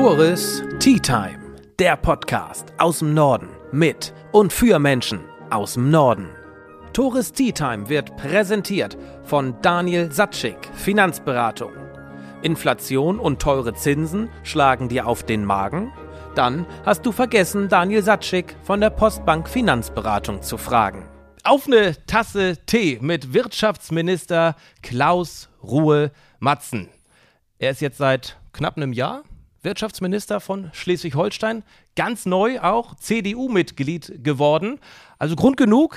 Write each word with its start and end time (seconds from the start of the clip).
Tourist 0.00 0.62
Tea 0.78 1.00
Time, 1.00 1.40
der 1.80 1.96
Podcast 1.96 2.72
aus 2.78 3.00
dem 3.00 3.14
Norden 3.14 3.48
mit 3.72 4.14
und 4.30 4.52
für 4.52 4.78
Menschen 4.78 5.24
aus 5.50 5.74
dem 5.74 5.90
Norden. 5.90 6.28
Tourist 6.92 7.34
Tea 7.34 7.50
Time 7.50 7.88
wird 7.88 8.16
präsentiert 8.16 8.96
von 9.24 9.60
Daniel 9.60 10.12
Satschik, 10.12 10.70
Finanzberatung. 10.72 11.72
Inflation 12.42 13.18
und 13.18 13.42
teure 13.42 13.74
Zinsen 13.74 14.30
schlagen 14.44 14.88
dir 14.88 15.08
auf 15.08 15.24
den 15.24 15.44
Magen? 15.44 15.92
Dann 16.36 16.64
hast 16.86 17.04
du 17.04 17.10
vergessen, 17.10 17.68
Daniel 17.68 18.04
Satschik 18.04 18.54
von 18.62 18.80
der 18.80 18.90
Postbank 18.90 19.48
Finanzberatung 19.48 20.42
zu 20.42 20.58
fragen. 20.58 21.08
Auf 21.42 21.66
eine 21.66 21.96
Tasse 22.06 22.56
Tee 22.66 23.00
mit 23.02 23.34
Wirtschaftsminister 23.34 24.54
Klaus 24.80 25.48
Ruhe 25.60 26.12
Matzen. 26.38 26.88
Er 27.58 27.72
ist 27.72 27.80
jetzt 27.80 27.98
seit 27.98 28.38
knapp 28.52 28.76
einem 28.76 28.92
Jahr 28.92 29.24
Wirtschaftsminister 29.62 30.40
von 30.40 30.70
Schleswig-Holstein, 30.72 31.64
ganz 31.96 32.26
neu 32.26 32.60
auch 32.60 32.94
CDU-Mitglied 32.94 34.24
geworden. 34.24 34.78
Also 35.18 35.36
Grund 35.36 35.56
genug, 35.56 35.96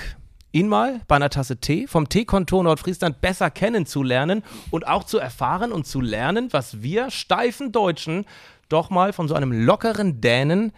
ihn 0.52 0.68
mal 0.68 1.00
bei 1.08 1.16
einer 1.16 1.30
Tasse 1.30 1.58
Tee 1.58 1.86
vom 1.86 2.08
Teekontor 2.08 2.64
Nordfriesland 2.64 3.20
besser 3.20 3.50
kennenzulernen 3.50 4.42
und 4.70 4.86
auch 4.86 5.04
zu 5.04 5.18
erfahren 5.18 5.72
und 5.72 5.86
zu 5.86 6.00
lernen, 6.00 6.52
was 6.52 6.82
wir 6.82 7.10
steifen 7.10 7.72
Deutschen 7.72 8.26
doch 8.68 8.90
mal 8.90 9.12
von 9.12 9.28
so 9.28 9.34
einem 9.34 9.52
lockeren 9.52 10.20
Dänen 10.20 10.72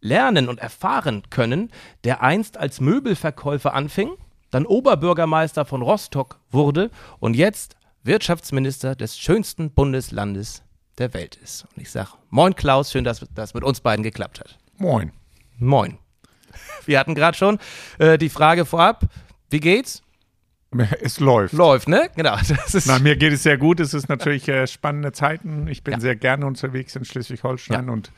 lernen 0.00 0.48
und 0.48 0.60
erfahren 0.60 1.22
können, 1.30 1.70
der 2.04 2.22
einst 2.22 2.56
als 2.56 2.80
Möbelverkäufer 2.80 3.74
anfing, 3.74 4.10
dann 4.50 4.66
Oberbürgermeister 4.66 5.64
von 5.64 5.82
Rostock 5.82 6.38
wurde 6.50 6.90
und 7.18 7.34
jetzt 7.34 7.76
Wirtschaftsminister 8.02 8.94
des 8.94 9.18
schönsten 9.18 9.72
Bundeslandes 9.72 10.62
der 10.98 11.14
Welt 11.14 11.36
ist. 11.36 11.66
Und 11.74 11.82
ich 11.82 11.90
sage, 11.90 12.10
moin 12.30 12.54
Klaus, 12.54 12.92
schön, 12.92 13.04
dass 13.04 13.24
das 13.34 13.54
mit 13.54 13.64
uns 13.64 13.80
beiden 13.80 14.02
geklappt 14.02 14.40
hat. 14.40 14.58
Moin. 14.78 15.12
Moin. 15.58 15.98
Wir 16.84 16.98
hatten 16.98 17.14
gerade 17.14 17.36
schon 17.36 17.58
äh, 17.98 18.18
die 18.18 18.28
Frage 18.28 18.64
vorab, 18.64 19.04
wie 19.50 19.60
geht's? 19.60 20.02
Es 21.00 21.20
läuft. 21.20 21.54
Läuft, 21.54 21.88
ne? 21.88 22.10
Genau. 22.16 22.36
Na, 22.86 22.98
mir 22.98 23.16
geht 23.16 23.32
es 23.32 23.42
sehr 23.42 23.56
gut. 23.56 23.80
Es 23.80 23.94
ist 23.94 24.08
natürlich 24.08 24.48
äh, 24.48 24.66
spannende 24.66 25.12
Zeiten. 25.12 25.68
Ich 25.68 25.84
bin 25.84 25.94
ja. 25.94 26.00
sehr 26.00 26.16
gerne 26.16 26.44
unterwegs 26.44 26.96
in 26.96 27.04
Schleswig-Holstein 27.04 27.86
ja. 27.86 27.92
und 27.92 28.10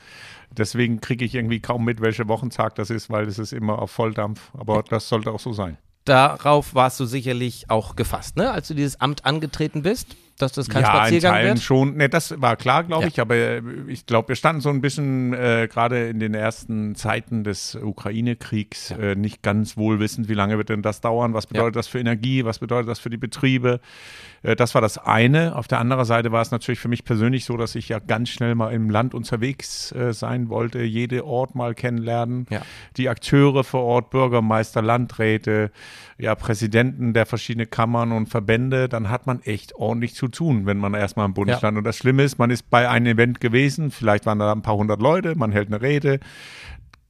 deswegen 0.51 0.99
kriege 0.99 1.23
ich 1.23 1.35
irgendwie 1.35 1.59
kaum 1.59 1.85
mit, 1.85 2.01
welcher 2.01 2.27
Wochentag 2.27 2.75
das 2.75 2.89
ist, 2.89 3.09
weil 3.09 3.27
es 3.27 3.39
ist 3.39 3.53
immer 3.53 3.79
auf 3.79 3.91
Volldampf. 3.91 4.51
Aber 4.57 4.83
das 4.83 5.07
sollte 5.07 5.31
auch 5.31 5.39
so 5.39 5.53
sein. 5.53 5.77
Darauf 6.05 6.73
warst 6.73 6.99
du 6.99 7.05
sicherlich 7.05 7.69
auch 7.69 7.95
gefasst, 7.95 8.35
ne? 8.35 8.51
Als 8.51 8.67
du 8.67 8.73
dieses 8.73 8.99
Amt 8.99 9.25
angetreten 9.25 9.83
bist? 9.83 10.15
Dass 10.41 10.53
das 10.53 10.69
kein 10.69 10.83
ja, 10.83 10.89
Spaziergang 10.89 11.31
in 11.31 11.37
Teilen 11.37 11.55
wird? 11.55 11.63
schon. 11.63 11.97
Ne, 11.97 12.09
das 12.09 12.41
war 12.41 12.55
klar, 12.55 12.83
glaube 12.83 13.03
ja. 13.03 13.07
ich, 13.09 13.19
aber 13.19 13.35
äh, 13.35 13.61
ich 13.87 14.05
glaube, 14.05 14.29
wir 14.29 14.35
standen 14.35 14.61
so 14.61 14.69
ein 14.69 14.81
bisschen 14.81 15.33
äh, 15.33 15.67
gerade 15.71 16.07
in 16.07 16.19
den 16.19 16.33
ersten 16.33 16.95
Zeiten 16.95 17.43
des 17.43 17.75
Ukraine-Kriegs 17.75 18.89
ja. 18.89 18.97
äh, 18.97 19.15
nicht 19.15 19.41
ganz 19.41 19.77
wohlwissend, 19.77 20.29
wie 20.29 20.33
lange 20.33 20.57
wird 20.57 20.69
denn 20.69 20.81
das 20.81 21.01
dauern, 21.01 21.33
was 21.33 21.47
bedeutet 21.47 21.75
ja. 21.75 21.79
das 21.79 21.87
für 21.87 21.99
Energie, 21.99 22.45
was 22.45 22.59
bedeutet 22.59 22.89
das 22.89 22.99
für 22.99 23.09
die 23.09 23.17
Betriebe. 23.17 23.79
Äh, 24.43 24.55
das 24.55 24.75
war 24.75 24.81
das 24.81 24.97
eine. 24.97 25.55
Auf 25.55 25.67
der 25.67 25.79
anderen 25.79 26.05
Seite 26.05 26.31
war 26.31 26.41
es 26.41 26.51
natürlich 26.51 26.79
für 26.79 26.87
mich 26.87 27.03
persönlich 27.03 27.45
so, 27.45 27.57
dass 27.57 27.75
ich 27.75 27.89
ja 27.89 27.99
ganz 27.99 28.29
schnell 28.29 28.55
mal 28.55 28.71
im 28.71 28.89
Land 28.89 29.13
unterwegs 29.13 29.91
äh, 29.91 30.13
sein 30.13 30.49
wollte, 30.49 30.81
jede 30.81 31.25
Ort 31.25 31.55
mal 31.55 31.73
kennenlernen, 31.73 32.47
die 32.97 33.09
Akteure 33.09 33.63
vor 33.63 33.83
Ort, 33.83 34.09
Bürgermeister, 34.09 34.81
Landräte, 34.81 35.71
ja, 36.17 36.35
Präsidenten 36.35 37.13
der 37.13 37.25
verschiedenen 37.25 37.69
Kammern 37.69 38.11
und 38.11 38.27
Verbände, 38.27 38.89
dann 38.89 39.09
hat 39.09 39.25
man 39.27 39.41
echt 39.43 39.75
ordentlich 39.75 40.15
zu 40.15 40.27
tun, 40.27 40.65
wenn 40.65 40.77
man 40.77 40.93
erstmal 40.93 41.25
im 41.25 41.33
Bundesland. 41.33 41.75
Ja. 41.75 41.77
Und 41.79 41.83
das 41.85 41.97
Schlimme 41.97 42.23
ist, 42.23 42.39
man 42.39 42.49
ist 42.49 42.69
bei 42.69 42.89
einem 42.89 43.05
Event 43.05 43.39
gewesen, 43.39 43.91
vielleicht 43.91 44.25
waren 44.25 44.39
da 44.39 44.51
ein 44.51 44.61
paar 44.61 44.75
hundert 44.75 45.01
Leute, 45.01 45.35
man 45.35 45.51
hält 45.51 45.67
eine 45.67 45.81
Rede, 45.81 46.19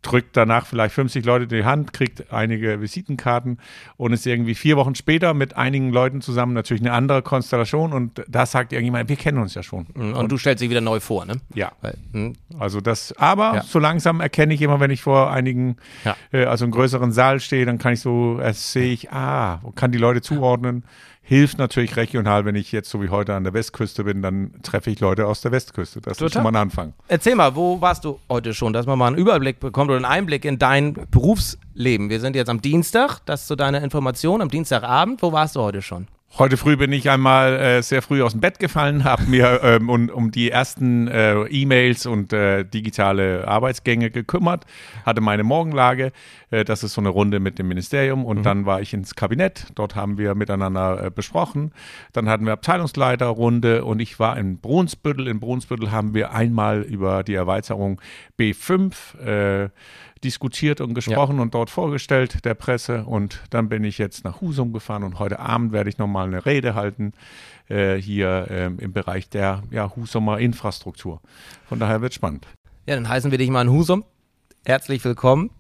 drückt 0.02 0.38
danach 0.38 0.66
vielleicht 0.66 0.96
50 0.96 1.26
Leute 1.26 1.48
die 1.48 1.66
Hand, 1.66 1.92
kriegt 1.92 2.32
einige 2.32 2.80
Visitenkarten 2.82 3.60
und 3.98 4.14
ist 4.14 4.26
irgendwie 4.26 4.56
vier 4.56 4.78
Wochen 4.78 4.96
später 4.96 5.34
mit 5.34 5.58
einigen 5.58 5.92
Leuten 5.92 6.22
zusammen, 6.22 6.54
natürlich 6.54 6.82
eine 6.82 6.94
andere 6.94 7.22
Konstellation 7.22 7.92
und 7.92 8.24
da 8.28 8.46
sagt 8.46 8.72
irgendjemand, 8.72 9.10
wir 9.10 9.18
kennen 9.18 9.40
uns 9.40 9.56
ja 9.56 9.64
schon. 9.64 9.88
Und, 9.96 10.14
und 10.14 10.32
du 10.32 10.38
stellst 10.38 10.62
dich 10.62 10.70
wieder 10.70 10.82
neu 10.82 11.00
vor, 11.00 11.26
ne? 11.26 11.42
Ja. 11.54 11.72
Weil, 11.82 11.98
hm. 12.14 12.34
also 12.58 12.80
das, 12.80 13.14
aber 13.18 13.56
ja. 13.56 13.64
so 13.64 13.80
langsam 13.80 14.22
erkenne 14.22 14.54
ich 14.54 14.62
immer, 14.62 14.80
wenn 14.80 14.92
ich 14.92 15.02
vor 15.02 15.32
einigen, 15.32 15.76
ja. 16.06 16.16
äh, 16.32 16.46
also 16.46 16.66
einem 16.66 16.72
größeren 16.72 17.12
Saal 17.12 17.40
stehe, 17.40 17.66
dann 17.66 17.78
kann 17.78 17.94
ich 17.94 18.00
so, 18.00 18.40
sehe 18.52 18.94
ich, 18.94 19.12
ah, 19.12 19.62
kann 19.76 19.92
die 19.92 19.98
Leute 19.98 20.22
zuordnen. 20.22 20.84
Ja 20.86 21.09
hilft 21.30 21.60
natürlich 21.60 21.96
regional, 21.96 22.44
wenn 22.46 22.56
ich 22.56 22.72
jetzt 22.72 22.90
so 22.90 23.04
wie 23.04 23.10
heute 23.10 23.36
an 23.36 23.44
der 23.44 23.54
Westküste 23.54 24.04
bin, 24.04 24.24
dann 24.24 24.52
treffe 24.64 24.90
ich 24.90 25.00
Leute 25.00 25.28
aus 25.28 25.42
der 25.42 25.52
Westküste. 25.52 26.02
Das 26.02 26.18
Total. 26.18 26.26
ist 26.26 26.34
schon 26.34 26.42
mal 26.42 26.50
ein 26.50 26.56
Anfang. 26.56 26.94
Erzähl 27.08 27.36
mal, 27.36 27.56
wo 27.56 27.80
warst 27.80 28.04
du 28.04 28.20
heute 28.28 28.56
schon, 28.56 28.74
dass 28.74 28.88
man 28.88 28.98
mal 28.98 29.08
einen 29.08 29.18
Überblick 29.18 29.60
bekommt 29.60 29.92
oder 29.92 29.98
einen 29.98 30.06
Einblick 30.06 30.44
in 30.44 30.58
dein 30.58 30.96
Berufsleben? 31.12 32.10
Wir 32.10 32.20
sind 32.20 32.36
jetzt 32.36 32.50
am 32.50 32.62
Dienstag, 32.62 33.20
das 33.28 33.46
zu 33.46 33.56
deiner 33.56 33.84
Information, 33.84 34.42
am 34.42 34.50
Dienstagabend. 34.50 35.22
Wo 35.22 35.32
warst 35.32 35.56
du 35.56 35.62
heute 35.62 35.84
schon? 35.84 36.08
Heute 36.38 36.58
früh 36.58 36.78
bin 36.78 36.94
ich 36.94 37.10
einmal 37.10 37.60
äh, 37.60 37.82
sehr 37.82 38.02
früh 38.02 38.22
aus 38.22 38.34
dem 38.34 38.40
Bett 38.40 38.60
gefallen, 38.60 39.04
habe 39.04 39.24
mir 39.24 39.62
ähm, 39.64 39.90
um, 39.90 40.10
um 40.10 40.32
die 40.32 40.52
ersten 40.52 41.08
äh, 41.08 41.42
E-Mails 41.46 42.06
und 42.06 42.32
äh, 42.32 42.64
digitale 42.64 43.48
Arbeitsgänge 43.48 44.12
gekümmert, 44.12 44.66
hatte 45.06 45.22
meine 45.22 45.44
Morgenlage. 45.44 46.12
Äh, 46.52 46.64
das 46.64 46.84
ist 46.84 46.94
so 46.94 47.02
eine 47.02 47.10
Runde 47.10 47.40
mit 47.40 47.58
dem 47.58 47.68
Ministerium 47.68 48.26
und 48.26 48.40
mhm. 48.40 48.44
dann 48.44 48.66
war 48.66 48.80
ich 48.80 48.94
ins 48.94 49.16
Kabinett. 49.16 49.66
Dort 49.76 49.96
haben 49.96 50.18
wir 50.18 50.36
miteinander 50.36 51.06
äh, 51.06 51.12
besprochen. 51.12 51.74
Dann 52.14 52.30
hatten 52.30 52.46
wir 52.46 52.54
Abteilungsleiterrunde 52.54 53.84
und 53.84 54.00
ich 54.00 54.20
war 54.20 54.38
in 54.38 54.60
Brunsbüttel. 54.60 55.28
In 55.28 55.40
Brunsbüttel 55.40 55.92
haben 55.92 56.14
wir 56.14 56.32
einmal 56.32 56.84
über 56.84 57.24
die 57.24 57.34
Erweiterung 57.34 58.00
B5 58.40 59.72
diskutiert 60.24 60.82
und 60.82 60.94
gesprochen 60.94 61.38
ja. 61.38 61.42
und 61.42 61.54
dort 61.54 61.70
vorgestellt 61.70 62.46
der 62.46 62.54
Presse. 62.54 63.06
Und 63.06 63.42
dann 63.50 63.70
bin 63.70 63.84
ich 63.84 63.98
jetzt 63.98 64.24
nach 64.24 64.42
Husum 64.42 64.74
gefahren 64.74 65.04
und 65.04 65.20
heute 65.20 65.40
Abend 65.40 65.72
werde 65.72 65.90
ich 65.90 65.98
nochmal 65.98 66.28
eine 66.28 66.46
Rede 66.46 66.76
halten 66.76 67.14
äh, 67.70 67.96
hier 67.96 68.48
ähm, 68.50 68.80
im 68.80 68.94
Bereich 68.94 69.30
der 69.30 69.64
ja, 69.72 69.96
Husumer 69.96 70.40
Infrastruktur. 70.40 71.22
Von 71.68 71.80
daher 71.80 72.02
wird 72.02 72.14
spannend. 72.14 72.48
Ja, 72.86 72.96
dann 72.96 73.08
heißen 73.08 73.32
wir 73.32 73.38
dich 73.38 73.50
mal 73.50 73.62
in 73.62 73.72
Husum. 73.72 74.04
Herzlich 74.66 75.04
willkommen. 75.06 75.52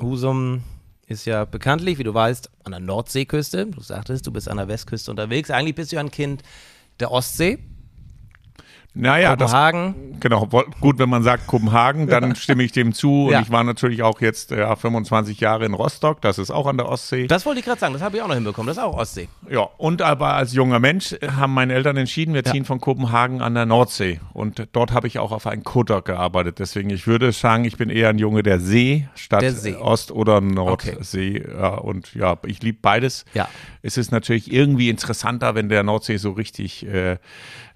Husum 0.00 0.62
ist 1.06 1.24
ja 1.26 1.44
bekanntlich, 1.44 1.98
wie 1.98 2.04
du 2.04 2.12
weißt, 2.12 2.50
an 2.64 2.72
der 2.72 2.80
Nordseeküste. 2.80 3.66
Du 3.66 3.80
sagtest, 3.80 4.26
du 4.26 4.32
bist 4.32 4.48
an 4.48 4.56
der 4.56 4.68
Westküste 4.68 5.10
unterwegs. 5.10 5.50
Eigentlich 5.50 5.74
bist 5.74 5.92
du 5.92 5.98
ein 5.98 6.10
Kind 6.10 6.42
der 7.00 7.10
Ostsee. 7.10 7.58
Naja, 8.94 9.36
Kopenhagen. 9.36 9.94
Das, 10.12 10.20
genau, 10.20 10.46
gut, 10.80 10.98
wenn 10.98 11.08
man 11.08 11.22
sagt 11.22 11.46
Kopenhagen, 11.46 12.08
dann 12.08 12.36
stimme 12.36 12.62
ich 12.62 12.72
dem 12.72 12.92
zu. 12.92 13.26
Und 13.26 13.32
ja. 13.32 13.40
ich 13.40 13.50
war 13.50 13.64
natürlich 13.64 14.02
auch 14.02 14.20
jetzt 14.20 14.50
ja, 14.50 14.76
25 14.76 15.40
Jahre 15.40 15.64
in 15.64 15.72
Rostock, 15.72 16.20
das 16.20 16.38
ist 16.38 16.50
auch 16.50 16.66
an 16.66 16.76
der 16.76 16.88
Ostsee. 16.88 17.26
Das 17.26 17.46
wollte 17.46 17.60
ich 17.60 17.64
gerade 17.64 17.80
sagen, 17.80 17.94
das 17.94 18.02
habe 18.02 18.16
ich 18.16 18.22
auch 18.22 18.28
noch 18.28 18.34
hinbekommen, 18.34 18.66
das 18.66 18.76
ist 18.76 18.82
auch 18.82 18.96
Ostsee. 18.96 19.28
Ja, 19.48 19.68
und 19.78 20.02
aber 20.02 20.34
als 20.34 20.52
junger 20.52 20.78
Mensch 20.78 21.16
haben 21.36 21.54
meine 21.54 21.72
Eltern 21.72 21.96
entschieden, 21.96 22.34
wir 22.34 22.44
ziehen 22.44 22.62
ja. 22.62 22.64
von 22.64 22.80
Kopenhagen 22.80 23.40
an 23.40 23.54
der 23.54 23.64
Nordsee. 23.64 24.20
Und 24.34 24.68
dort 24.72 24.92
habe 24.92 25.06
ich 25.06 25.18
auch 25.18 25.32
auf 25.32 25.46
einen 25.46 25.64
Kutter 25.64 26.02
gearbeitet. 26.02 26.58
Deswegen, 26.58 26.90
ich 26.90 27.06
würde 27.06 27.32
sagen, 27.32 27.64
ich 27.64 27.78
bin 27.78 27.88
eher 27.88 28.10
ein 28.10 28.18
Junge 28.18 28.42
der 28.42 28.60
See 28.60 29.08
statt 29.14 29.40
der 29.40 29.52
See. 29.52 29.74
Ost- 29.74 30.12
oder 30.12 30.40
Nordsee. 30.42 31.42
Okay. 31.42 31.80
Und 31.80 32.14
ja, 32.14 32.36
ich 32.44 32.62
liebe 32.62 32.78
beides. 32.82 33.24
Ja. 33.32 33.48
Es 33.80 33.96
ist 33.96 34.12
natürlich 34.12 34.52
irgendwie 34.52 34.90
interessanter, 34.90 35.54
wenn 35.54 35.68
der 35.68 35.82
Nordsee 35.82 36.18
so 36.18 36.32
richtig 36.32 36.86
äh, 36.86 37.16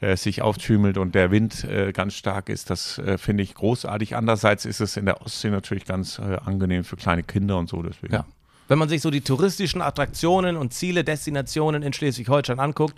äh, 0.06 0.16
sich 0.16 0.42
auftümelt 0.42 0.98
und 0.98 1.14
der 1.14 1.30
Wind 1.30 1.64
äh, 1.64 1.92
ganz 1.92 2.14
stark 2.14 2.48
ist. 2.48 2.70
Das 2.70 2.98
äh, 2.98 3.18
finde 3.18 3.42
ich 3.42 3.54
großartig. 3.54 4.14
Andererseits 4.14 4.64
ist 4.64 4.80
es 4.80 4.96
in 4.96 5.04
der 5.04 5.20
Ostsee 5.20 5.50
natürlich 5.50 5.84
ganz 5.84 6.18
äh, 6.18 6.36
angenehm 6.44 6.84
für 6.84 6.96
kleine 6.96 7.22
Kinder 7.22 7.58
und 7.58 7.68
so. 7.68 7.82
Deswegen. 7.82 8.14
Ja. 8.14 8.24
Wenn 8.68 8.78
man 8.78 8.88
sich 8.88 9.02
so 9.02 9.10
die 9.10 9.20
touristischen 9.20 9.82
Attraktionen 9.82 10.56
und 10.56 10.72
Ziele, 10.72 11.02
Destinationen 11.02 11.82
in 11.82 11.92
Schleswig-Holstein 11.92 12.60
anguckt, 12.60 12.94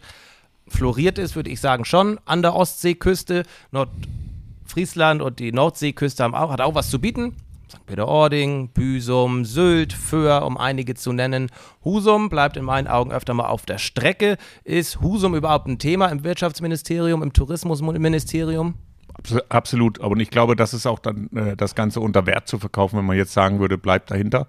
floriert 0.66 1.18
es, 1.18 1.34
würde 1.34 1.50
ich 1.50 1.60
sagen, 1.60 1.84
schon 1.84 2.20
an 2.26 2.42
der 2.42 2.54
Ostseeküste. 2.54 3.44
Nordfriesland 3.70 5.22
und 5.22 5.38
die 5.38 5.52
Nordseeküste 5.52 6.24
haben 6.24 6.34
auch, 6.34 6.50
hat 6.50 6.60
auch 6.60 6.74
was 6.74 6.90
zu 6.90 7.00
bieten. 7.00 7.36
St. 7.70 7.84
Peter-Ording, 7.86 8.70
Büsum, 8.70 9.44
Sylt, 9.44 9.92
Föhr, 9.92 10.44
um 10.46 10.56
einige 10.56 10.94
zu 10.94 11.12
nennen. 11.12 11.50
Husum 11.84 12.28
bleibt 12.28 12.56
in 12.56 12.64
meinen 12.64 12.86
Augen 12.86 13.12
öfter 13.12 13.34
mal 13.34 13.48
auf 13.48 13.66
der 13.66 13.78
Strecke. 13.78 14.38
Ist 14.64 15.00
Husum 15.00 15.34
überhaupt 15.34 15.66
ein 15.66 15.78
Thema 15.78 16.06
im 16.06 16.24
Wirtschaftsministerium, 16.24 17.22
im 17.22 17.32
Tourismusministerium? 17.32 18.74
Absolut, 19.48 20.00
aber 20.00 20.16
ich 20.18 20.30
glaube, 20.30 20.56
das 20.56 20.72
ist 20.74 20.86
auch 20.86 20.98
dann 20.98 21.28
äh, 21.34 21.56
das 21.56 21.74
Ganze 21.74 22.00
unter 22.00 22.24
Wert 22.26 22.46
zu 22.46 22.58
verkaufen, 22.58 22.98
wenn 22.98 23.06
man 23.06 23.16
jetzt 23.16 23.32
sagen 23.32 23.58
würde, 23.58 23.76
bleibt 23.76 24.10
dahinter. 24.10 24.46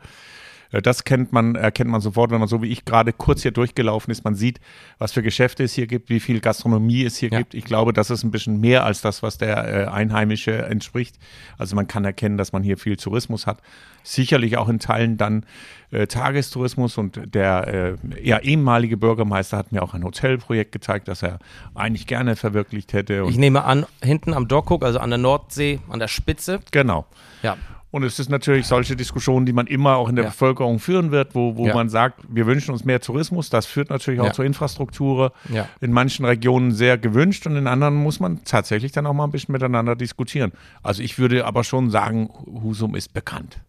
Äh, 0.72 0.82
das 0.82 1.04
kennt 1.04 1.32
man, 1.32 1.56
erkennt 1.56 1.90
man 1.90 2.02
sofort, 2.02 2.32
wenn 2.32 2.40
man 2.40 2.48
so 2.48 2.62
wie 2.62 2.68
ich 2.68 2.86
gerade 2.86 3.14
kurz 3.14 3.42
hier 3.42 3.52
durchgelaufen 3.52 4.12
ist. 4.12 4.24
Man 4.24 4.36
sieht, 4.36 4.60
was 4.98 5.12
für 5.12 5.24
Geschäfte 5.24 5.64
es 5.64 5.74
hier 5.74 5.88
gibt, 5.88 6.10
wie 6.10 6.20
viel 6.20 6.40
Gastronomie 6.40 7.04
es 7.04 7.18
hier 7.18 7.30
ja. 7.30 7.40
gibt. 7.40 7.54
Ich 7.54 7.66
glaube, 7.66 7.94
das 7.94 8.10
ist 8.10 8.24
ein 8.24 8.32
bisschen 8.32 8.60
mehr 8.60 8.86
als 8.86 9.02
das, 9.02 9.24
was 9.24 9.38
der 9.38 9.58
äh, 9.68 9.86
Einheimische 9.88 10.52
entspricht. 10.66 11.18
Also 11.58 11.76
man 11.76 11.88
kann 11.88 12.06
erkennen, 12.06 12.38
dass 12.38 12.52
man 12.52 12.64
hier 12.64 12.78
viel 12.78 12.98
Tourismus 12.98 13.48
hat. 13.48 13.62
Sicherlich 14.04 14.58
auch 14.58 14.70
in 14.70 14.80
Teilen 14.80 15.18
dann 15.18 15.46
äh, 15.92 16.08
Tagestourismus 16.08 16.98
und 16.98 17.20
der 17.34 17.98
äh, 18.14 18.26
ja, 18.26 18.40
ehemalige 18.40 18.98
Bürgermeister 18.98 19.58
hat 19.58 19.72
mir 19.72 19.84
auch 19.84 19.94
ein 19.94 20.04
Hotelprojekt 20.04 20.72
gezeigt, 20.72 21.08
das 21.08 21.24
er 21.24 21.40
eigentlich 21.76 22.08
gerne 22.08 22.36
verwirklicht 22.36 22.94
hätte. 22.94 23.26
ich 23.28 23.38
nehme 23.38 23.64
an, 23.66 23.86
hinten 24.02 24.34
am 24.34 24.48
Dockhook, 24.48 24.84
also 24.84 25.00
an 25.00 25.10
der 25.10 25.20
Nordsee, 25.20 25.80
an 25.90 26.00
der 26.00 26.08
Spitze. 26.08 26.60
Genau. 26.72 27.06
Ja. 27.44 27.58
Und 27.92 28.04
es 28.04 28.20
ist 28.20 28.30
natürlich 28.30 28.68
solche 28.68 28.96
Diskussionen, 28.96 29.48
die 29.48 29.54
man 29.54 29.66
immer 29.66 29.96
auch 29.96 30.10
in 30.10 30.16
der 30.16 30.26
ja. 30.26 30.30
Bevölkerung 30.30 30.80
führen 30.80 31.10
wird, 31.12 31.34
wo, 31.34 31.56
wo 31.56 31.68
ja. 31.68 31.74
man 31.74 31.90
sagt, 31.90 32.22
wir 32.30 32.46
wünschen 32.46 32.72
uns 32.72 32.86
mehr 32.86 33.02
Tourismus. 33.02 33.50
Das 33.50 33.66
führt 33.66 33.90
natürlich 33.90 34.20
auch 34.20 34.26
ja. 34.26 34.34
zur 34.34 34.46
Infrastruktur. 34.46 35.34
In 35.82 35.92
manchen 35.92 36.26
Regionen 36.26 36.72
sehr 36.72 37.00
gewünscht 37.00 37.48
und 37.48 37.56
in 37.56 37.66
anderen 37.66 37.96
muss 37.96 38.20
man 38.20 38.44
tatsächlich 38.44 38.92
dann 38.92 39.08
auch 39.08 39.14
mal 39.14 39.24
ein 39.24 39.32
bisschen 39.32 39.54
miteinander 39.54 39.96
diskutieren. 39.96 40.52
Also 40.84 41.02
ich 41.02 41.18
würde 41.18 41.46
aber 41.46 41.64
schon 41.64 41.90
sagen, 41.90 42.30
Husum 42.64 42.96
ist 42.96 43.14
bekannt. 43.14 43.60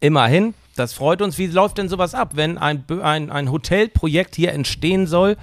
Immerhin, 0.00 0.54
das 0.76 0.92
freut 0.92 1.20
uns. 1.20 1.36
Wie 1.36 1.48
läuft 1.48 1.78
denn 1.78 1.88
sowas 1.88 2.14
ab, 2.14 2.32
wenn 2.34 2.58
ein, 2.58 2.84
ein, 3.02 3.30
ein 3.30 3.50
Hotelprojekt 3.50 4.36
hier 4.36 4.52
entstehen 4.52 5.06
soll? 5.06 5.36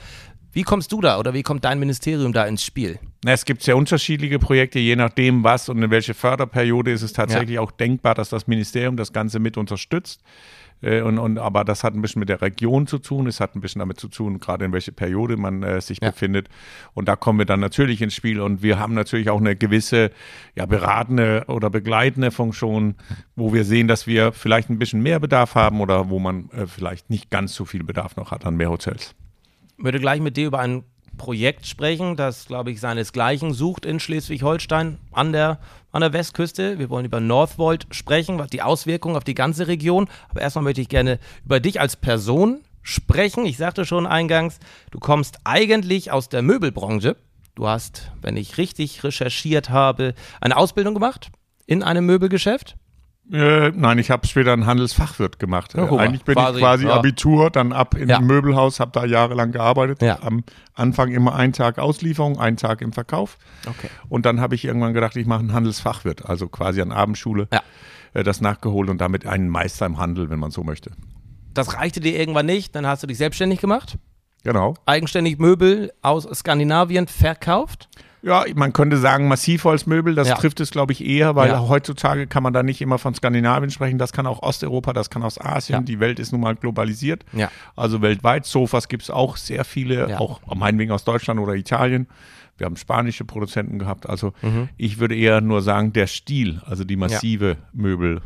Wie 0.52 0.64
kommst 0.64 0.92
du 0.92 1.02
da 1.02 1.20
oder 1.20 1.34
wie 1.34 1.44
kommt 1.44 1.66
dein 1.66 1.78
Ministerium 1.80 2.32
da 2.32 2.46
ins 2.46 2.64
Spiel? 2.64 3.00
Es 3.26 3.46
gibt 3.46 3.64
sehr 3.64 3.78
unterschiedliche 3.78 4.38
Projekte, 4.38 4.80
je 4.80 4.96
nachdem, 4.96 5.44
was 5.44 5.70
und 5.70 5.82
in 5.82 5.92
welche 5.92 6.14
Förderperiode 6.14 6.92
ist 6.92 7.04
es 7.04 7.14
tatsächlich 7.14 7.56
ja. 7.56 7.62
auch 7.62 7.72
denkbar, 7.72 8.16
dass 8.16 8.30
das 8.30 8.48
Ministerium 8.48 8.98
das 8.98 9.14
Ganze 9.14 9.40
mit 9.40 9.58
unterstützt. 9.58 10.22
Äh, 10.82 11.02
und, 11.02 11.18
und, 11.18 11.38
aber 11.38 11.64
das 11.64 11.84
hat 11.84 11.94
ein 11.94 12.02
bisschen 12.02 12.20
mit 12.20 12.30
der 12.30 12.42
Region 12.42 12.86
zu 12.86 13.00
tun, 13.00 13.28
es 13.28 13.40
hat 13.40 13.56
ein 13.56 13.62
bisschen 13.62 13.80
damit 13.80 14.00
zu 14.00 14.10
tun, 14.10 14.40
gerade 14.40 14.66
in 14.66 14.74
welche 14.74 14.92
Periode 14.92 15.38
man 15.38 15.64
äh, 15.64 15.80
sich 15.80 16.00
ja. 16.02 16.12
befindet. 16.12 16.50
Und 16.94 17.08
da 17.08 17.16
kommen 17.16 17.40
wir 17.40 17.46
dann 17.46 17.62
natürlich 17.62 18.02
ins 18.02 18.14
Spiel. 18.14 18.42
Und 18.42 18.62
wir 18.62 18.78
haben 18.78 18.94
natürlich 18.94 19.30
auch 19.30 19.40
eine 19.40 19.56
gewisse 19.56 20.12
ja, 20.56 20.66
beratende 20.66 21.46
oder 21.48 21.70
begleitende 21.70 22.32
Funktion, 22.32 22.96
wo 23.36 23.54
wir 23.54 23.64
sehen, 23.64 23.88
dass 23.88 24.06
wir 24.06 24.34
vielleicht 24.34 24.70
ein 24.70 24.80
bisschen 24.80 25.02
mehr 25.02 25.20
Bedarf 25.20 25.56
haben 25.56 25.80
oder 25.80 26.10
wo 26.10 26.20
man 26.20 26.50
äh, 26.50 26.68
vielleicht 26.68 27.10
nicht 27.10 27.30
ganz 27.30 27.56
so 27.56 27.64
viel 27.64 27.84
Bedarf 27.84 28.18
noch 28.18 28.32
hat 28.32 28.46
an 28.46 28.58
mehr 28.58 28.70
Hotels. 28.70 29.16
Ich 29.78 29.84
würde 29.84 30.00
gleich 30.00 30.20
mit 30.20 30.38
dir 30.38 30.48
über 30.48 30.60
ein 30.60 30.84
Projekt 31.18 31.66
sprechen, 31.68 32.16
das, 32.16 32.46
glaube 32.46 32.72
ich, 32.72 32.80
seinesgleichen 32.80 33.54
sucht 33.54 33.86
in 33.86 34.00
Schleswig-Holstein 34.00 34.98
an 35.12 35.32
der, 35.32 35.60
an 35.92 36.02
der 36.02 36.14
Westküste. 36.14 36.80
Wir 36.80 36.90
wollen 36.90 37.06
über 37.06 37.20
Northvolt 37.20 37.88
sprechen, 37.92 38.40
was 38.40 38.50
die 38.50 38.62
Auswirkungen 38.62 39.16
auf 39.16 39.24
die 39.24 39.36
ganze 39.36 39.68
Region. 39.68 40.10
Aber 40.30 40.42
erstmal 40.42 40.64
möchte 40.64 40.82
ich 40.82 40.90
gerne 40.90 41.20
über 41.46 41.60
dich 41.60 41.80
als 41.80 41.96
Person 41.96 42.62
sprechen. 42.82 43.46
Ich 43.46 43.58
sagte 43.58 43.86
schon 43.86 44.06
eingangs, 44.06 44.60
du 44.92 45.00
kommst 45.00 45.40
eigentlich 45.44 46.12
aus 46.12 46.30
der 46.30 46.42
Möbelbranche. 46.42 47.16
Du 47.56 47.68
hast, 47.68 48.12
wenn 48.22 48.36
ich 48.36 48.58
richtig 48.58 49.04
recherchiert 49.04 49.70
habe, 49.70 50.16
eine 50.42 50.58
Ausbildung 50.58 50.94
gemacht 50.94 51.32
in 51.66 51.84
einem 51.84 52.06
Möbelgeschäft. 52.06 52.76
Äh, 53.32 53.72
nein, 53.72 54.00
ich 54.00 54.12
habe 54.12 54.28
später 54.28 54.52
einen 54.52 54.66
Handelsfachwirt 54.66 55.40
gemacht. 55.40 55.76
Ja, 55.76 55.90
Eigentlich 55.90 56.24
bin 56.24 56.36
quasi, 56.36 56.58
ich 56.58 56.64
quasi 56.64 56.86
ja. 56.88 56.96
Abitur, 56.96 57.50
dann 57.50 57.72
ab 57.72 57.96
in 57.96 58.10
ja. 58.10 58.18
ein 58.18 58.26
Möbelhaus, 58.26 58.80
habe 58.80 58.92
da 58.92 59.06
jahrelang 59.06 59.52
gearbeitet. 59.52 60.02
Ja. 60.02 60.20
Am 60.22 60.44
Anfang 60.74 61.12
immer 61.12 61.34
einen 61.36 61.54
Tag 61.54 61.80
Auslieferung, 61.80 62.40
einen 62.40 62.58
Tag 62.58 62.82
im 62.82 62.92
Verkauf. 62.92 63.38
Okay. 63.66 63.88
Und 64.10 64.26
dann 64.26 64.42
habe 64.42 64.56
ich 64.56 64.66
irgendwann 64.66 64.94
gedacht, 64.94 65.16
ich 65.16 65.26
mache 65.26 65.40
einen 65.40 65.54
Handelsfachwirt, 65.54 66.26
also 66.26 66.50
quasi 66.50 66.82
an 66.82 66.92
Abendschule, 66.92 67.48
äh, 68.14 68.24
das 68.24 68.42
nachgeholt 68.42 68.90
und 68.90 69.00
damit 69.00 69.26
einen 69.26 69.48
Meister 69.48 69.86
im 69.86 69.98
Handel, 69.98 70.30
wenn 70.30 70.40
man 70.40 70.52
so 70.52 70.64
möchte. 70.64 70.92
Das 71.54 71.76
reichte 71.76 72.02
dir 72.02 72.20
irgendwann 72.20 72.46
nicht, 72.46 72.76
dann 72.76 72.86
hast 72.86 73.04
du 73.04 73.08
dich 73.08 73.18
selbstständig 73.18 73.62
gemacht. 73.62 73.98
Genau. 74.44 74.74
Eigenständig 74.86 75.40
Möbel 75.40 75.94
aus 76.02 76.28
Skandinavien 76.34 77.08
verkauft. 77.08 77.88
Ja, 78.24 78.46
man 78.56 78.72
könnte 78.72 78.98
sagen 78.98 79.28
Massivholzmöbel, 79.28 80.16
das 80.16 80.30
ja. 80.30 80.36
trifft 80.36 80.62
es, 80.62 80.72
glaube 80.72 80.94
ich, 80.94 81.04
eher, 81.06 81.36
weil 81.36 81.50
ja. 81.50 81.68
heutzutage 81.68 82.26
kann 82.26 82.42
man 82.42 82.54
da 82.54 82.64
nicht 82.64 82.80
immer 82.82 82.98
von 82.98 83.14
Skandinavien 83.14 83.70
sprechen. 83.70 83.98
Das 83.98 84.14
kann 84.14 84.26
auch 84.26 84.42
Osteuropa, 84.42 84.94
das 84.94 85.10
kann 85.10 85.24
aus 85.24 85.40
Asien. 85.40 85.80
Ja. 85.80 85.84
Die 85.84 86.00
Welt 86.00 86.20
ist 86.20 86.32
nun 86.32 86.40
mal 86.40 86.56
globalisiert. 86.56 87.26
Ja. 87.34 87.52
Also 87.76 88.02
weltweit. 88.02 88.46
Sofas 88.46 88.88
gibt 88.88 89.04
es 89.04 89.10
auch 89.10 89.36
sehr 89.36 89.66
viele, 89.66 90.20
auch 90.22 90.40
meinetwegen 90.56 90.92
aus 90.92 91.04
Deutschland 91.04 91.40
oder 91.42 91.56
Italien. 91.56 92.08
Wir 92.58 92.66
haben 92.66 92.78
spanische 92.78 93.26
Produzenten 93.26 93.78
gehabt. 93.78 94.08
Also 94.08 94.32
mhm. 94.42 94.70
ich 94.78 95.00
würde 95.00 95.16
eher 95.16 95.42
nur 95.42 95.62
sagen, 95.62 95.92
der 95.92 96.08
Stil, 96.08 96.62
also 96.66 96.86
die 96.86 96.96
massive 96.96 97.58
Möbel. 97.74 98.22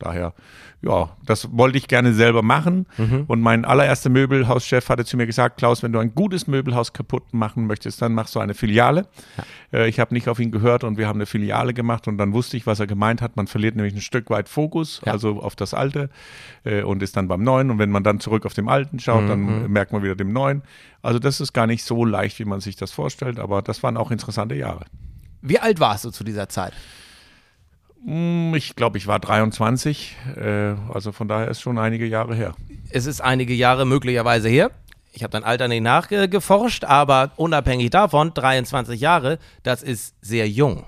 Daher 0.00 0.34
ja, 0.82 1.10
das 1.26 1.48
wollte 1.52 1.76
ich 1.76 1.88
gerne 1.88 2.14
selber 2.14 2.42
machen. 2.42 2.86
Mhm. 2.96 3.24
Und 3.26 3.40
mein 3.42 3.64
allererster 3.66 4.08
Möbelhauschef 4.08 4.88
hatte 4.88 5.04
zu 5.04 5.18
mir 5.18 5.26
gesagt, 5.26 5.58
Klaus, 5.58 5.82
wenn 5.82 5.92
du 5.92 5.98
ein 5.98 6.14
gutes 6.14 6.46
Möbelhaus 6.46 6.94
kaputt 6.94 7.34
machen 7.34 7.66
möchtest, 7.66 8.00
dann 8.00 8.14
machst 8.14 8.34
du 8.34 8.40
eine 8.40 8.54
Filiale. 8.54 9.06
Ja. 9.36 9.80
Äh, 9.80 9.88
ich 9.88 10.00
habe 10.00 10.14
nicht 10.14 10.28
auf 10.28 10.40
ihn 10.40 10.50
gehört 10.50 10.82
und 10.82 10.96
wir 10.96 11.06
haben 11.06 11.18
eine 11.18 11.26
Filiale 11.26 11.74
gemacht 11.74 12.08
und 12.08 12.16
dann 12.16 12.32
wusste 12.32 12.56
ich, 12.56 12.66
was 12.66 12.80
er 12.80 12.86
gemeint 12.86 13.20
hat. 13.20 13.36
Man 13.36 13.46
verliert 13.46 13.76
nämlich 13.76 13.94
ein 13.94 14.00
Stück 14.00 14.30
weit 14.30 14.48
Fokus, 14.48 15.02
ja. 15.04 15.12
also 15.12 15.40
auf 15.42 15.54
das 15.54 15.74
Alte 15.74 16.08
äh, 16.64 16.82
und 16.82 17.02
ist 17.02 17.14
dann 17.16 17.28
beim 17.28 17.42
Neuen. 17.42 17.70
Und 17.70 17.78
wenn 17.78 17.90
man 17.90 18.02
dann 18.02 18.18
zurück 18.18 18.46
auf 18.46 18.54
dem 18.54 18.68
Alten 18.68 18.98
schaut, 19.00 19.24
mhm. 19.24 19.28
dann 19.28 19.70
merkt 19.70 19.92
man 19.92 20.02
wieder 20.02 20.16
dem 20.16 20.32
Neuen. 20.32 20.62
Also 21.02 21.18
das 21.18 21.42
ist 21.42 21.52
gar 21.52 21.66
nicht 21.66 21.84
so 21.84 22.06
leicht, 22.06 22.38
wie 22.38 22.46
man 22.46 22.60
sich 22.60 22.76
das 22.76 22.90
vorstellt, 22.90 23.38
aber 23.38 23.60
das 23.60 23.82
waren 23.82 23.98
auch 23.98 24.10
interessante 24.10 24.54
Jahre. 24.54 24.86
Wie 25.42 25.58
alt 25.58 25.78
warst 25.78 26.06
du 26.06 26.10
zu 26.10 26.24
dieser 26.24 26.48
Zeit? 26.48 26.72
Hm, 28.04 28.54
ich 28.54 28.76
glaube, 28.76 28.98
ich 28.98 29.06
war 29.06 29.18
23, 29.18 30.16
äh, 30.36 30.74
also 30.92 31.12
von 31.12 31.28
daher 31.28 31.48
ist 31.48 31.60
schon 31.60 31.78
einige 31.78 32.06
Jahre 32.06 32.34
her. 32.34 32.54
Es 32.90 33.06
ist 33.06 33.20
einige 33.20 33.54
Jahre 33.54 33.84
möglicherweise 33.84 34.48
her. 34.48 34.70
Ich 35.12 35.22
habe 35.22 35.32
dein 35.32 35.44
Alter 35.44 35.68
nicht 35.68 35.82
nachgeforscht, 35.82 36.84
aber 36.84 37.32
unabhängig 37.36 37.90
davon, 37.90 38.32
23 38.32 39.00
Jahre, 39.00 39.38
das 39.62 39.82
ist 39.82 40.14
sehr 40.20 40.48
jung. 40.48 40.84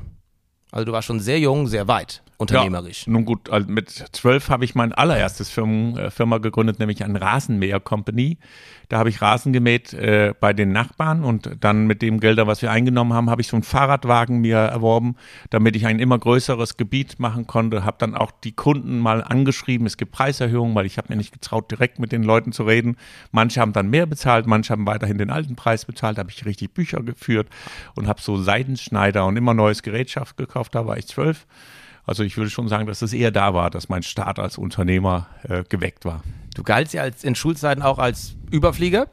Also 0.71 0.87
du 0.87 0.93
warst 0.93 1.07
schon 1.07 1.21
sehr 1.21 1.39
jung, 1.39 1.67
sehr 1.67 1.89
weit 1.89 2.23
unternehmerisch. 2.43 3.07
Ja, 3.07 3.13
nun 3.13 3.25
gut, 3.25 3.51
also 3.51 3.69
mit 3.69 3.91
zwölf 3.91 4.49
habe 4.51 4.65
ich 4.65 4.75
mein 4.75 4.93
allererstes 4.93 5.51
Firmen, 5.51 5.97
äh, 5.97 6.11
Firma 6.11 6.39
gegründet, 6.39 6.79
nämlich 6.79 7.05
ein 7.05 7.17
Rasenmäher 7.17 7.81
Company. 7.81 8.39
Da 8.89 8.99
habe 8.99 9.09
ich 9.09 9.23
Rasen 9.23 9.55
gemäht 9.55 9.95
äh, 9.95 10.35
bei 10.39 10.53
den 10.53 10.73
Nachbarn 10.73 11.25
und 11.25 11.57
dann 11.61 11.87
mit 11.87 12.03
dem 12.03 12.21
Gelder, 12.21 12.47
was 12.47 12.61
wir 12.61 12.71
eingenommen 12.71 13.15
haben, 13.15 13.31
habe 13.31 13.41
ich 13.41 13.49
so 13.49 13.57
einen 13.57 13.63
Fahrradwagen 13.63 14.43
mir 14.43 14.59
erworben, 14.59 15.17
damit 15.49 15.77
ich 15.77 15.87
ein 15.87 15.99
immer 15.99 16.19
größeres 16.19 16.77
Gebiet 16.77 17.19
machen 17.19 17.47
konnte. 17.47 17.87
Habe 17.87 17.97
dann 17.99 18.15
auch 18.15 18.31
die 18.31 18.53
Kunden 18.53 18.99
mal 18.99 19.25
angeschrieben, 19.25 19.87
es 19.87 19.97
gibt 19.97 20.13
Preiserhöhungen, 20.13 20.75
weil 20.75 20.85
ich 20.85 20.99
habe 20.99 21.09
mir 21.09 21.17
nicht 21.17 21.33
getraut, 21.33 21.71
direkt 21.71 22.01
mit 22.01 22.13
den 22.13 22.23
Leuten 22.23 22.53
zu 22.53 22.65
reden. 22.65 22.97
Manche 23.31 23.63
haben 23.63 23.73
dann 23.73 23.89
mehr 23.89 24.05
bezahlt, 24.05 24.47
manche 24.47 24.73
haben 24.73 24.87
weiterhin 24.87 25.17
den 25.17 25.31
alten 25.31 25.57
Preis 25.57 25.87
bezahlt. 25.87 26.19
Habe 26.19 26.31
ich 26.31 26.45
richtig 26.45 26.75
Bücher 26.75 27.03
geführt 27.03 27.49
und 27.95 28.09
habe 28.09 28.21
so 28.21 28.37
Seidenschneider 28.37 29.25
und 29.25 29.39
immer 29.39 29.55
neues 29.55 29.83
Gerätschaft 29.83 30.37
gekauft. 30.37 30.75
Da 30.75 30.87
war 30.87 30.99
ich 30.99 31.07
zwölf. 31.07 31.47
Also 32.05 32.25
ich 32.25 32.37
würde 32.37 32.51
schon 32.51 32.69
sagen, 32.69 32.87
dass 32.87 33.03
es 33.03 33.13
eher 33.13 33.31
da 33.31 33.55
war, 33.55 33.71
dass 33.71 33.89
mein 33.89 34.03
Start 34.03 34.39
als 34.39 34.59
Unternehmer 34.59 35.29
äh, 35.49 35.63
geweckt 35.69 36.05
war. 36.05 36.23
Du 36.55 36.63
galtst 36.63 36.95
ja 36.95 37.03
als, 37.03 37.25
in 37.25 37.35
Schulzeiten 37.35 37.83
auch 37.83 37.99
als 37.99 38.35
Überflieger. 38.51 39.09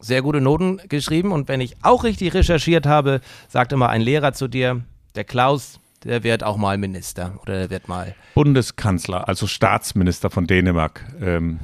Sehr 0.00 0.22
gute 0.22 0.40
Noten 0.40 0.80
geschrieben. 0.88 1.32
Und 1.32 1.48
wenn 1.48 1.60
ich 1.60 1.76
auch 1.82 2.04
richtig 2.04 2.34
recherchiert 2.34 2.86
habe, 2.86 3.20
sagt 3.48 3.72
immer 3.72 3.88
ein 3.88 4.00
Lehrer 4.00 4.32
zu 4.32 4.48
dir, 4.48 4.82
der 5.14 5.24
Klaus, 5.24 5.78
der 6.02 6.24
wird 6.24 6.42
auch 6.42 6.56
mal 6.56 6.76
Minister 6.76 7.38
oder 7.42 7.54
der 7.54 7.70
wird 7.70 7.88
mal. 7.88 8.14
Bundeskanzler, 8.34 9.28
also 9.28 9.46
Staatsminister 9.46 10.28
von 10.28 10.46
Dänemark. 10.46 11.04
Ähm, 11.20 11.60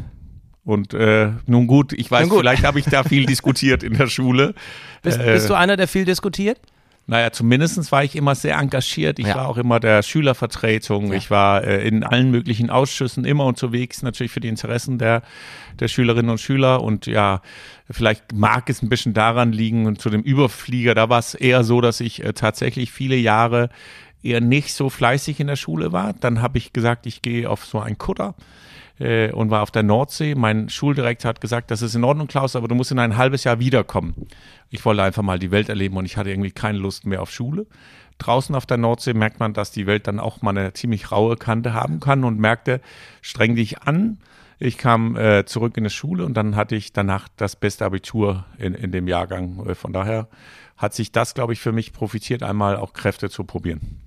und 0.64 0.94
äh, 0.94 1.32
nun 1.46 1.66
gut, 1.66 1.92
ich 1.92 2.10
weiß, 2.10 2.28
gut. 2.28 2.40
vielleicht 2.40 2.64
habe 2.64 2.78
ich 2.78 2.84
da 2.84 3.02
viel 3.02 3.26
diskutiert 3.26 3.82
in 3.82 3.94
der 3.94 4.06
Schule. 4.06 4.54
Bist, 5.02 5.18
äh, 5.18 5.32
bist, 5.32 5.50
du 5.50 5.54
einer, 5.54 5.76
der 5.76 5.88
viel 5.88 6.04
diskutiert? 6.04 6.60
Naja, 7.10 7.32
zumindest 7.32 7.90
war 7.90 8.04
ich 8.04 8.14
immer 8.14 8.36
sehr 8.36 8.56
engagiert. 8.56 9.18
Ich 9.18 9.26
ja. 9.26 9.34
war 9.34 9.48
auch 9.48 9.56
immer 9.56 9.80
der 9.80 10.04
Schülervertretung. 10.04 11.08
Ja. 11.08 11.14
Ich 11.14 11.28
war 11.28 11.64
äh, 11.64 11.84
in 11.84 12.04
allen 12.04 12.30
möglichen 12.30 12.70
Ausschüssen 12.70 13.24
immer 13.24 13.46
unterwegs, 13.46 14.02
natürlich 14.02 14.30
für 14.30 14.38
die 14.38 14.46
Interessen 14.46 14.96
der, 14.96 15.22
der 15.80 15.88
Schülerinnen 15.88 16.30
und 16.30 16.40
Schüler. 16.40 16.84
Und 16.84 17.06
ja, 17.06 17.42
vielleicht 17.90 18.32
mag 18.32 18.70
es 18.70 18.80
ein 18.80 18.88
bisschen 18.88 19.12
daran 19.12 19.50
liegen 19.50 19.86
und 19.86 20.00
zu 20.00 20.08
dem 20.08 20.22
Überflieger, 20.22 20.94
da 20.94 21.08
war 21.08 21.18
es 21.18 21.34
eher 21.34 21.64
so, 21.64 21.80
dass 21.80 21.98
ich 21.98 22.22
äh, 22.22 22.32
tatsächlich 22.32 22.92
viele 22.92 23.16
Jahre 23.16 23.70
eher 24.22 24.40
nicht 24.40 24.72
so 24.72 24.88
fleißig 24.88 25.40
in 25.40 25.48
der 25.48 25.56
Schule 25.56 25.90
war. 25.90 26.12
Dann 26.12 26.40
habe 26.40 26.58
ich 26.58 26.72
gesagt, 26.72 27.06
ich 27.06 27.22
gehe 27.22 27.50
auf 27.50 27.64
so 27.64 27.80
einen 27.80 27.98
Kutter 27.98 28.36
äh, 29.00 29.32
und 29.32 29.50
war 29.50 29.62
auf 29.62 29.70
der 29.70 29.82
Nordsee. 29.82 30.34
Mein 30.34 30.68
Schuldirektor 30.68 31.30
hat 31.30 31.40
gesagt, 31.40 31.70
das 31.70 31.82
ist 31.82 31.94
in 31.94 32.04
Ordnung, 32.04 32.28
Klaus, 32.28 32.54
aber 32.54 32.68
du 32.68 32.74
musst 32.74 32.92
in 32.92 32.98
ein 32.98 33.16
halbes 33.16 33.44
Jahr 33.44 33.58
wiederkommen. 33.58 34.14
Ich 34.68 34.84
wollte 34.84 35.02
einfach 35.02 35.22
mal 35.22 35.38
die 35.38 35.50
Welt 35.50 35.68
erleben 35.68 35.96
und 35.96 36.04
ich 36.04 36.16
hatte 36.16 36.30
irgendwie 36.30 36.52
keine 36.52 36.78
Lust 36.78 37.06
mehr 37.06 37.22
auf 37.22 37.30
Schule. 37.30 37.66
Draußen 38.18 38.54
auf 38.54 38.66
der 38.66 38.76
Nordsee 38.76 39.14
merkt 39.14 39.40
man, 39.40 39.54
dass 39.54 39.72
die 39.72 39.86
Welt 39.86 40.06
dann 40.06 40.20
auch 40.20 40.42
mal 40.42 40.50
eine 40.50 40.72
ziemlich 40.74 41.10
raue 41.10 41.36
Kante 41.36 41.72
haben 41.72 42.00
kann 42.00 42.22
und 42.24 42.38
merkte, 42.38 42.80
streng 43.22 43.56
dich 43.56 43.82
an. 43.82 44.18
Ich 44.58 44.76
kam 44.76 45.16
äh, 45.16 45.46
zurück 45.46 45.78
in 45.78 45.84
die 45.84 45.90
Schule 45.90 46.26
und 46.26 46.34
dann 46.34 46.54
hatte 46.54 46.76
ich 46.76 46.92
danach 46.92 47.28
das 47.36 47.56
beste 47.56 47.86
Abitur 47.86 48.44
in, 48.58 48.74
in 48.74 48.92
dem 48.92 49.08
Jahrgang. 49.08 49.66
Äh, 49.66 49.74
von 49.74 49.94
daher 49.94 50.28
hat 50.76 50.92
sich 50.92 51.12
das, 51.12 51.32
glaube 51.32 51.54
ich, 51.54 51.60
für 51.60 51.72
mich 51.72 51.94
profitiert, 51.94 52.42
einmal 52.42 52.76
auch 52.76 52.92
Kräfte 52.92 53.30
zu 53.30 53.44
probieren. 53.44 54.00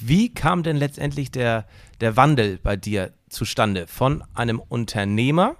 Wie 0.00 0.32
kam 0.32 0.62
denn 0.62 0.76
letztendlich 0.76 1.30
der, 1.30 1.66
der 2.00 2.16
Wandel 2.16 2.58
bei 2.62 2.76
dir 2.76 3.12
zustande 3.28 3.86
von 3.86 4.22
einem 4.34 4.60
Unternehmer 4.60 5.56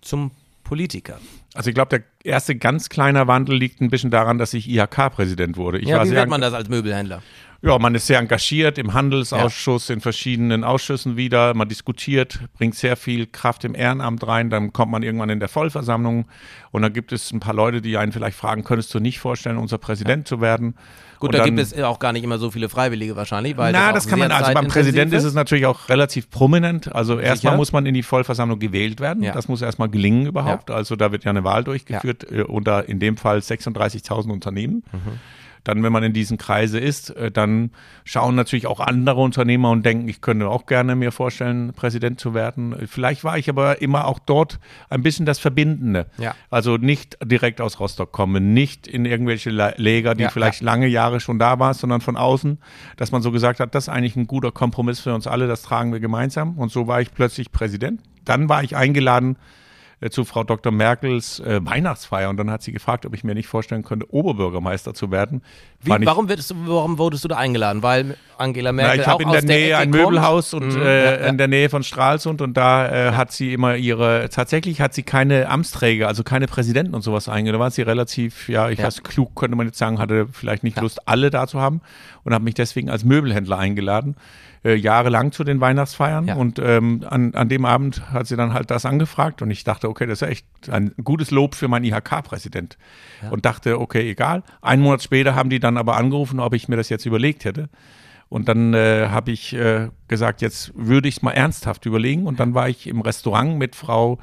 zum 0.00 0.30
Politiker? 0.64 1.18
Also 1.54 1.68
ich 1.68 1.74
glaube, 1.74 1.98
der 1.98 2.04
erste 2.24 2.56
ganz 2.56 2.88
kleine 2.88 3.26
Wandel 3.26 3.56
liegt 3.56 3.80
ein 3.80 3.90
bisschen 3.90 4.10
daran, 4.10 4.38
dass 4.38 4.54
ich 4.54 4.68
IHK-Präsident 4.68 5.56
wurde. 5.56 5.78
Ich 5.78 5.88
ja, 5.88 6.04
wie 6.04 6.10
wird 6.10 6.28
man 6.28 6.40
das 6.40 6.54
als 6.54 6.68
Möbelhändler? 6.68 7.22
Ja, 7.62 7.78
man 7.78 7.94
ist 7.94 8.06
sehr 8.06 8.18
engagiert 8.18 8.78
im 8.78 8.94
Handelsausschuss, 8.94 9.88
ja. 9.88 9.94
in 9.94 10.00
verschiedenen 10.00 10.64
Ausschüssen 10.64 11.18
wieder. 11.18 11.52
Man 11.52 11.68
diskutiert, 11.68 12.40
bringt 12.56 12.74
sehr 12.74 12.96
viel 12.96 13.26
Kraft 13.26 13.64
im 13.64 13.74
Ehrenamt 13.74 14.26
rein. 14.26 14.48
Dann 14.48 14.72
kommt 14.72 14.90
man 14.90 15.02
irgendwann 15.02 15.28
in 15.28 15.40
der 15.40 15.50
Vollversammlung 15.50 16.24
und 16.70 16.82
dann 16.82 16.94
gibt 16.94 17.12
es 17.12 17.32
ein 17.32 17.40
paar 17.40 17.52
Leute, 17.52 17.82
die 17.82 17.98
einen 17.98 18.12
vielleicht 18.12 18.38
fragen, 18.38 18.64
könntest 18.64 18.94
du 18.94 18.98
nicht 18.98 19.18
vorstellen, 19.18 19.58
unser 19.58 19.76
Präsident 19.76 20.26
ja. 20.26 20.36
zu 20.36 20.40
werden? 20.40 20.74
Gut, 21.18 21.28
und 21.28 21.34
da 21.34 21.44
dann, 21.44 21.54
gibt 21.54 21.58
es 21.58 21.78
auch 21.82 21.98
gar 21.98 22.14
nicht 22.14 22.24
immer 22.24 22.38
so 22.38 22.50
viele 22.50 22.70
Freiwillige 22.70 23.14
wahrscheinlich. 23.14 23.58
Weil 23.58 23.72
na, 23.72 23.92
das, 23.92 24.04
das 24.04 24.10
kann 24.10 24.20
man, 24.20 24.32
also 24.32 24.54
beim 24.54 24.68
Präsident 24.68 25.12
ist 25.12 25.24
es 25.24 25.34
natürlich 25.34 25.66
auch 25.66 25.90
relativ 25.90 26.30
prominent. 26.30 26.94
Also 26.94 27.18
erstmal 27.18 27.58
muss 27.58 27.72
man 27.72 27.84
in 27.84 27.92
die 27.92 28.02
Vollversammlung 28.02 28.58
gewählt 28.58 29.00
werden. 29.00 29.22
Ja. 29.22 29.32
Das 29.32 29.48
muss 29.48 29.60
erstmal 29.60 29.90
gelingen 29.90 30.24
überhaupt. 30.24 30.70
Also 30.70 30.96
da 30.96 31.12
wird 31.12 31.24
ja 31.24 31.30
eine 31.30 31.44
Wahl 31.44 31.62
durchgeführt. 31.62 32.24
Äh, 32.32 32.44
unter 32.44 32.88
in 32.88 33.00
dem 33.00 33.18
Fall 33.18 33.40
36.000 33.40 34.30
Unternehmen. 34.30 34.82
Mhm 34.92 35.20
dann, 35.64 35.82
wenn 35.82 35.92
man 35.92 36.02
in 36.02 36.12
diesen 36.12 36.38
Kreise 36.38 36.78
ist, 36.78 37.10
äh, 37.10 37.30
dann 37.30 37.70
schauen 38.04 38.34
natürlich 38.34 38.66
auch 38.66 38.80
andere 38.80 39.20
Unternehmer 39.20 39.70
und 39.70 39.84
denken, 39.84 40.08
ich 40.08 40.20
könnte 40.20 40.48
auch 40.48 40.66
gerne 40.66 40.96
mir 40.96 41.12
vorstellen, 41.12 41.72
Präsident 41.74 42.20
zu 42.20 42.34
werden. 42.34 42.74
Vielleicht 42.86 43.24
war 43.24 43.38
ich 43.38 43.48
aber 43.48 43.82
immer 43.82 44.06
auch 44.06 44.18
dort 44.18 44.58
ein 44.88 45.02
bisschen 45.02 45.26
das 45.26 45.38
Verbindende. 45.38 46.06
Ja. 46.18 46.34
Also 46.50 46.76
nicht 46.76 47.18
direkt 47.24 47.60
aus 47.60 47.80
Rostock 47.80 48.12
kommen, 48.12 48.54
nicht 48.54 48.86
in 48.86 49.04
irgendwelche 49.04 49.50
Läger, 49.50 50.14
die 50.14 50.24
ja, 50.24 50.30
vielleicht 50.30 50.60
ja. 50.60 50.66
lange 50.66 50.86
Jahre 50.86 51.20
schon 51.20 51.38
da 51.38 51.58
waren, 51.58 51.74
sondern 51.74 52.00
von 52.00 52.16
außen, 52.16 52.58
dass 52.96 53.12
man 53.12 53.22
so 53.22 53.30
gesagt 53.30 53.60
hat, 53.60 53.74
das 53.74 53.84
ist 53.84 53.88
eigentlich 53.88 54.16
ein 54.16 54.26
guter 54.26 54.52
Kompromiss 54.52 55.00
für 55.00 55.14
uns 55.14 55.26
alle, 55.26 55.46
das 55.46 55.62
tragen 55.62 55.92
wir 55.92 56.00
gemeinsam. 56.00 56.58
Und 56.58 56.72
so 56.72 56.86
war 56.86 57.00
ich 57.00 57.12
plötzlich 57.12 57.52
Präsident. 57.52 58.00
Dann 58.24 58.48
war 58.48 58.62
ich 58.62 58.76
eingeladen, 58.76 59.36
zu 60.08 60.24
Frau 60.24 60.44
Dr. 60.44 60.72
Merkels 60.72 61.40
äh, 61.40 61.60
Weihnachtsfeier 61.62 62.30
und 62.30 62.38
dann 62.38 62.50
hat 62.50 62.62
sie 62.62 62.72
gefragt, 62.72 63.04
ob 63.04 63.14
ich 63.14 63.22
mir 63.22 63.34
nicht 63.34 63.48
vorstellen 63.48 63.82
könnte, 63.82 64.10
Oberbürgermeister 64.10 64.94
zu 64.94 65.10
werden. 65.10 65.42
Wie, 65.82 65.90
warum, 65.90 66.26
du, 66.26 66.36
warum 66.64 66.96
wurdest 66.96 67.24
du 67.24 67.28
da 67.28 67.36
eingeladen? 67.36 67.82
Weil 67.82 68.16
Angela 68.38 68.72
Merkel 68.72 68.96
Na, 68.96 69.02
ich 69.02 69.08
habe 69.08 69.22
in 69.22 69.30
der 69.30 69.42
Nähe 69.42 69.68
der 69.68 69.78
ein 69.78 69.90
Möbelhaus 69.90 70.54
und 70.54 70.74
mhm, 70.74 70.80
äh, 70.80 71.04
ja, 71.04 71.10
ja. 71.20 71.26
in 71.26 71.36
der 71.36 71.48
Nähe 71.48 71.68
von 71.68 71.82
Stralsund 71.82 72.40
und 72.40 72.56
da 72.56 73.10
äh, 73.10 73.12
hat 73.12 73.32
sie 73.32 73.52
immer 73.52 73.76
ihre, 73.76 74.30
tatsächlich 74.30 74.80
hat 74.80 74.94
sie 74.94 75.02
keine 75.02 75.50
Amtsträger, 75.50 76.08
also 76.08 76.22
keine 76.22 76.46
Präsidenten 76.46 76.94
und 76.94 77.02
sowas 77.02 77.28
eingeladen. 77.28 77.58
Da 77.58 77.64
war 77.64 77.70
sie 77.70 77.82
relativ, 77.82 78.48
ja, 78.48 78.70
ich 78.70 78.78
ja. 78.78 78.86
weiß, 78.86 79.02
klug 79.02 79.36
könnte 79.36 79.56
man 79.56 79.66
jetzt 79.66 79.78
sagen, 79.78 79.98
hatte 79.98 80.28
vielleicht 80.32 80.64
nicht 80.64 80.80
Lust, 80.80 81.06
alle 81.06 81.28
da 81.28 81.46
zu 81.46 81.60
haben 81.60 81.82
und 82.24 82.32
habe 82.32 82.44
mich 82.44 82.54
deswegen 82.54 82.88
als 82.88 83.04
Möbelhändler 83.04 83.58
eingeladen 83.58 84.16
äh, 84.64 84.74
jahrelang 84.74 85.32
zu 85.32 85.44
den 85.44 85.60
Weihnachtsfeiern. 85.60 86.26
Ja. 86.26 86.34
Und 86.34 86.58
ähm, 86.58 87.04
an, 87.08 87.34
an 87.34 87.48
dem 87.48 87.64
Abend 87.64 88.12
hat 88.12 88.26
sie 88.26 88.36
dann 88.36 88.52
halt 88.52 88.70
das 88.70 88.84
angefragt 88.84 89.42
und 89.42 89.50
ich 89.50 89.64
dachte, 89.64 89.88
okay, 89.88 90.06
das 90.06 90.22
ist 90.22 90.28
echt 90.28 90.46
ein 90.70 90.92
gutes 91.02 91.30
Lob 91.30 91.54
für 91.54 91.68
meinen 91.68 91.84
IHK-Präsident. 91.84 92.76
Ja. 93.22 93.30
Und 93.30 93.44
dachte, 93.44 93.80
okay, 93.80 94.10
egal. 94.10 94.42
Einen 94.60 94.82
Monat 94.82 95.02
später 95.02 95.34
haben 95.34 95.50
die 95.50 95.60
dann 95.60 95.76
aber 95.76 95.96
angerufen, 95.96 96.40
ob 96.40 96.54
ich 96.54 96.68
mir 96.68 96.76
das 96.76 96.88
jetzt 96.88 97.06
überlegt 97.06 97.44
hätte. 97.44 97.68
Und 98.28 98.48
dann 98.48 98.74
äh, 98.74 99.08
habe 99.08 99.32
ich 99.32 99.54
äh, 99.54 99.88
gesagt, 100.06 100.40
jetzt 100.40 100.72
würde 100.76 101.08
ich 101.08 101.16
es 101.16 101.22
mal 101.22 101.32
ernsthaft 101.32 101.84
überlegen. 101.86 102.26
Und 102.26 102.38
dann 102.38 102.54
war 102.54 102.68
ich 102.68 102.86
im 102.86 103.00
Restaurant 103.00 103.58
mit 103.58 103.74
Frau 103.74 104.18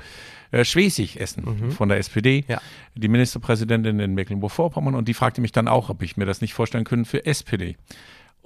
äh, 0.51 0.63
Schwesig 0.63 1.20
essen 1.20 1.44
mhm. 1.46 1.72
von 1.72 1.89
der 1.89 1.98
SPD, 1.98 2.46
ja. 2.48 2.62
die 2.96 3.10
Ministerpräsidentin 3.10 4.00
in 4.00 4.13
Mecklenburg-Vorpommern. 4.15 4.96
Und 4.96 5.10
die 5.10 5.13
fragte 5.13 5.41
mich 5.41 5.51
dann 5.51 5.67
auch, 5.67 5.89
ob 5.89 6.01
ich 6.03 6.15
mir 6.15 6.25
das 6.25 6.39
nicht 6.39 6.53
vorstellen 6.53 6.86
könnte 6.86 7.10
für 7.10 7.25
SPD. 7.25 7.75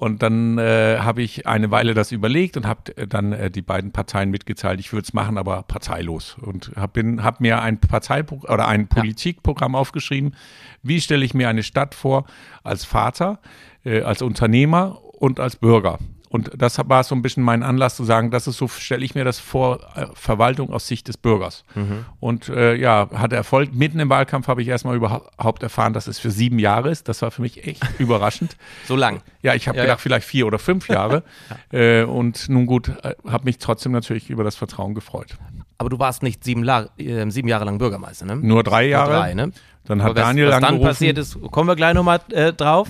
Und 0.02 0.24
dann 0.24 0.58
äh, 0.58 0.98
habe 0.98 1.22
ich 1.22 1.46
eine 1.46 1.70
Weile 1.70 1.94
das 1.94 2.12
überlegt 2.12 2.58
und 2.58 2.66
habe 2.66 2.98
äh, 2.98 3.06
dann 3.06 3.34
äh, 3.34 3.52
die 3.52 3.62
beiden 3.62 3.92
Parteien 3.92 4.32
mitgeteilt, 4.32 4.80
ich 4.80 4.92
würde 4.94 5.04
es 5.04 5.14
machen, 5.14 5.38
aber 5.38 5.62
parteilos. 5.62 6.38
Und 6.42 6.72
habe 6.76 7.18
hab 7.22 7.40
mir 7.40 7.62
ein 7.62 7.78
Parteiprogramm 7.78 8.52
oder 8.52 8.68
ein 8.68 8.88
Politikprogramm 8.88 9.76
aufgeschrieben. 9.76 10.36
Wie 10.82 11.00
stelle 11.02 11.24
ich 11.24 11.36
mir 11.36 11.50
eine 11.50 11.62
Stadt 11.62 11.94
vor 11.94 12.26
als 12.64 12.84
Vater, 12.84 13.42
äh, 13.86 14.02
als 14.02 14.24
Unternehmer 14.24 14.98
und 15.20 15.40
als 15.40 15.56
Bürger? 15.56 16.00
Und 16.32 16.50
das 16.56 16.80
war 16.88 17.04
so 17.04 17.14
ein 17.14 17.22
bisschen 17.22 17.44
mein 17.44 17.62
Anlass 17.62 17.98
zu 17.98 18.06
sagen, 18.06 18.32
das 18.32 18.48
ist 18.48 18.56
so, 18.56 18.70
stelle 18.70 19.04
ich 19.04 19.16
mir 19.16 19.26
das 19.26 19.38
vor, 19.38 19.82
äh, 19.96 20.06
Verwaltung 20.14 20.72
aus 20.72 20.88
Sicht 20.88 21.10
des 21.10 21.18
Bürgers. 21.18 21.66
Mhm. 21.76 22.06
Und 22.22 22.48
äh, 22.48 22.74
ja, 22.76 23.10
hatte 23.14 23.36
Erfolg. 23.36 23.74
Mitten 23.74 24.00
im 24.00 24.10
Wahlkampf 24.10 24.48
habe 24.48 24.62
ich 24.62 24.70
erstmal 24.70 24.96
überhaupt 24.96 25.62
erfahren, 25.62 25.92
dass 25.92 26.08
es 26.08 26.20
für 26.20 26.32
sieben 26.32 26.58
Jahre 26.58 26.90
ist. 26.90 27.10
Das 27.10 27.22
war 27.22 27.32
für 27.32 27.42
mich 27.42 27.68
echt 27.68 27.84
überraschend. 28.00 28.56
So 28.88 28.96
lang? 28.96 29.22
Ja, 29.42 29.56
ich 29.56 29.68
habe 29.68 29.78
ja, 29.78 29.84
gedacht, 29.84 30.00
ja. 30.00 30.04
vielleicht 30.04 30.26
vier 30.26 30.48
oder 30.48 30.58
fünf 30.58 30.88
Jahre. 30.88 31.24
äh, 31.74 32.04
und 32.04 32.48
nun 32.48 32.66
gut, 32.66 32.88
äh, 33.04 33.14
habe 33.28 33.44
mich 33.44 33.58
trotzdem 33.58 33.92
natürlich 33.92 34.30
über 34.30 34.46
das 34.46 34.56
Vertrauen 34.56 34.96
gefreut. 34.96 35.38
Aber 35.80 35.90
du 35.90 36.00
warst 36.00 36.24
nicht 36.24 36.46
sieben, 36.46 36.66
äh, 36.66 37.30
sieben 37.30 37.50
Jahre 37.50 37.66
lang 37.66 37.78
Bürgermeister, 37.78 38.26
ne? 38.26 38.38
Nur 38.38 38.64
drei 38.64 38.88
Jahre. 38.88 39.12
Nur 39.12 39.20
drei, 39.20 39.34
ne? 39.34 39.52
Dann 39.84 40.02
hat 40.02 40.16
was, 40.16 40.24
Daniel 40.24 40.48
was 40.48 40.62
dann 40.62 40.80
passiert 40.80 41.18
ist, 41.18 41.38
kommen 41.52 41.68
wir 41.68 41.76
gleich 41.76 41.94
nochmal 41.94 42.22
äh, 42.32 42.54
drauf. 42.54 42.90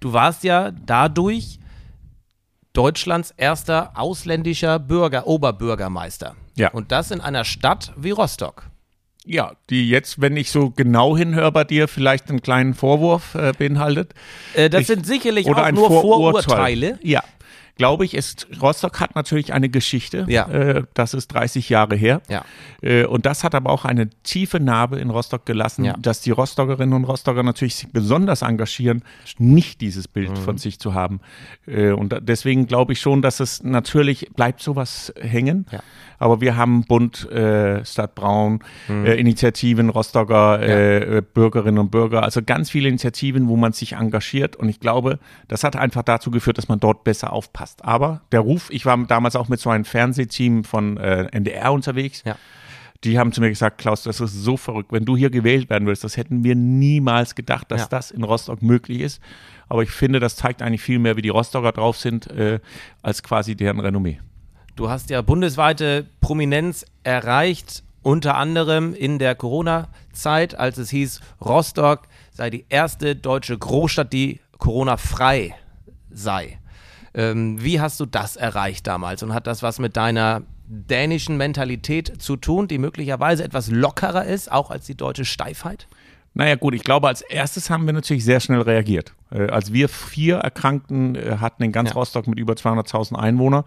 Du 0.00 0.12
warst 0.12 0.44
ja 0.44 0.72
dadurch 0.72 1.58
Deutschlands 2.72 3.32
erster 3.36 3.92
ausländischer 3.94 4.78
Bürger, 4.78 5.26
Oberbürgermeister. 5.26 6.36
Ja. 6.56 6.70
Und 6.70 6.92
das 6.92 7.10
in 7.10 7.20
einer 7.20 7.44
Stadt 7.44 7.92
wie 7.96 8.10
Rostock. 8.10 8.64
Ja, 9.24 9.52
die 9.70 9.88
jetzt, 9.88 10.20
wenn 10.20 10.36
ich 10.36 10.50
so 10.50 10.70
genau 10.70 11.16
hinhöre 11.16 11.52
bei 11.52 11.64
dir, 11.64 11.86
vielleicht 11.86 12.28
einen 12.28 12.42
kleinen 12.42 12.74
Vorwurf 12.74 13.34
äh, 13.34 13.52
beinhaltet. 13.56 14.14
Äh, 14.54 14.68
das 14.68 14.82
ich, 14.82 14.86
sind 14.88 15.06
sicherlich 15.06 15.48
auch 15.48 15.70
nur 15.70 15.88
Vorurteile. 15.88 16.98
Ja, 17.02 17.22
glaube 17.76 18.04
ich, 18.04 18.14
ist, 18.14 18.46
Rostock 18.60 19.00
hat 19.00 19.14
natürlich 19.14 19.52
eine 19.52 19.68
Geschichte. 19.68 20.26
Ja. 20.28 20.48
Äh, 20.48 20.84
das 20.94 21.14
ist 21.14 21.28
30 21.28 21.68
Jahre 21.68 21.96
her. 21.96 22.20
Ja. 22.28 22.44
Äh, 22.82 23.04
und 23.04 23.26
das 23.26 23.44
hat 23.44 23.54
aber 23.54 23.70
auch 23.70 23.84
eine 23.84 24.10
tiefe 24.22 24.60
Narbe 24.60 24.98
in 24.98 25.10
Rostock 25.10 25.46
gelassen, 25.46 25.84
ja. 25.84 25.94
dass 25.98 26.20
die 26.20 26.30
Rostockerinnen 26.30 26.94
und 26.94 27.04
Rostocker 27.04 27.42
natürlich 27.42 27.76
sich 27.76 27.90
besonders 27.90 28.42
engagieren, 28.42 29.02
nicht 29.38 29.80
dieses 29.80 30.08
Bild 30.08 30.30
mhm. 30.30 30.36
von 30.36 30.58
sich 30.58 30.78
zu 30.78 30.94
haben. 30.94 31.20
Äh, 31.66 31.92
und 31.92 32.14
deswegen 32.20 32.66
glaube 32.66 32.92
ich 32.92 33.00
schon, 33.00 33.22
dass 33.22 33.40
es 33.40 33.62
natürlich 33.62 34.28
bleibt 34.34 34.60
sowas 34.60 35.12
hängen. 35.20 35.66
Ja. 35.70 35.80
Aber 36.22 36.40
wir 36.40 36.56
haben 36.56 36.84
Bund, 36.84 37.28
äh, 37.32 37.84
Stadt 37.84 38.14
Braun, 38.14 38.60
mhm. 38.86 39.06
äh, 39.06 39.14
Initiativen, 39.14 39.88
Rostocker 39.88 40.62
äh, 40.62 41.20
Bürgerinnen 41.20 41.78
und 41.78 41.90
Bürger, 41.90 42.22
also 42.22 42.42
ganz 42.44 42.70
viele 42.70 42.88
Initiativen, 42.88 43.48
wo 43.48 43.56
man 43.56 43.72
sich 43.72 43.94
engagiert. 43.94 44.54
Und 44.54 44.68
ich 44.68 44.78
glaube, 44.78 45.18
das 45.48 45.64
hat 45.64 45.74
einfach 45.74 46.04
dazu 46.04 46.30
geführt, 46.30 46.58
dass 46.58 46.68
man 46.68 46.78
dort 46.78 47.02
besser 47.02 47.32
aufpasst. 47.32 47.71
Aber 47.80 48.20
der 48.32 48.40
Ruf, 48.40 48.68
ich 48.70 48.84
war 48.84 48.96
damals 49.06 49.36
auch 49.36 49.48
mit 49.48 49.60
so 49.60 49.70
einem 49.70 49.84
Fernsehteam 49.84 50.64
von 50.64 50.96
äh, 50.98 51.24
NDR 51.32 51.72
unterwegs. 51.72 52.22
Ja 52.24 52.36
die 53.04 53.18
haben 53.18 53.32
zu 53.32 53.40
mir 53.40 53.48
gesagt, 53.48 53.78
Klaus, 53.78 54.04
das 54.04 54.20
ist 54.20 54.32
so 54.32 54.56
verrückt. 54.56 54.92
Wenn 54.92 55.04
du 55.04 55.16
hier 55.16 55.30
gewählt 55.30 55.70
werden 55.70 55.86
willst, 55.86 56.04
das 56.04 56.16
hätten 56.16 56.44
wir 56.44 56.54
niemals 56.54 57.34
gedacht, 57.34 57.70
dass 57.70 57.82
ja. 57.82 57.86
das 57.88 58.10
in 58.10 58.22
Rostock 58.22 58.62
möglich 58.62 59.00
ist. 59.00 59.20
Aber 59.68 59.82
ich 59.82 59.90
finde, 59.90 60.20
das 60.20 60.36
zeigt 60.36 60.62
eigentlich 60.62 60.82
viel 60.82 60.98
mehr, 60.98 61.16
wie 61.16 61.22
die 61.22 61.28
Rostocker 61.28 61.72
drauf 61.72 61.96
sind, 61.96 62.30
äh, 62.30 62.60
als 63.02 63.22
quasi 63.22 63.56
deren 63.56 63.80
Renommee. 63.80 64.20
Du 64.76 64.88
hast 64.88 65.10
ja 65.10 65.20
bundesweite 65.20 66.06
Prominenz 66.20 66.86
erreicht, 67.02 67.82
unter 68.02 68.36
anderem 68.36 68.94
in 68.94 69.18
der 69.18 69.34
Corona-Zeit, 69.34 70.54
als 70.54 70.78
es 70.78 70.90
hieß, 70.90 71.20
Rostock 71.40 72.02
sei 72.32 72.50
die 72.50 72.64
erste 72.68 73.16
deutsche 73.16 73.58
Großstadt, 73.58 74.12
die 74.12 74.40
Corona-frei 74.58 75.54
sei. 76.10 76.58
Ähm, 77.14 77.62
wie 77.62 77.80
hast 77.80 78.00
du 78.00 78.06
das 78.06 78.36
erreicht 78.36 78.86
damals 78.86 79.22
und 79.22 79.34
hat 79.34 79.46
das 79.46 79.62
was 79.62 79.78
mit 79.78 79.96
deiner 79.96 80.42
dänischen 80.66 81.36
Mentalität 81.36 82.22
zu 82.22 82.36
tun, 82.36 82.68
die 82.68 82.78
möglicherweise 82.78 83.44
etwas 83.44 83.70
lockerer 83.70 84.24
ist, 84.24 84.50
auch 84.50 84.70
als 84.70 84.86
die 84.86 84.94
deutsche 84.94 85.24
Steifheit? 85.24 85.88
Naja 86.34 86.54
gut, 86.54 86.74
ich 86.74 86.84
glaube, 86.84 87.08
als 87.08 87.20
erstes 87.20 87.68
haben 87.68 87.84
wir 87.84 87.92
natürlich 87.92 88.24
sehr 88.24 88.40
schnell 88.40 88.62
reagiert. 88.62 89.12
Äh, 89.32 89.48
als 89.48 89.72
wir 89.72 89.88
vier 89.88 90.36
Erkrankten 90.36 91.14
äh, 91.14 91.36
hatten 91.40 91.62
in 91.62 91.72
ganz 91.72 91.90
ja. 91.90 91.94
Rostock 91.94 92.26
mit 92.26 92.38
über 92.38 92.54
200.000 92.54 93.16
Einwohnern, 93.16 93.64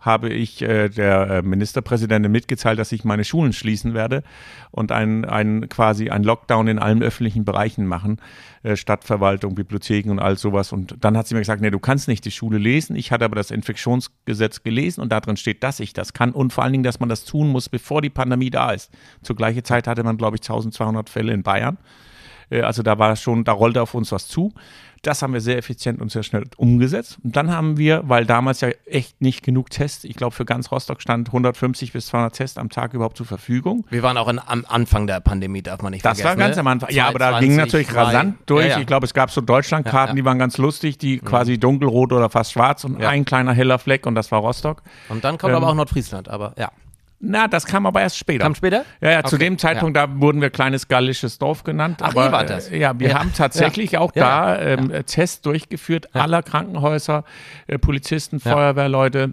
habe 0.00 0.28
ich 0.28 0.62
äh, 0.62 0.88
der 0.88 1.42
Ministerpräsidentin 1.42 2.30
mitgeteilt, 2.30 2.78
dass 2.78 2.92
ich 2.92 3.04
meine 3.04 3.24
Schulen 3.24 3.52
schließen 3.52 3.94
werde 3.94 4.22
und 4.70 4.92
ein, 4.92 5.24
ein 5.24 5.68
quasi 5.68 6.10
ein 6.10 6.22
Lockdown 6.22 6.68
in 6.68 6.78
allen 6.78 7.02
öffentlichen 7.02 7.44
Bereichen 7.44 7.86
machen, 7.86 8.20
äh, 8.62 8.76
Stadtverwaltung, 8.76 9.54
Bibliotheken 9.54 10.10
und 10.10 10.20
all 10.20 10.38
sowas. 10.38 10.72
Und 10.72 10.96
dann 11.00 11.16
hat 11.16 11.26
sie 11.26 11.34
mir 11.34 11.40
gesagt, 11.40 11.62
nee, 11.62 11.70
du 11.70 11.80
kannst 11.80 12.06
nicht 12.06 12.24
die 12.24 12.30
Schule 12.30 12.58
lesen. 12.58 12.94
Ich 12.94 13.10
hatte 13.10 13.24
aber 13.24 13.36
das 13.36 13.50
Infektionsgesetz 13.50 14.62
gelesen 14.62 15.00
und 15.00 15.10
darin 15.10 15.36
steht, 15.36 15.62
dass 15.64 15.80
ich 15.80 15.92
das 15.92 16.12
kann 16.12 16.32
und 16.32 16.52
vor 16.52 16.64
allen 16.64 16.72
Dingen, 16.72 16.84
dass 16.84 17.00
man 17.00 17.08
das 17.08 17.24
tun 17.24 17.48
muss, 17.48 17.68
bevor 17.68 18.02
die 18.02 18.10
Pandemie 18.10 18.50
da 18.50 18.70
ist. 18.70 18.92
Zur 19.22 19.36
gleichen 19.36 19.64
Zeit 19.64 19.88
hatte 19.88 20.04
man, 20.04 20.16
glaube 20.16 20.36
ich, 20.36 20.42
1200 20.42 21.10
Fälle 21.10 21.32
in 21.32 21.42
Bayern. 21.42 21.78
Äh, 22.50 22.62
also 22.62 22.82
da 22.82 22.98
war 22.98 23.14
schon, 23.16 23.44
da 23.44 23.52
rollte 23.52 23.82
auf 23.82 23.94
uns 23.94 24.12
was 24.12 24.28
zu. 24.28 24.52
Das 25.02 25.22
haben 25.22 25.32
wir 25.32 25.40
sehr 25.40 25.56
effizient 25.58 26.00
und 26.00 26.10
sehr 26.10 26.24
schnell 26.24 26.44
umgesetzt. 26.56 27.18
Und 27.22 27.36
dann 27.36 27.52
haben 27.52 27.76
wir, 27.76 28.02
weil 28.06 28.26
damals 28.26 28.60
ja 28.60 28.70
echt 28.84 29.20
nicht 29.20 29.44
genug 29.44 29.70
Tests, 29.70 30.02
ich 30.02 30.16
glaube 30.16 30.34
für 30.34 30.44
ganz 30.44 30.72
Rostock 30.72 31.00
stand 31.00 31.28
150 31.28 31.92
bis 31.92 32.06
200 32.06 32.34
Tests 32.34 32.58
am 32.58 32.68
Tag 32.68 32.94
überhaupt 32.94 33.16
zur 33.16 33.26
Verfügung. 33.26 33.86
Wir 33.90 34.02
waren 34.02 34.16
auch 34.16 34.28
in, 34.28 34.40
am 34.44 34.64
Anfang 34.66 35.06
der 35.06 35.20
Pandemie, 35.20 35.62
darf 35.62 35.82
man 35.82 35.92
nicht 35.92 36.04
das 36.04 36.20
vergessen. 36.20 36.38
Das 36.38 36.38
war 36.38 36.46
ganz 36.46 36.56
ne? 36.56 36.60
am 36.60 36.66
Anfang. 36.66 36.90
Ja, 36.90 37.08
aber 37.08 37.18
da 37.20 37.38
ging 37.38 37.54
natürlich 37.54 37.94
rasant 37.94 38.38
durch. 38.46 38.66
Ja, 38.66 38.72
ja. 38.72 38.80
Ich 38.80 38.86
glaube, 38.86 39.06
es 39.06 39.14
gab 39.14 39.30
so 39.30 39.40
Deutschlandkarten, 39.40 40.16
ja, 40.16 40.22
die 40.22 40.24
waren 40.24 40.38
ganz 40.38 40.58
lustig, 40.58 40.98
die 40.98 41.16
mhm. 41.16 41.24
quasi 41.24 41.58
dunkelrot 41.58 42.12
oder 42.12 42.28
fast 42.28 42.52
schwarz 42.52 42.84
und 42.84 43.02
ein 43.02 43.24
kleiner 43.24 43.52
heller 43.52 43.78
Fleck 43.78 44.04
und 44.06 44.16
das 44.16 44.32
war 44.32 44.40
Rostock. 44.40 44.82
Und 45.08 45.22
dann 45.22 45.38
kommt 45.38 45.52
ähm, 45.52 45.58
aber 45.58 45.68
auch 45.68 45.74
Nordfriesland, 45.74 46.28
aber 46.28 46.54
ja. 46.58 46.70
Na, 47.20 47.48
das 47.48 47.66
kam 47.66 47.84
aber 47.84 48.00
erst 48.00 48.16
später. 48.16 48.44
Kam 48.44 48.54
später? 48.54 48.84
Ja, 49.00 49.10
ja, 49.10 49.18
okay. 49.18 49.28
zu 49.28 49.38
dem 49.38 49.58
Zeitpunkt, 49.58 49.96
ja. 49.96 50.06
da 50.06 50.20
wurden 50.20 50.40
wir 50.40 50.50
kleines 50.50 50.86
gallisches 50.86 51.38
Dorf 51.38 51.64
genannt. 51.64 51.98
Ach, 52.00 52.10
aber, 52.10 52.30
wart 52.30 52.50
das? 52.50 52.68
Äh, 52.70 52.78
ja, 52.78 52.98
wir 52.98 53.08
ja. 53.08 53.18
haben 53.18 53.32
tatsächlich 53.34 53.92
ja. 53.92 54.00
auch 54.00 54.12
da 54.12 54.58
ähm, 54.60 54.92
Tests 55.04 55.40
durchgeführt, 55.40 56.14
aller 56.14 56.42
Krankenhäuser, 56.42 57.24
äh, 57.66 57.78
Polizisten, 57.78 58.38
Feuerwehrleute. 58.38 59.32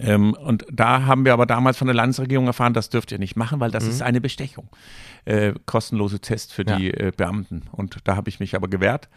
Ähm, 0.00 0.34
und 0.34 0.64
da 0.70 1.06
haben 1.06 1.24
wir 1.24 1.32
aber 1.32 1.46
damals 1.46 1.76
von 1.76 1.88
der 1.88 1.94
Landesregierung 1.94 2.46
erfahren, 2.46 2.72
das 2.72 2.88
dürft 2.88 3.10
ihr 3.10 3.18
nicht 3.18 3.36
machen, 3.36 3.58
weil 3.58 3.72
das 3.72 3.84
mhm. 3.84 3.90
ist 3.90 4.02
eine 4.02 4.20
Bestechung. 4.20 4.68
Äh, 5.24 5.54
kostenlose 5.66 6.20
Test 6.20 6.52
für 6.52 6.64
die 6.64 6.92
äh, 6.92 7.12
Beamten. 7.16 7.62
Und 7.72 7.98
da 8.04 8.14
habe 8.14 8.28
ich 8.28 8.38
mich 8.38 8.54
aber 8.54 8.68
gewehrt. 8.68 9.08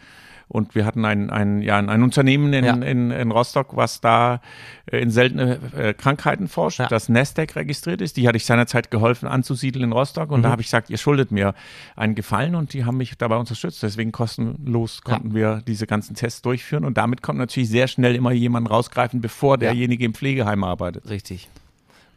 Und 0.52 0.74
wir 0.74 0.84
hatten 0.84 1.06
ein, 1.06 1.30
ein, 1.30 1.62
ja, 1.62 1.78
ein 1.78 2.02
Unternehmen 2.02 2.52
in, 2.52 2.64
ja. 2.66 2.74
in, 2.74 3.10
in 3.10 3.30
Rostock, 3.30 3.74
was 3.74 4.02
da 4.02 4.42
äh, 4.84 4.98
in 4.98 5.10
seltene 5.10 5.58
äh, 5.74 5.94
Krankheiten 5.94 6.46
forscht, 6.46 6.78
ja. 6.78 6.88
das 6.88 7.08
Nasdaq 7.08 7.56
registriert 7.56 8.02
ist. 8.02 8.18
Die 8.18 8.28
hatte 8.28 8.36
ich 8.36 8.44
seinerzeit 8.44 8.90
geholfen 8.90 9.26
anzusiedeln 9.26 9.86
in 9.86 9.92
Rostock. 9.92 10.30
Und 10.30 10.40
mhm. 10.40 10.42
da 10.42 10.50
habe 10.50 10.60
ich 10.60 10.66
gesagt, 10.66 10.90
ihr 10.90 10.98
schuldet 10.98 11.32
mir 11.32 11.54
einen 11.96 12.14
Gefallen 12.14 12.54
und 12.54 12.74
die 12.74 12.84
haben 12.84 12.98
mich 12.98 13.16
dabei 13.16 13.36
unterstützt. 13.36 13.82
Deswegen 13.82 14.12
kostenlos 14.12 15.00
konnten 15.00 15.28
ja. 15.28 15.34
wir 15.34 15.62
diese 15.66 15.86
ganzen 15.86 16.16
Tests 16.16 16.42
durchführen. 16.42 16.84
Und 16.84 16.98
damit 16.98 17.22
konnte 17.22 17.40
natürlich 17.40 17.70
sehr 17.70 17.88
schnell 17.88 18.14
immer 18.14 18.32
jemand 18.32 18.68
rausgreifen, 18.68 19.22
bevor 19.22 19.56
derjenige 19.56 20.04
im 20.04 20.12
Pflegeheim 20.12 20.64
arbeitet. 20.64 21.08
Richtig. 21.08 21.48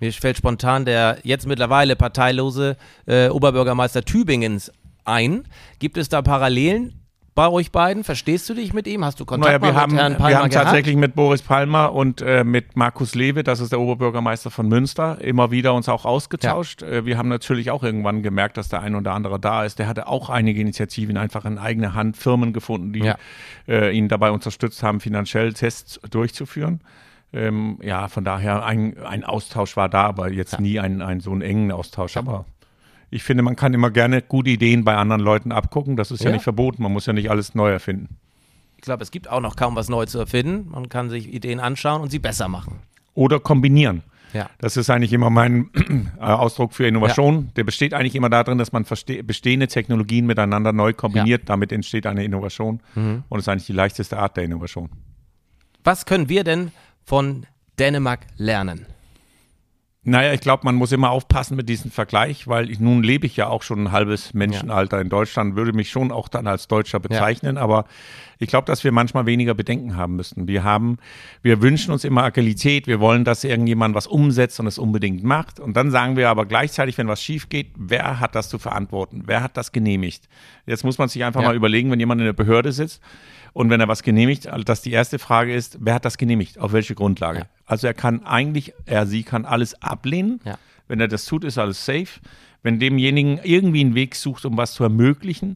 Mir 0.02 0.12
fällt 0.12 0.36
spontan 0.36 0.84
der 0.84 1.20
jetzt 1.24 1.48
mittlerweile 1.48 1.96
parteilose 1.96 2.76
äh, 3.06 3.30
Oberbürgermeister 3.30 4.04
Tübingens 4.04 4.74
ein. 5.06 5.48
Gibt 5.80 5.96
es 5.96 6.10
da 6.10 6.22
Parallelen? 6.22 7.00
Bei 7.36 7.50
euch 7.50 7.72
beiden? 7.72 8.06
Verstehst 8.06 8.50
du 8.50 8.54
dich 8.54 8.74
mit 8.74 8.88
ihm? 8.88 9.04
Hast 9.04 9.20
du 9.20 9.26
Kontakt 9.26 9.62
naja, 9.62 9.74
wir 9.74 9.80
haben, 9.80 9.92
mit 9.92 10.02
Herrn 10.02 10.14
Palmer 10.16 10.30
Wir 10.30 10.40
haben 10.40 10.50
gehabt? 10.50 10.66
tatsächlich 10.66 10.96
mit 10.96 11.16
Boris 11.16 11.42
Palmer 11.42 11.94
und 11.94 12.22
äh, 12.22 12.46
mit 12.46 12.78
Markus 12.78 13.14
Lewe, 13.14 13.44
das 13.44 13.60
ist 13.60 13.74
der 13.74 13.80
Oberbürgermeister 13.80 14.50
von 14.50 14.68
Münster, 14.70 15.20
immer 15.22 15.52
wieder 15.52 15.74
uns 15.74 15.90
auch 15.90 16.06
ausgetauscht. 16.06 16.82
Ja. 16.82 16.88
Äh, 16.88 17.06
wir 17.06 17.18
haben 17.18 17.28
natürlich 17.28 17.72
auch 17.72 17.84
irgendwann 17.84 18.24
gemerkt, 18.24 18.56
dass 18.58 18.70
der 18.70 18.82
ein 18.82 18.96
oder 18.96 19.14
andere 19.14 19.40
da 19.40 19.66
ist. 19.66 19.80
Der 19.80 19.88
hatte 19.88 20.08
auch 20.08 20.30
einige 20.30 20.62
Initiativen 20.62 21.18
einfach 21.18 21.44
in 21.46 21.58
eigener 21.58 21.94
Hand, 21.94 22.16
Firmen 22.16 22.54
gefunden, 22.54 22.94
die 22.94 23.00
ja. 23.00 23.18
äh, 23.68 23.96
ihn 23.96 24.08
dabei 24.08 24.32
unterstützt 24.32 24.82
haben, 24.82 25.02
finanziell 25.02 25.54
Tests 25.54 26.00
durchzuführen. 26.10 26.80
Ähm, 27.34 27.80
ja, 27.82 28.08
von 28.08 28.24
daher 28.24 28.64
ein, 28.64 28.98
ein 29.04 29.26
Austausch 29.26 29.76
war 29.76 29.90
da, 29.90 30.04
aber 30.04 30.32
jetzt 30.32 30.54
ja. 30.54 30.62
nie 30.62 30.80
ein, 30.80 31.02
ein 31.02 31.20
so 31.20 31.32
einen 31.32 31.42
engen 31.42 31.70
Austausch. 31.74 32.16
Aber 32.16 32.46
ich 33.10 33.24
finde, 33.24 33.44
man 33.44 33.56
kann 33.56 33.74
immer 33.74 33.92
gerne 33.92 34.22
gute 34.22 34.50
Ideen 34.50 34.84
bei 34.84 34.96
anderen 34.96 35.22
Leuten 35.22 35.52
abgucken. 35.52 35.96
Das 35.96 36.12
ist 36.12 36.22
ja, 36.22 36.30
ja 36.30 36.36
nicht 36.36 36.44
verboten. 36.44 36.84
Man 36.84 36.92
muss 36.92 37.06
ja 37.06 37.14
nicht 37.14 37.30
alles 37.30 37.56
neu 37.56 37.72
erfinden. 37.72 38.18
Ich 38.78 38.82
glaube, 38.82 39.04
es 39.04 39.12
gibt 39.12 39.30
auch 39.30 39.42
noch 39.42 39.56
kaum 39.56 39.76
was 39.76 39.90
neu 39.90 40.06
zu 40.06 40.20
erfinden. 40.20 40.70
Man 40.72 40.90
kann 40.90 41.10
sich 41.10 41.34
Ideen 41.34 41.60
anschauen 41.60 42.02
und 42.02 42.12
sie 42.12 42.20
besser 42.20 42.48
machen. 42.48 42.80
Oder 43.14 43.40
kombinieren. 43.40 44.04
Ja. 44.34 44.50
Das 44.60 44.76
ist 44.76 44.90
eigentlich 44.90 45.14
immer 45.14 45.30
mein 45.30 45.70
äh, 46.20 46.24
Ausdruck 46.24 46.74
für 46.74 46.86
Innovation. 46.86 47.36
Ja. 47.36 47.52
Der 47.56 47.64
besteht 47.64 47.94
eigentlich 47.94 48.16
immer 48.16 48.30
darin, 48.30 48.58
dass 48.58 48.74
man 48.74 48.86
bestehende 49.24 49.68
Technologien 49.68 50.26
miteinander 50.26 50.74
neu 50.74 50.94
kombiniert. 50.94 51.44
Ja. 51.44 51.46
Damit 51.48 51.72
entsteht 51.72 52.06
eine 52.06 52.24
Innovation. 52.24 52.82
Mhm. 52.96 53.24
Und 53.30 53.40
ist 53.40 53.48
eigentlich 53.48 53.68
die 53.68 53.74
leichteste 53.74 54.18
Art 54.20 54.36
der 54.36 54.44
Innovation. 54.44 54.90
Was 55.84 56.06
können 56.06 56.28
wir 56.28 56.44
denn 56.44 56.72
von 57.06 57.46
Dänemark 57.80 58.28
lernen? 58.38 58.88
Naja, 60.08 60.34
ich 60.34 60.42
glaube, 60.42 60.62
man 60.66 60.76
muss 60.76 60.92
immer 60.92 61.10
aufpassen 61.10 61.58
mit 61.58 61.68
diesem 61.68 61.90
Vergleich, 61.90 62.48
weil 62.48 62.70
ich, 62.70 62.80
nun 62.80 63.02
lebe 63.02 63.26
ich 63.26 63.36
ja 63.38 63.48
auch 63.48 63.64
schon 63.64 63.86
ein 63.86 63.92
halbes 63.92 64.36
Menschenalter 64.36 64.98
ja. 64.98 65.02
in 65.02 65.10
Deutschland, 65.10 65.56
würde 65.56 65.74
mich 65.74 65.90
schon 65.90 66.12
auch 66.12 66.28
dann 66.28 66.46
als 66.46 66.68
Deutscher 66.68 67.00
bezeichnen, 67.00 67.56
ja. 67.56 67.62
aber 67.62 67.86
ich 68.38 68.48
glaube, 68.48 68.68
dass 68.68 68.84
wir 68.84 68.92
manchmal 68.92 69.26
weniger 69.26 69.56
Bedenken 69.56 69.98
haben 69.98 70.16
müssten. 70.16 70.48
Wir 70.48 70.64
haben, 70.64 70.98
wir 71.42 71.64
wünschen 71.64 71.92
uns 71.92 72.04
immer 72.04 72.24
Agilität, 72.24 72.86
wir 72.86 73.00
wollen, 73.00 73.24
dass 73.24 73.44
irgendjemand 73.44 73.96
was 73.96 74.06
umsetzt 74.06 74.60
und 74.60 74.68
es 74.68 74.78
unbedingt 74.78 75.24
macht. 75.24 75.60
Und 75.60 75.76
dann 75.76 75.90
sagen 75.90 76.18
wir 76.18 76.30
aber 76.30 76.46
gleichzeitig, 76.46 77.00
wenn 77.00 77.08
was 77.08 77.24
schief 77.24 77.50
geht, 77.50 77.72
wer 77.76 78.20
hat 78.20 78.36
das 78.36 78.48
zu 78.50 78.60
verantworten? 78.60 79.24
Wer 79.26 79.42
hat 79.42 79.58
das 79.58 79.72
genehmigt? 79.72 80.28
Jetzt 80.68 80.84
muss 80.84 81.00
man 81.00 81.10
sich 81.10 81.24
einfach 81.24 81.42
ja. 81.42 81.48
mal 81.48 81.56
überlegen, 81.56 81.90
wenn 81.90 82.00
jemand 82.00 82.22
in 82.22 82.26
der 82.26 82.34
Behörde 82.34 82.72
sitzt, 82.72 83.02
und 83.56 83.70
wenn 83.70 83.80
er 83.80 83.88
was 83.88 84.04
genehmigt, 84.04 84.48
also 84.48 84.66
dass 84.66 84.82
die 84.82 84.92
erste 84.92 85.18
Frage 85.18 85.56
ist, 85.56 85.78
wer 85.80 85.94
hat 85.94 86.04
das 86.04 86.18
genehmigt? 86.18 86.60
Auf 86.60 86.74
welche 86.74 86.94
Grundlage? 86.94 87.40
Ja. 87.40 87.46
Also 87.66 87.88
er 87.88 87.94
kann 87.94 88.26
eigentlich, 88.26 88.74
er, 88.86 89.08
sie 89.08 89.24
kann 89.24 89.46
alles 89.46 89.82
ablehnen. 89.82 90.42
Ja. 90.44 90.58
Wenn 90.90 91.00
er 91.00 91.08
das 91.08 91.24
tut, 91.24 91.46
ist 91.46 91.58
alles 91.58 91.86
safe. 91.86 92.20
Wenn 92.64 92.80
demjenigen 92.82 93.40
irgendwie 93.44 93.80
einen 93.80 93.96
Weg 93.96 94.16
sucht, 94.16 94.44
um 94.44 94.58
was 94.58 94.74
zu 94.74 94.84
ermöglichen, 94.84 95.56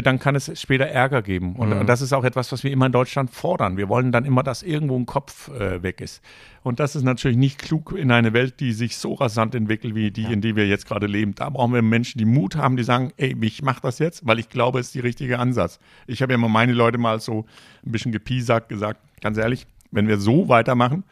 dann 0.00 0.18
kann 0.18 0.34
es 0.34 0.50
später 0.58 0.86
Ärger 0.86 1.20
geben. 1.20 1.56
Und, 1.56 1.70
mhm. 1.70 1.80
und, 1.80 1.86
das 1.86 2.00
ist 2.00 2.12
auch 2.12 2.24
etwas, 2.24 2.50
was 2.52 2.64
wir 2.64 2.70
immer 2.70 2.86
in 2.86 2.92
Deutschland 2.92 3.30
fordern. 3.30 3.76
Wir 3.76 3.88
wollen 3.88 4.12
dann 4.12 4.24
immer, 4.24 4.42
dass 4.42 4.62
irgendwo 4.62 4.96
ein 4.96 5.04
Kopf 5.04 5.48
äh, 5.48 5.82
weg 5.82 6.00
ist. 6.00 6.22
Und 6.62 6.80
das 6.80 6.96
ist 6.96 7.02
natürlich 7.02 7.36
nicht 7.36 7.58
klug 7.58 7.92
in 7.92 8.10
einer 8.10 8.32
Welt, 8.32 8.60
die 8.60 8.72
sich 8.72 8.96
so 8.96 9.14
rasant 9.14 9.54
entwickelt 9.54 9.94
wie 9.94 10.10
die, 10.10 10.22
ja. 10.22 10.30
in 10.30 10.40
der 10.40 10.56
wir 10.56 10.66
jetzt 10.66 10.86
gerade 10.86 11.06
leben. 11.06 11.34
Da 11.34 11.50
brauchen 11.50 11.74
wir 11.74 11.82
Menschen, 11.82 12.18
die 12.18 12.24
Mut 12.24 12.56
haben, 12.56 12.76
die 12.76 12.84
sagen, 12.84 13.12
ey, 13.16 13.36
ich 13.40 13.62
mache 13.62 13.82
das 13.82 13.98
jetzt, 13.98 14.26
weil 14.26 14.38
ich 14.38 14.48
glaube, 14.48 14.80
es 14.80 14.86
ist 14.86 14.94
der 14.94 15.02
richtige 15.02 15.38
Ansatz. 15.38 15.80
Ich 16.06 16.22
habe 16.22 16.32
ja 16.32 16.38
immer 16.38 16.48
meine 16.48 16.72
Leute 16.72 16.98
mal 16.98 17.20
so 17.20 17.44
ein 17.84 17.92
bisschen 17.92 18.12
gepiesackt 18.12 18.68
gesagt, 18.68 19.00
ganz 19.20 19.36
ehrlich, 19.36 19.66
wenn 19.90 20.08
wir 20.08 20.18
so 20.18 20.48
weitermachen, 20.48 21.04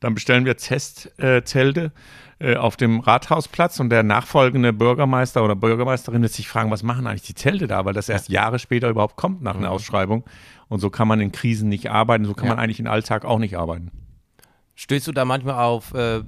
dann 0.00 0.14
bestellen 0.14 0.44
wir 0.44 0.56
Testzelte 0.56 1.92
äh, 2.38 2.56
auf 2.56 2.76
dem 2.76 3.00
Rathausplatz 3.00 3.80
und 3.80 3.90
der 3.90 4.02
nachfolgende 4.02 4.72
Bürgermeister 4.72 5.44
oder 5.44 5.54
Bürgermeisterin 5.54 6.22
wird 6.22 6.32
sich 6.32 6.48
fragen, 6.48 6.70
was 6.70 6.82
machen 6.82 7.06
eigentlich 7.06 7.22
die 7.22 7.34
Zelte 7.34 7.66
da, 7.66 7.84
weil 7.84 7.92
das 7.92 8.08
erst 8.08 8.30
Jahre 8.30 8.58
später 8.58 8.88
überhaupt 8.88 9.16
kommt 9.16 9.42
nach 9.42 9.56
einer 9.56 9.68
mhm. 9.68 9.74
Ausschreibung. 9.74 10.24
Und 10.68 10.80
so 10.80 10.88
kann 10.88 11.06
man 11.06 11.20
in 11.20 11.32
Krisen 11.32 11.68
nicht 11.68 11.90
arbeiten, 11.90 12.24
so 12.24 12.34
kann 12.34 12.46
ja. 12.46 12.54
man 12.54 12.64
eigentlich 12.64 12.80
im 12.80 12.86
Alltag 12.86 13.24
auch 13.24 13.38
nicht 13.38 13.56
arbeiten. 13.56 13.90
Stößt 14.74 15.06
du 15.06 15.12
da 15.12 15.26
manchmal 15.26 15.56
auf 15.56 15.92
äh, 15.92 16.22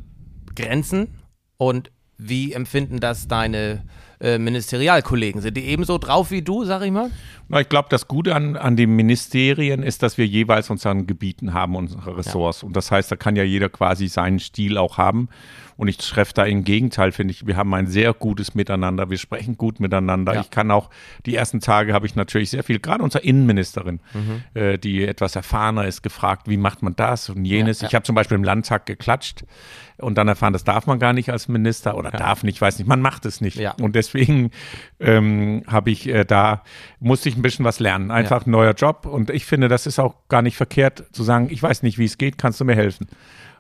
Grenzen 0.54 1.14
und 1.56 1.90
wie 2.18 2.52
empfinden 2.52 3.00
das 3.00 3.26
deine 3.26 3.84
äh, 4.20 4.38
Ministerialkollegen? 4.38 5.40
Sind 5.40 5.56
die 5.56 5.64
ebenso 5.64 5.96
drauf 5.96 6.30
wie 6.30 6.42
du, 6.42 6.64
sag 6.64 6.82
ich 6.82 6.90
mal? 6.90 7.10
Na, 7.52 7.60
ich 7.60 7.68
glaube, 7.68 7.88
das 7.90 8.08
Gute 8.08 8.34
an, 8.34 8.56
an 8.56 8.76
den 8.76 8.96
Ministerien 8.96 9.82
ist, 9.82 10.02
dass 10.02 10.16
wir 10.16 10.26
jeweils 10.26 10.70
unseren 10.70 11.06
Gebieten 11.06 11.52
haben, 11.52 11.76
unsere 11.76 12.16
Ressorts. 12.16 12.62
Ja. 12.62 12.66
Und 12.66 12.74
das 12.74 12.90
heißt, 12.90 13.12
da 13.12 13.16
kann 13.16 13.36
ja 13.36 13.42
jeder 13.42 13.68
quasi 13.68 14.08
seinen 14.08 14.40
Stil 14.40 14.78
auch 14.78 14.96
haben. 14.96 15.28
Und 15.76 15.88
ich 15.88 15.98
treffe 15.98 16.32
da 16.32 16.44
im 16.44 16.64
Gegenteil, 16.64 17.12
finde 17.12 17.32
ich, 17.32 17.46
wir 17.46 17.56
haben 17.56 17.74
ein 17.74 17.86
sehr 17.88 18.14
gutes 18.14 18.54
Miteinander, 18.54 19.10
wir 19.10 19.18
sprechen 19.18 19.56
gut 19.56 19.80
miteinander. 19.80 20.34
Ja. 20.34 20.40
Ich 20.40 20.50
kann 20.50 20.70
auch, 20.70 20.90
die 21.26 21.34
ersten 21.34 21.60
Tage 21.60 21.92
habe 21.92 22.06
ich 22.06 22.14
natürlich 22.14 22.50
sehr 22.50 22.62
viel, 22.62 22.78
gerade 22.78 23.02
unsere 23.02 23.24
Innenministerin, 23.24 24.00
mhm. 24.14 24.42
äh, 24.54 24.78
die 24.78 25.04
etwas 25.04 25.36
erfahrener 25.36 25.86
ist, 25.86 26.02
gefragt, 26.02 26.48
wie 26.48 26.56
macht 26.56 26.82
man 26.82 26.94
das 26.96 27.28
und 27.28 27.44
jenes. 27.44 27.80
Ja. 27.80 27.88
Ich 27.88 27.94
habe 27.94 28.04
zum 28.04 28.14
Beispiel 28.14 28.36
im 28.36 28.44
Landtag 28.44 28.86
geklatscht 28.86 29.44
und 29.98 30.18
dann 30.18 30.28
erfahren, 30.28 30.52
das 30.52 30.64
darf 30.64 30.86
man 30.86 30.98
gar 30.98 31.12
nicht 31.12 31.30
als 31.30 31.48
Minister 31.48 31.96
oder 31.96 32.10
darf 32.10 32.44
nicht, 32.44 32.60
weiß 32.60 32.78
nicht, 32.78 32.88
man 32.88 33.00
macht 33.00 33.26
es 33.26 33.40
nicht. 33.40 33.60
Und 33.80 33.94
deswegen 33.94 34.50
ähm, 35.00 35.62
habe 35.66 35.90
ich 35.90 36.08
äh, 36.08 36.24
da, 36.24 36.62
musste 37.00 37.28
ich 37.28 37.36
ein 37.42 37.50
bisschen 37.50 37.64
was 37.64 37.80
lernen. 37.80 38.10
Einfach 38.10 38.46
ein 38.46 38.50
neuer 38.50 38.72
Job 38.72 39.04
und 39.04 39.28
ich 39.30 39.44
finde, 39.44 39.68
das 39.68 39.86
ist 39.86 39.98
auch 39.98 40.14
gar 40.28 40.42
nicht 40.42 40.56
verkehrt 40.56 41.04
zu 41.12 41.24
sagen, 41.24 41.48
ich 41.50 41.62
weiß 41.62 41.82
nicht, 41.82 41.98
wie 41.98 42.04
es 42.04 42.16
geht, 42.16 42.38
kannst 42.38 42.60
du 42.60 42.64
mir 42.64 42.76
helfen? 42.76 43.08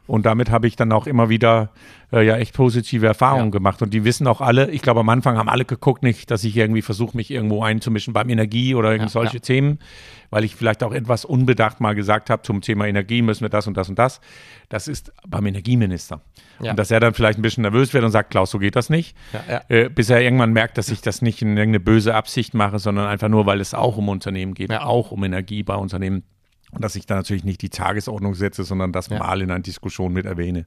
Und 0.06 0.26
damit 0.26 0.50
habe 0.50 0.66
ich 0.66 0.74
dann 0.74 0.90
auch 0.92 1.06
immer 1.06 1.28
wieder 1.28 1.70
äh, 2.12 2.26
ja 2.26 2.36
echt 2.36 2.54
positive 2.54 3.06
Erfahrungen 3.06 3.46
ja. 3.46 3.50
gemacht. 3.50 3.82
Und 3.82 3.94
die 3.94 4.04
wissen 4.04 4.26
auch 4.26 4.40
alle, 4.40 4.70
ich 4.70 4.82
glaube, 4.82 5.00
am 5.00 5.08
Anfang 5.08 5.38
haben 5.38 5.48
alle 5.48 5.64
geguckt 5.64 6.02
nicht, 6.02 6.30
dass 6.30 6.42
ich 6.44 6.56
irgendwie 6.56 6.82
versuche, 6.82 7.16
mich 7.16 7.30
irgendwo 7.30 7.62
einzumischen 7.62 8.12
beim 8.12 8.28
Energie 8.28 8.74
oder 8.74 8.90
irgend 8.90 9.08
ja, 9.08 9.12
solche 9.12 9.36
ja. 9.36 9.42
Themen, 9.42 9.78
weil 10.30 10.44
ich 10.44 10.56
vielleicht 10.56 10.82
auch 10.82 10.92
etwas 10.92 11.24
unbedacht 11.24 11.80
mal 11.80 11.94
gesagt 11.94 12.30
habe 12.30 12.42
zum 12.42 12.62
Thema 12.62 12.86
Energie 12.86 13.22
müssen 13.22 13.42
wir 13.42 13.48
das 13.48 13.66
und 13.66 13.76
das 13.76 13.88
und 13.88 13.98
das. 13.98 14.20
Das 14.68 14.88
ist 14.88 15.12
beim 15.26 15.46
Energieminister. 15.46 16.20
Und 16.70 16.78
dass 16.78 16.90
er 16.90 17.00
dann 17.00 17.14
vielleicht 17.14 17.38
ein 17.38 17.42
bisschen 17.42 17.62
nervös 17.62 17.94
wird 17.94 18.04
und 18.04 18.10
sagt, 18.10 18.30
Klaus, 18.30 18.50
so 18.50 18.58
geht 18.58 18.76
das 18.76 18.90
nicht. 18.90 19.16
Äh, 19.68 19.88
bis 19.88 20.10
er 20.10 20.20
irgendwann 20.20 20.52
merkt, 20.52 20.78
dass 20.78 20.88
ich 20.88 21.00
das 21.00 21.22
nicht 21.22 21.42
in 21.42 21.56
irgendeine 21.56 21.80
böse 21.80 22.14
Absicht 22.14 22.54
mache, 22.54 22.78
sondern 22.78 23.06
einfach 23.06 23.28
nur, 23.28 23.46
weil 23.46 23.60
es 23.60 23.72
auch 23.72 23.96
um 23.96 24.08
Unternehmen 24.08 24.54
geht, 24.54 24.72
auch 24.72 25.12
um 25.12 25.22
Energie 25.22 25.62
bei 25.62 25.74
Unternehmen. 25.74 26.24
Und 26.72 26.82
dass 26.82 26.96
ich 26.96 27.06
da 27.06 27.16
natürlich 27.16 27.44
nicht 27.44 27.62
die 27.62 27.68
Tagesordnung 27.68 28.34
setze, 28.34 28.64
sondern 28.64 28.92
das 28.92 29.08
ja. 29.08 29.18
mal 29.18 29.40
in 29.40 29.50
einer 29.50 29.60
Diskussion 29.60 30.12
mit 30.12 30.26
erwähne. 30.26 30.66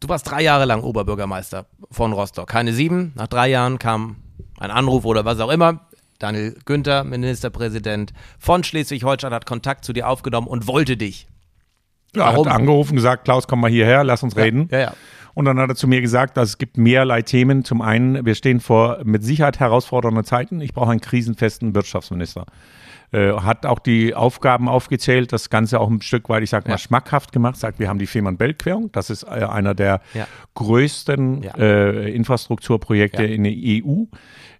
Du 0.00 0.08
warst 0.08 0.30
drei 0.30 0.42
Jahre 0.42 0.64
lang 0.64 0.82
Oberbürgermeister 0.82 1.66
von 1.90 2.12
Rostock. 2.12 2.48
Keine 2.48 2.72
sieben. 2.72 3.12
Nach 3.16 3.26
drei 3.26 3.48
Jahren 3.48 3.78
kam 3.78 4.16
ein 4.58 4.70
Anruf 4.70 5.04
oder 5.04 5.24
was 5.24 5.40
auch 5.40 5.50
immer. 5.50 5.88
Daniel 6.18 6.56
Günther, 6.64 7.04
Ministerpräsident 7.04 8.12
von 8.38 8.64
Schleswig-Holstein, 8.64 9.32
hat 9.32 9.46
Kontakt 9.46 9.84
zu 9.84 9.92
dir 9.92 10.08
aufgenommen 10.08 10.48
und 10.48 10.66
wollte 10.66 10.96
dich. 10.96 11.28
Ja, 12.14 12.26
Warum? 12.26 12.48
hat 12.48 12.54
angerufen, 12.54 12.96
gesagt, 12.96 13.24
Klaus, 13.24 13.46
komm 13.46 13.60
mal 13.60 13.70
hierher, 13.70 14.02
lass 14.02 14.22
uns 14.22 14.34
ja, 14.34 14.42
reden. 14.42 14.68
Ja, 14.72 14.78
ja. 14.78 14.94
Und 15.34 15.44
dann 15.44 15.60
hat 15.60 15.68
er 15.68 15.76
zu 15.76 15.86
mir 15.86 16.00
gesagt, 16.00 16.36
dass 16.36 16.48
es 16.48 16.58
gibt 16.58 16.78
mehrerlei 16.78 17.22
Themen. 17.22 17.64
Zum 17.64 17.80
einen, 17.80 18.26
wir 18.26 18.34
stehen 18.34 18.58
vor 18.58 18.98
mit 19.04 19.22
Sicherheit 19.22 19.60
herausfordernden 19.60 20.24
Zeiten. 20.24 20.60
Ich 20.60 20.74
brauche 20.74 20.90
einen 20.90 21.00
krisenfesten 21.00 21.76
Wirtschaftsminister. 21.76 22.46
Äh, 23.10 23.32
hat 23.32 23.64
auch 23.64 23.78
die 23.78 24.14
Aufgaben 24.14 24.68
aufgezählt, 24.68 25.32
das 25.32 25.48
Ganze 25.48 25.80
auch 25.80 25.88
ein 25.88 26.02
Stück 26.02 26.28
weit, 26.28 26.42
ich 26.42 26.50
sag 26.50 26.66
mal, 26.66 26.74
ja. 26.74 26.78
schmackhaft 26.78 27.32
gemacht. 27.32 27.56
Sagt, 27.56 27.78
wir 27.78 27.88
haben 27.88 27.98
die 27.98 28.06
Fehmarn-Belt-Querung. 28.06 28.92
Das 28.92 29.08
ist 29.08 29.22
äh, 29.22 29.44
einer 29.44 29.74
der 29.74 30.02
ja. 30.12 30.26
größten 30.54 31.42
ja. 31.42 31.54
Äh, 31.56 32.10
Infrastrukturprojekte 32.10 33.24
in 33.24 33.44
der 33.44 33.52
EU. 33.54 34.04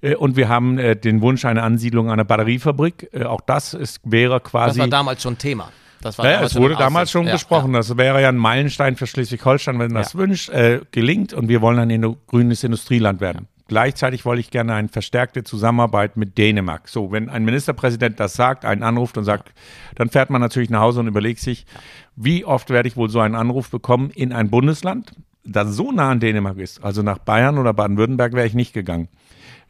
Äh, 0.01 0.15
und 0.15 0.37
wir 0.37 0.49
haben 0.49 0.79
äh, 0.79 0.97
den 0.97 1.21
Wunsch 1.21 1.45
einer 1.45 1.63
Ansiedlung 1.63 2.11
einer 2.11 2.25
Batteriefabrik. 2.25 3.11
Äh, 3.13 3.25
auch 3.25 3.43
das 3.43 3.75
ist, 3.75 4.01
wäre 4.05 4.41
quasi. 4.41 4.79
Das 4.79 4.79
war 4.79 4.89
damals 4.89 5.23
schon 5.23 5.37
Thema. 5.37 5.71
Das 6.01 6.17
war 6.17 6.31
ja, 6.31 6.43
es 6.43 6.55
wurde 6.55 6.77
damals 6.77 7.11
schon 7.11 7.27
ja, 7.27 7.33
besprochen. 7.33 7.73
Ja. 7.73 7.79
Das 7.79 7.97
wäre 7.97 8.23
ja 8.23 8.29
ein 8.29 8.37
Meilenstein 8.37 8.97
für 8.97 9.07
Schleswig-Holstein, 9.07 9.79
wenn 9.79 9.93
das 9.93 10.13
ja. 10.13 10.21
wünscht, 10.21 10.49
äh, 10.49 10.81
gelingt. 10.91 11.33
Und 11.35 11.49
wir 11.49 11.61
wollen 11.61 11.79
ein 11.79 12.17
grünes 12.27 12.65
Industrieland 12.65 13.21
werden. 13.21 13.49
Gleichzeitig 13.69 14.25
wollte 14.25 14.41
ich 14.41 14.51
gerne 14.51 14.75
eine 14.75 14.89
verstärkte 14.89 15.45
Zusammenarbeit 15.45 16.17
mit 16.17 16.39
Dänemark. 16.39 16.89
So, 16.89 17.13
wenn 17.13 17.29
ein 17.29 17.45
Ministerpräsident 17.45 18.19
das 18.19 18.33
sagt, 18.33 18.65
einen 18.65 18.83
anruft 18.83 19.19
und 19.19 19.25
sagt, 19.25 19.53
dann 19.95 20.09
fährt 20.09 20.31
man 20.31 20.41
natürlich 20.41 20.71
nach 20.71 20.81
Hause 20.81 21.01
und 21.01 21.07
überlegt 21.07 21.41
sich, 21.41 21.67
wie 22.17 22.47
oft 22.47 22.71
werde 22.71 22.89
ich 22.89 22.97
wohl 22.97 23.11
so 23.11 23.21
einen 23.21 23.35
Anruf 23.35 23.71
bekommen 23.71 24.11
in 24.11 24.33
ein 24.33 24.49
Bundesland, 24.49 25.13
das 25.45 25.69
so 25.75 25.93
nah 25.93 26.11
an 26.11 26.19
Dänemark 26.21 26.57
ist. 26.57 26.83
Also 26.83 27.03
nach 27.03 27.19
Bayern 27.19 27.59
oder 27.59 27.75
Baden-Württemberg 27.75 28.33
wäre 28.33 28.47
ich 28.47 28.55
nicht 28.55 28.73
gegangen. 28.73 29.09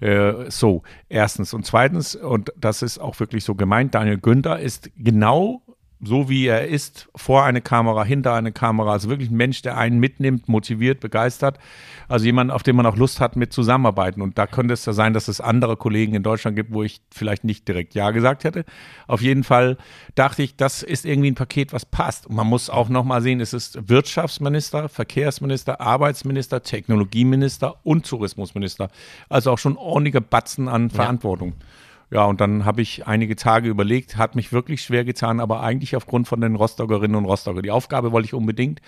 Äh, 0.01 0.49
so, 0.49 0.83
erstens. 1.09 1.53
Und 1.53 1.67
zweitens, 1.67 2.15
und 2.15 2.53
das 2.57 2.83
ist 2.83 2.99
auch 2.99 3.19
wirklich 3.19 3.43
so 3.43 3.57
gemeint, 3.57 3.97
Daniel 3.97 4.19
Günther 4.19 4.61
ist 4.61 4.91
genau 4.97 5.63
so 6.01 6.29
wie 6.29 6.47
er 6.47 6.69
ist, 6.69 7.09
vor 7.17 7.45
eine 7.45 7.61
Kamera, 7.61 8.05
hinter 8.05 8.35
eine 8.35 8.53
Kamera. 8.53 8.93
Also 8.93 9.09
wirklich 9.09 9.31
ein 9.31 9.37
Mensch, 9.37 9.63
der 9.63 9.77
einen 9.77 9.99
mitnimmt, 9.99 10.49
motiviert, 10.49 11.01
begeistert. 11.01 11.59
Also 12.07 12.25
jemand, 12.25 12.53
auf 12.53 12.63
den 12.63 12.77
man 12.77 12.87
auch 12.87 12.97
Lust 12.97 13.21
hat, 13.21 13.35
mit 13.35 13.53
zusammenarbeiten. 13.53 14.23
Und 14.23 14.39
da 14.39 14.47
könnte 14.47 14.75
es 14.75 14.87
ja 14.87 14.93
sein, 14.93 15.13
dass 15.13 15.27
es 15.27 15.41
andere 15.41 15.77
Kollegen 15.77 16.15
in 16.15 16.23
Deutschland 16.23 16.57
gibt, 16.57 16.73
wo 16.73 16.85
ich 16.85 17.01
vielleicht 17.11 17.43
nicht 17.43 17.67
direkt 17.67 17.95
Ja 17.95 18.13
gesagt 18.13 18.45
hätte. 18.45 18.65
Auf 19.09 19.23
jeden 19.23 19.43
Fall 19.43 19.77
dachte 20.15 20.43
ich, 20.43 20.57
das 20.57 20.85
ist 20.85 21.05
irgendwie 21.05 21.33
ein 21.33 21.35
Paket, 21.35 21.73
was 21.73 21.85
passt. 21.85 22.27
Und 22.29 22.37
man 22.37 22.47
muss 22.47 22.71
auch 22.71 22.89
nochmal 22.89 23.21
sehen, 23.21 23.41
es 23.41 23.53
ist 23.53 23.89
Wirtschaftsminister, 23.89 24.89
Verkehrsminister, 24.89 25.81
Arbeitsminister, 25.81 26.63
Technologieminister 26.63 27.75
und 27.83 28.07
Tourismusminister. 28.07 28.89
Also 29.29 29.51
auch 29.51 29.59
schon 29.59 29.77
ordentliche 29.77 30.21
Batzen 30.21 30.69
an 30.69 30.91
Verantwortung. 30.91 31.55
Ja. 31.59 31.67
Ja, 32.11 32.25
und 32.25 32.41
dann 32.41 32.65
habe 32.65 32.81
ich 32.81 33.07
einige 33.07 33.37
Tage 33.37 33.69
überlegt, 33.69 34.17
hat 34.17 34.35
mich 34.35 34.53
wirklich 34.53 34.83
schwer 34.83 35.05
getan, 35.05 35.41
aber 35.41 35.63
eigentlich 35.63 35.95
aufgrund 35.95 36.27
von 36.27 36.41
den 36.41 36.55
Rostockerinnen 36.55 37.17
und 37.17 37.27
Rostocker. 37.27 37.61
Die 37.61 37.71
Aufgabe 37.71 38.13
wollte 38.13 38.27
ich 38.27 38.35
unbedingt, 38.35 38.81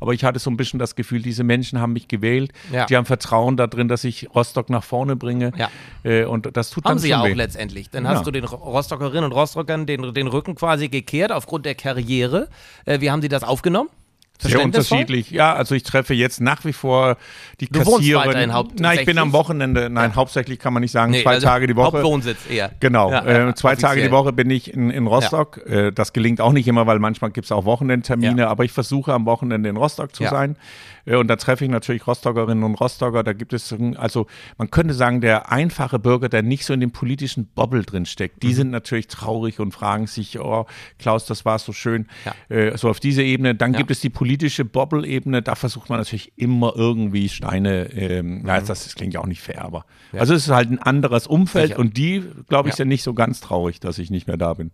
aber 0.00 0.14
ich 0.14 0.24
hatte 0.24 0.38
so 0.38 0.50
ein 0.50 0.56
bisschen 0.56 0.78
das 0.78 0.96
Gefühl, 0.96 1.20
diese 1.20 1.44
Menschen 1.44 1.80
haben 1.80 1.92
mich 1.92 2.08
gewählt, 2.08 2.52
ja. 2.72 2.86
die 2.86 2.96
haben 2.96 3.04
Vertrauen 3.04 3.58
darin, 3.58 3.88
dass 3.88 4.04
ich 4.04 4.34
Rostock 4.34 4.70
nach 4.70 4.84
vorne 4.84 5.16
bringe. 5.16 5.52
Ja. 5.56 5.70
Äh, 6.02 6.24
und 6.24 6.56
das 6.56 6.70
tut 6.70 6.84
haben 6.84 6.92
dann 6.92 6.98
sie 6.98 7.10
ja 7.10 7.20
auch 7.20 7.26
weh. 7.26 7.34
letztendlich. 7.34 7.90
Dann 7.90 8.04
ja. 8.04 8.10
hast 8.10 8.26
du 8.26 8.30
den 8.30 8.44
Rostockerinnen 8.44 9.24
und 9.24 9.32
Rostockern 9.32 9.84
den, 9.84 10.14
den 10.14 10.26
Rücken 10.26 10.54
quasi 10.54 10.88
gekehrt 10.88 11.30
aufgrund 11.30 11.66
der 11.66 11.74
Karriere. 11.74 12.48
Äh, 12.86 13.00
wie 13.00 13.10
haben 13.10 13.20
sie 13.20 13.28
das 13.28 13.44
aufgenommen? 13.44 13.90
Sehr 14.42 14.62
unterschiedlich. 14.62 15.30
Ja, 15.30 15.54
also 15.54 15.74
ich 15.74 15.82
treffe 15.82 16.14
jetzt 16.14 16.40
nach 16.40 16.64
wie 16.64 16.72
vor 16.72 17.16
die 17.60 17.68
du 17.68 17.80
Kassiererin. 17.80 18.52
Nein, 18.78 18.98
ich 18.98 19.06
bin 19.06 19.18
am 19.18 19.32
Wochenende. 19.32 19.88
Nein, 19.90 20.10
ja. 20.10 20.16
hauptsächlich 20.16 20.58
kann 20.58 20.72
man 20.72 20.82
nicht 20.82 20.92
sagen. 20.92 21.12
Nee, 21.12 21.22
zwei 21.22 21.34
also 21.34 21.46
Tage 21.46 21.66
die 21.66 21.76
Woche. 21.76 21.98
Hauptwohnsitz 21.98 22.38
eher. 22.50 22.70
Genau. 22.80 23.10
Ja, 23.10 23.24
ja, 23.24 23.48
äh, 23.48 23.54
zwei 23.54 23.72
offiziell. 23.72 23.90
Tage 23.90 24.02
die 24.02 24.10
Woche 24.10 24.32
bin 24.32 24.50
ich 24.50 24.72
in, 24.72 24.90
in 24.90 25.06
Rostock. 25.06 25.58
Äh, 25.66 25.92
das 25.92 26.12
gelingt 26.12 26.40
auch 26.40 26.52
nicht 26.52 26.68
immer, 26.68 26.86
weil 26.86 26.98
manchmal 26.98 27.30
gibt 27.30 27.44
es 27.46 27.52
auch 27.52 27.64
Wochenendtermine. 27.64 28.48
Aber 28.48 28.64
ich 28.64 28.72
versuche 28.72 29.12
am 29.12 29.26
Wochenende 29.26 29.68
in 29.68 29.76
Rostock 29.76 30.14
zu 30.14 30.24
sein. 30.24 30.56
Äh, 31.04 31.16
und 31.16 31.28
da 31.28 31.36
treffe 31.36 31.64
ich 31.64 31.70
natürlich 31.70 32.06
Rostockerinnen 32.06 32.64
und 32.64 32.74
Rostocker. 32.74 33.22
Da 33.22 33.32
gibt 33.32 33.52
es, 33.52 33.74
also 33.96 34.26
man 34.58 34.70
könnte 34.70 34.94
sagen, 34.94 35.20
der 35.20 35.50
einfache 35.50 35.98
Bürger, 35.98 36.28
der 36.28 36.42
nicht 36.42 36.64
so 36.64 36.72
in 36.72 36.80
dem 36.80 36.92
politischen 36.92 37.46
Bobble 37.46 37.82
drin 37.82 38.06
steckt, 38.06 38.42
die 38.42 38.48
mhm. 38.48 38.54
sind 38.54 38.70
natürlich 38.70 39.08
traurig 39.08 39.60
und 39.60 39.72
fragen 39.72 40.06
sich, 40.06 40.38
oh, 40.40 40.66
Klaus, 40.98 41.26
das 41.26 41.44
war 41.44 41.58
so 41.58 41.72
schön. 41.72 42.06
Ja. 42.24 42.56
Äh, 42.56 42.76
so 42.76 42.88
auf 42.88 43.00
diese 43.00 43.22
Ebene. 43.22 43.54
Dann 43.54 43.72
ja. 43.72 43.78
gibt 43.78 43.90
es 43.90 44.00
die 44.00 44.10
politische 44.10 44.64
Bobble-Ebene. 44.64 45.42
Da 45.42 45.54
versucht 45.54 45.88
man 45.88 45.98
natürlich 45.98 46.32
immer 46.36 46.74
irgendwie 46.76 47.28
Steine, 47.28 47.92
ähm, 47.92 48.40
mhm. 48.40 48.46
ja, 48.46 48.60
das, 48.60 48.84
das, 48.84 48.94
klingt 48.94 49.14
ja 49.14 49.20
auch 49.20 49.26
nicht 49.26 49.40
fair, 49.40 49.64
aber. 49.64 49.84
Ja. 50.12 50.20
Also 50.20 50.34
es 50.34 50.44
ist 50.44 50.52
halt 50.52 50.70
ein 50.70 50.78
anderes 50.78 51.26
Umfeld 51.26 51.68
Sicher. 51.68 51.80
und 51.80 51.96
die, 51.96 52.22
glaube 52.48 52.68
ich, 52.68 52.74
sind 52.74 52.88
nicht 52.88 53.02
so 53.02 53.14
ganz 53.14 53.40
traurig, 53.40 53.80
dass 53.80 53.98
ich 53.98 54.10
nicht 54.10 54.26
mehr 54.26 54.36
da 54.36 54.54
bin. 54.54 54.70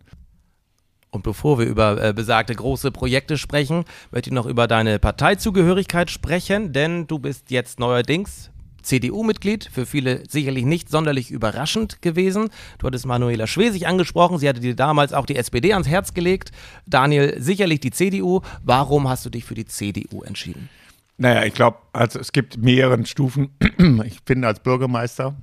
Und 1.11 1.23
bevor 1.23 1.57
wir 1.57 1.65
über 1.65 2.03
äh, 2.03 2.13
besagte 2.13 2.53
große 2.53 2.91
Projekte 2.91 3.37
sprechen, 3.37 3.85
möchte 4.11 4.29
ich 4.29 4.33
noch 4.33 4.45
über 4.45 4.67
deine 4.67 4.99
Parteizugehörigkeit 4.99 6.11
sprechen, 6.11 6.71
denn 6.71 7.07
du 7.07 7.17
bist 7.17 7.49
jetzt 7.49 7.79
neuerdings 7.79 8.51
CDU-Mitglied, 8.83 9.69
für 9.71 9.85
viele 9.85 10.23
sicherlich 10.29 10.65
nicht 10.65 10.89
sonderlich 10.89 11.31
überraschend 11.31 12.01
gewesen. 12.01 12.49
Du 12.77 12.87
hattest 12.87 13.05
Manuela 13.05 13.47
Schwesig 13.47 13.87
angesprochen, 13.87 14.37
sie 14.37 14.47
hatte 14.47 14.61
dir 14.61 14.75
damals 14.75 15.13
auch 15.13 15.25
die 15.25 15.35
SPD 15.35 15.73
ans 15.73 15.87
Herz 15.87 16.13
gelegt. 16.13 16.51
Daniel, 16.85 17.41
sicherlich 17.41 17.79
die 17.79 17.91
CDU. 17.91 18.41
Warum 18.63 19.09
hast 19.09 19.25
du 19.25 19.29
dich 19.29 19.45
für 19.45 19.55
die 19.55 19.65
CDU 19.65 20.23
entschieden? 20.23 20.69
Naja, 21.17 21.43
ich 21.43 21.53
glaube, 21.53 21.77
also 21.91 22.19
es 22.19 22.31
gibt 22.31 22.57
mehrere 22.57 23.05
Stufen. 23.05 23.49
Ich 24.05 24.19
finde 24.25 24.47
als 24.47 24.59
Bürgermeister 24.59 25.35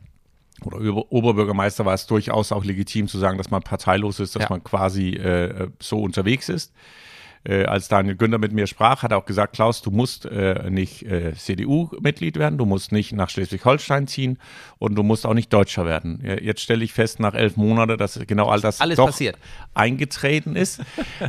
oder 0.65 1.13
Oberbürgermeister 1.13 1.85
war 1.85 1.95
es 1.95 2.07
durchaus 2.07 2.53
auch 2.53 2.65
legitim 2.65 3.09
zu 3.09 3.19
sagen, 3.19 3.39
dass 3.39 3.51
man 3.51 3.63
parteilos 3.63 4.21
ist, 4.21 4.35
dass 4.37 4.45
ja. 4.45 4.49
man 4.51 4.65
quasi 4.65 5.11
äh, 5.11 5.69
so 5.81 6.01
unterwegs 6.01 6.49
ist 6.49 6.73
äh, 7.47 7.65
als 7.65 7.89
Daniel 7.89 8.17
Günther 8.17 8.39
mit 8.39 8.53
mir 8.53 8.67
sprach, 8.67 9.03
hat 9.03 9.13
er 9.13 9.19
auch 9.19 9.27
gesagt, 9.27 9.55
Klaus, 9.55 9.83
du 9.83 9.91
musst 9.91 10.27
äh, 10.27 10.69
nicht 10.71 11.03
äh, 11.03 11.35
CDU-Mitglied 11.35 12.39
werden, 12.39 12.59
du 12.59 12.67
musst 12.67 12.93
nicht 12.93 13.13
nach 13.13 13.31
Schleswig-Holstein 13.31 14.07
ziehen 14.07 14.39
und 14.79 14.95
du 14.95 15.03
musst 15.03 15.27
auch 15.27 15.35
nicht 15.35 15.53
Deutscher 15.53 15.87
werden. 15.87 16.23
Jetzt 16.43 16.61
stelle 16.61 16.85
ich 16.85 16.93
fest, 16.93 17.21
nach 17.21 17.35
elf 17.35 17.57
Monaten, 17.57 17.97
dass 17.99 18.19
genau 18.27 18.49
all 18.49 18.61
das 18.61 18.81
Alles 18.81 18.97
doch 18.97 19.07
passiert. 19.07 19.37
eingetreten 19.75 20.57
ist. 20.57 20.81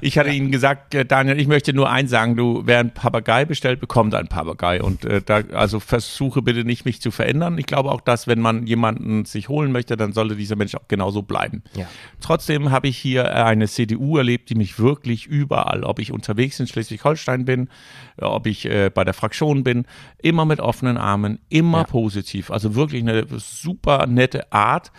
Ich 0.01 0.17
hatte 0.17 0.29
ihm 0.29 0.51
gesagt, 0.51 0.95
äh, 0.95 1.05
Daniel, 1.05 1.39
ich 1.39 1.47
möchte 1.47 1.73
nur 1.73 1.89
eins 1.89 2.09
sagen, 2.09 2.35
du, 2.35 2.63
wer 2.65 2.79
ein 2.79 2.93
Papagei 2.93 3.45
bestellt, 3.45 3.79
bekommt 3.79 4.15
ein 4.15 4.27
Papagei. 4.27 4.81
Und 4.81 5.05
äh, 5.05 5.21
da, 5.21 5.41
also 5.53 5.79
versuche 5.79 6.41
bitte 6.41 6.63
nicht, 6.63 6.85
mich 6.85 7.01
zu 7.01 7.11
verändern. 7.11 7.57
Ich 7.57 7.65
glaube 7.65 7.91
auch, 7.91 8.01
dass 8.01 8.27
wenn 8.27 8.39
man 8.39 8.65
jemanden 8.65 9.25
sich 9.25 9.49
holen 9.49 9.71
möchte, 9.71 9.97
dann 9.97 10.13
sollte 10.13 10.35
dieser 10.35 10.55
Mensch 10.55 10.75
auch 10.75 10.87
genauso 10.87 11.21
bleiben. 11.21 11.63
Ja. 11.75 11.87
Trotzdem 12.21 12.71
habe 12.71 12.87
ich 12.87 12.97
hier 12.97 13.45
eine 13.45 13.67
CDU 13.67 14.17
erlebt, 14.17 14.49
die 14.49 14.55
mich 14.55 14.79
wirklich 14.79 15.25
überall, 15.25 15.83
ob 15.83 15.99
ich 15.99 16.06
ich 16.07 16.13
unterwegs 16.13 16.59
in 16.59 16.67
Schleswig-Holstein 16.67 17.45
bin, 17.45 17.69
äh, 18.17 18.25
ob 18.25 18.47
ich 18.47 18.65
äh, 18.65 18.89
bei 18.93 19.03
der 19.03 19.13
Fraktion 19.13 19.63
bin, 19.63 19.85
immer 20.17 20.45
mit 20.45 20.59
offenen 20.59 20.97
Armen, 20.97 21.39
immer 21.49 21.79
ja. 21.79 21.83
positiv. 21.83 22.51
Also 22.51 22.75
wirklich 22.75 23.01
eine 23.01 23.25
super 23.37 24.07
nette 24.07 24.51
Art 24.51 24.91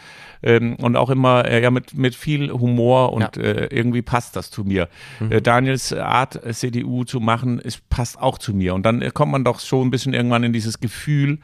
ähm, 0.43 0.77
und 0.77 0.97
auch 0.97 1.11
immer 1.11 1.45
äh, 1.45 1.63
ja 1.63 1.71
mit, 1.71 1.95
mit 1.95 2.15
viel 2.15 2.51
Humor 2.51 3.13
und 3.13 3.37
ja. 3.37 3.43
äh, 3.43 3.67
irgendwie 3.75 4.03
passt 4.03 4.37
das 4.37 4.51
zu 4.51 4.65
mir. 4.65 4.89
Mhm. 5.21 5.33
Äh, 5.33 5.43
Daniels 5.43 5.93
Art, 5.93 6.45
äh, 6.45 6.53
CDU 6.53 7.05
zu 7.05 7.21
machen, 7.21 7.59
ist, 7.59 7.89
passt 7.89 8.19
auch 8.21 8.39
zu 8.39 8.55
mir. 8.55 8.75
Und 8.75 8.85
dann 8.85 9.03
äh, 9.03 9.11
kommt 9.13 9.33
man 9.33 9.45
doch 9.45 9.61
schon 9.61 9.89
ein 9.89 9.91
bisschen 9.91 10.15
irgendwann 10.15 10.45
in 10.45 10.53
dieses 10.53 10.81
Gefühl, 10.81 11.39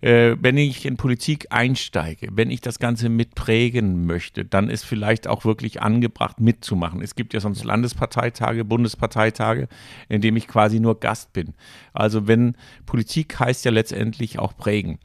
äh, 0.00 0.36
wenn 0.40 0.56
ich 0.56 0.86
in 0.86 0.96
Politik 0.96 1.46
einsteige, 1.50 2.28
wenn 2.32 2.50
ich 2.50 2.60
das 2.60 2.78
Ganze 2.78 3.08
mitprägen 3.08 4.06
möchte, 4.06 4.44
dann 4.44 4.70
ist 4.70 4.84
vielleicht 4.84 5.26
auch 5.26 5.44
wirklich 5.44 5.82
angebracht, 5.82 6.40
mitzumachen. 6.40 7.02
Es 7.02 7.14
gibt 7.14 7.34
ja 7.34 7.40
sonst 7.40 7.64
Landesparteitage, 7.64 8.64
Bundesparteitage, 8.64 9.68
in 10.08 10.20
dem 10.20 10.36
ich 10.36 10.46
quasi 10.46 10.80
nur 10.80 11.00
Gast 11.00 11.32
bin. 11.32 11.54
Also 11.92 12.26
wenn 12.26 12.56
Politik 12.86 13.38
heißt 13.38 13.64
ja 13.64 13.70
letztendlich 13.70 14.38
auch 14.38 14.56
prägen 14.56 14.98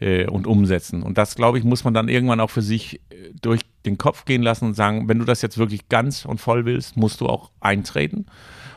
äh, 0.00 0.26
und 0.26 0.46
umsetzen. 0.46 1.02
Und 1.02 1.18
das, 1.18 1.36
glaube 1.36 1.58
ich, 1.58 1.64
muss 1.64 1.84
man 1.84 1.94
dann 1.94 2.08
irgendwann 2.08 2.40
auch 2.40 2.50
für 2.50 2.62
sich 2.62 3.00
äh, 3.10 3.30
durch 3.40 3.60
den 3.86 3.98
Kopf 3.98 4.24
gehen 4.24 4.42
lassen 4.42 4.66
und 4.66 4.74
sagen, 4.74 5.08
wenn 5.08 5.18
du 5.18 5.24
das 5.24 5.42
jetzt 5.42 5.58
wirklich 5.58 5.88
ganz 5.88 6.24
und 6.24 6.40
voll 6.40 6.64
willst, 6.64 6.96
musst 6.96 7.20
du 7.20 7.26
auch 7.26 7.50
eintreten. 7.60 8.26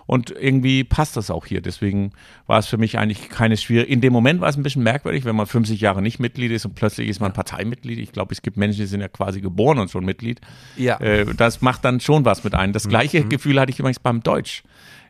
Und 0.06 0.32
irgendwie 0.32 0.84
passt 0.84 1.16
das 1.16 1.32
auch 1.32 1.46
hier. 1.46 1.62
Deswegen 1.62 2.12
war 2.46 2.60
es 2.60 2.68
für 2.68 2.78
mich 2.78 2.98
eigentlich 2.98 3.30
keine 3.30 3.56
schwierige. 3.56 3.90
In 3.90 4.02
dem 4.02 4.12
Moment 4.12 4.42
war 4.42 4.50
es 4.50 4.58
ein 4.58 4.64
bisschen 4.64 4.84
merkwürdig, 4.84 5.24
wenn 5.24 5.36
man 5.36 5.48
50 5.48 5.80
Jahre 5.80 6.02
nicht 6.02 6.20
Mitglied 6.20 6.52
ist 6.52 6.66
und 6.66 6.76
plötzlich 6.76 7.08
ist 7.08 7.22
man 7.22 7.32
Parteimitglied. 7.32 8.00
Ich 8.00 8.12
glaube, 8.12 8.34
es 8.34 8.42
gibt 8.42 8.58
Menschen, 8.58 8.82
die 8.82 8.88
sind 8.88 9.00
ja 9.00 9.08
quasi 9.08 9.40
geboren 9.40 9.80
und 9.80 9.90
schon 9.90 10.04
Mitglied. 10.04 10.42
Ja. 10.76 11.00
Äh, 11.00 11.34
das 11.36 11.62
macht 11.62 11.86
dann 11.86 12.02
schon 12.02 12.26
was 12.26 12.44
mit 12.44 12.54
einem. 12.54 12.74
Das 12.74 12.90
gleiche 12.90 13.24
mhm. 13.24 13.30
Gefühl 13.30 13.60
hatte 13.60 13.72
ich 13.72 13.80
übrigens 13.80 14.00
beim 14.00 14.22
Deutsch. 14.22 14.64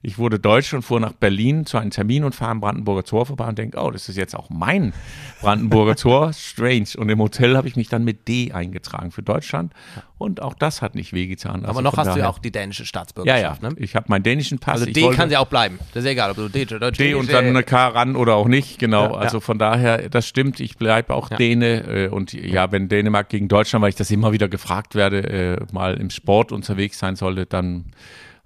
Ich 0.05 0.17
wurde 0.17 0.37
Deutsch 0.37 0.73
und 0.73 0.81
fuhr 0.81 0.99
nach 0.99 1.13
Berlin 1.13 1.65
zu 1.65 1.77
einem 1.77 1.89
Termin 1.89 2.25
und 2.25 2.35
fahre 2.35 2.51
am 2.51 2.59
Brandenburger 2.59 3.05
Tor 3.05 3.25
vorbei 3.25 3.47
und 3.47 3.57
denke, 3.57 3.79
oh, 3.81 3.89
das 3.89 4.09
ist 4.09 4.17
jetzt 4.17 4.35
auch 4.35 4.49
mein 4.49 4.91
Brandenburger 5.39 5.95
Tor. 5.95 6.33
Strange. 6.37 6.89
Und 6.97 7.07
im 7.07 7.19
Hotel 7.19 7.55
habe 7.55 7.69
ich 7.69 7.77
mich 7.77 7.87
dann 7.87 8.03
mit 8.03 8.27
D 8.27 8.51
eingetragen 8.51 9.11
für 9.11 9.23
Deutschland. 9.23 9.71
Und 10.17 10.41
auch 10.41 10.55
das 10.55 10.81
hat 10.81 10.95
nicht 10.95 11.13
wehgetan. 11.13 11.61
Also 11.61 11.67
Aber 11.69 11.81
noch 11.81 11.95
hast 11.95 12.07
daher, 12.07 12.13
du 12.15 12.19
ja 12.19 12.29
auch 12.29 12.39
die 12.39 12.51
dänische 12.51 12.85
Staatsbürgerschaft. 12.85 13.61
Ja, 13.61 13.69
ja. 13.69 13.69
Ne? 13.69 13.77
Ich 13.79 13.95
habe 13.95 14.07
meinen 14.09 14.23
dänischen 14.23 14.59
Pass. 14.59 14.81
Also 14.81 14.91
D 14.91 15.09
kann 15.11 15.31
ja 15.31 15.39
auch 15.39 15.47
bleiben. 15.47 15.79
Das 15.93 16.03
ist 16.03 16.09
egal, 16.09 16.31
ob 16.31 16.35
du 16.35 16.49
D 16.49 16.63
oder 16.63 16.79
Deutsch 16.79 16.97
D 16.97 17.13
und 17.13 17.31
dann 17.31 17.45
eine 17.45 17.63
K 17.63 17.87
ran 17.87 18.17
oder 18.17 18.35
auch 18.35 18.49
nicht. 18.49 18.79
Genau. 18.79 19.05
Ja, 19.05 19.13
also 19.13 19.39
von 19.39 19.57
daher, 19.57 20.09
das 20.09 20.27
stimmt. 20.27 20.59
Ich 20.59 20.77
bleibe 20.77 21.13
auch 21.13 21.29
Däne. 21.29 22.07
Äh, 22.07 22.07
und 22.09 22.33
ja, 22.33 22.73
wenn 22.73 22.89
Dänemark 22.89 23.29
gegen 23.29 23.47
Deutschland, 23.47 23.81
weil 23.81 23.89
ich 23.89 23.95
das 23.95 24.11
immer 24.11 24.33
wieder 24.33 24.49
gefragt 24.49 24.95
werde, 24.95 25.23
äh, 25.61 25.65
mal 25.71 25.93
im 25.93 26.09
Sport 26.09 26.51
unterwegs 26.51 26.99
sein 26.99 27.15
sollte, 27.15 27.45
dann 27.45 27.93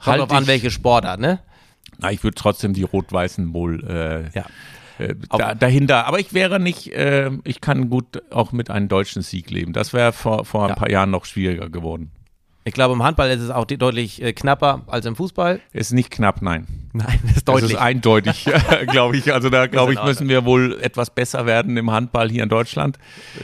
Kommt 0.03 0.19
halt 0.19 0.31
an, 0.31 0.47
welche 0.47 0.69
Sportart, 0.69 1.19
ne? 1.19 1.39
Na, 1.99 2.11
ich 2.11 2.23
würde 2.23 2.35
trotzdem 2.35 2.73
die 2.73 2.83
Rot-Weißen 2.83 3.53
wohl 3.53 3.83
äh, 3.85 4.29
ja. 4.37 4.45
äh, 4.99 5.15
da, 5.29 5.55
dahinter. 5.55 6.05
Aber 6.05 6.19
ich 6.19 6.33
wäre 6.33 6.59
nicht, 6.59 6.93
äh, 6.93 7.31
ich 7.43 7.61
kann 7.61 7.89
gut 7.89 8.23
auch 8.31 8.51
mit 8.51 8.69
einem 8.69 8.87
deutschen 8.87 9.21
Sieg 9.21 9.49
leben. 9.49 9.73
Das 9.73 9.93
wäre 9.93 10.13
vor, 10.13 10.45
vor 10.45 10.63
ein 10.63 10.69
ja. 10.69 10.75
paar 10.75 10.89
Jahren 10.89 11.11
noch 11.11 11.25
schwieriger 11.25 11.69
geworden. 11.69 12.11
Ich 12.67 12.73
glaube, 12.73 12.95
im 12.95 13.01
Handball 13.01 13.29
ist 13.29 13.39
es 13.39 13.49
auch 13.49 13.63
deutlich 13.63 14.21
äh, 14.21 14.33
knapper 14.33 14.81
als 14.87 15.05
im 15.05 15.15
Fußball. 15.15 15.61
Ist 15.71 15.93
nicht 15.93 16.11
knapp, 16.11 16.41
nein. 16.41 16.67
Nein, 16.91 17.19
das 17.23 17.37
ist 17.37 17.47
deutlich. 17.47 17.63
Das 17.63 17.71
ist 17.71 17.77
eindeutig, 17.77 18.45
glaube 18.87 19.15
ich. 19.15 19.33
Also 19.33 19.49
da, 19.49 19.67
glaube 19.67 19.93
ich, 19.93 20.03
müssen 20.03 20.27
wir 20.27 20.43
wohl 20.43 20.77
etwas 20.81 21.09
besser 21.09 21.45
werden 21.45 21.77
im 21.77 21.91
Handball 21.91 22.29
hier 22.29 22.43
in 22.43 22.49
Deutschland. 22.49 22.97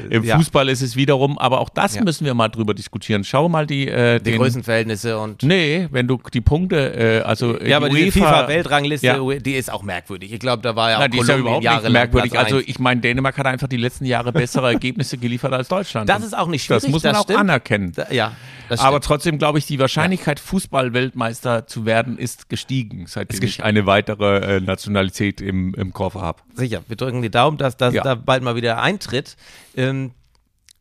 Äh, 0.09 0.15
Im 0.15 0.23
ja. 0.25 0.35
Fußball 0.35 0.67
ist 0.67 0.81
es 0.81 0.97
wiederum, 0.97 1.37
aber 1.37 1.61
auch 1.61 1.69
das 1.69 1.95
ja. 1.95 2.03
müssen 2.03 2.25
wir 2.25 2.33
mal 2.33 2.49
drüber 2.49 2.73
diskutieren. 2.73 3.23
Schau 3.23 3.47
mal 3.47 3.65
die 3.65 3.87
äh, 3.87 4.19
Die 4.19 4.31
den, 4.31 4.39
Größenverhältnisse 4.39 5.17
und 5.17 5.41
Nee, 5.41 5.87
wenn 5.91 6.05
du 6.05 6.19
die 6.33 6.41
Punkte, 6.41 7.21
äh, 7.21 7.21
also 7.21 7.57
Ja, 7.61 7.77
aber 7.77 7.87
die 7.87 8.11
FIFA-Weltrangliste, 8.11 9.07
ja. 9.07 9.19
die 9.39 9.53
ist 9.53 9.71
auch 9.71 9.83
merkwürdig. 9.83 10.33
Ich 10.33 10.39
glaube, 10.39 10.63
da 10.63 10.75
war 10.75 10.89
ja 10.89 10.97
auch 10.97 11.01
Na, 11.01 11.07
die 11.07 11.19
ist 11.19 11.29
ja 11.29 11.37
überhaupt 11.37 11.63
nicht 11.63 11.89
merkwürdig. 11.89 12.37
Also 12.37 12.59
ich 12.59 12.77
meine, 12.77 12.99
Dänemark 12.99 13.37
hat 13.37 13.45
einfach 13.45 13.69
die 13.69 13.77
letzten 13.77 14.03
Jahre 14.03 14.33
bessere 14.33 14.67
Ergebnisse 14.73 15.17
geliefert 15.17 15.53
als 15.53 15.69
Deutschland. 15.69 16.09
Das 16.09 16.25
ist 16.25 16.37
auch 16.37 16.47
nicht 16.47 16.65
schwierig. 16.65 16.83
Das 16.83 16.91
muss 16.91 17.03
man 17.03 17.13
das 17.13 17.21
auch 17.21 17.23
stimmt. 17.25 17.39
anerkennen. 17.39 17.93
Da, 17.95 18.11
ja. 18.11 18.33
Aber 18.79 18.99
trotzdem 18.99 19.12
glaube 19.19 19.59
ich, 19.59 19.65
die 19.65 19.79
Wahrscheinlichkeit, 19.79 20.39
ja. 20.39 20.45
Fußball-Weltmeister 20.45 21.67
zu 21.67 21.85
werden, 21.85 22.17
ist 22.17 22.49
gestiegen, 22.49 23.05
seitdem 23.07 23.43
ich 23.43 23.63
eine 23.63 23.85
weitere 23.85 24.57
äh, 24.57 24.59
Nationalität 24.59 25.41
im, 25.41 25.73
im 25.75 25.93
Koffer 25.93 26.21
habe. 26.21 26.41
Sicher, 26.53 26.83
wir 26.87 26.95
drücken 26.95 27.21
die 27.21 27.31
Daumen, 27.31 27.57
dass 27.57 27.77
das 27.77 27.93
ja. 27.93 28.03
da 28.03 28.15
bald 28.15 28.43
mal 28.43 28.55
wieder 28.55 28.81
eintritt. 28.81 29.35
Ähm, 29.75 30.11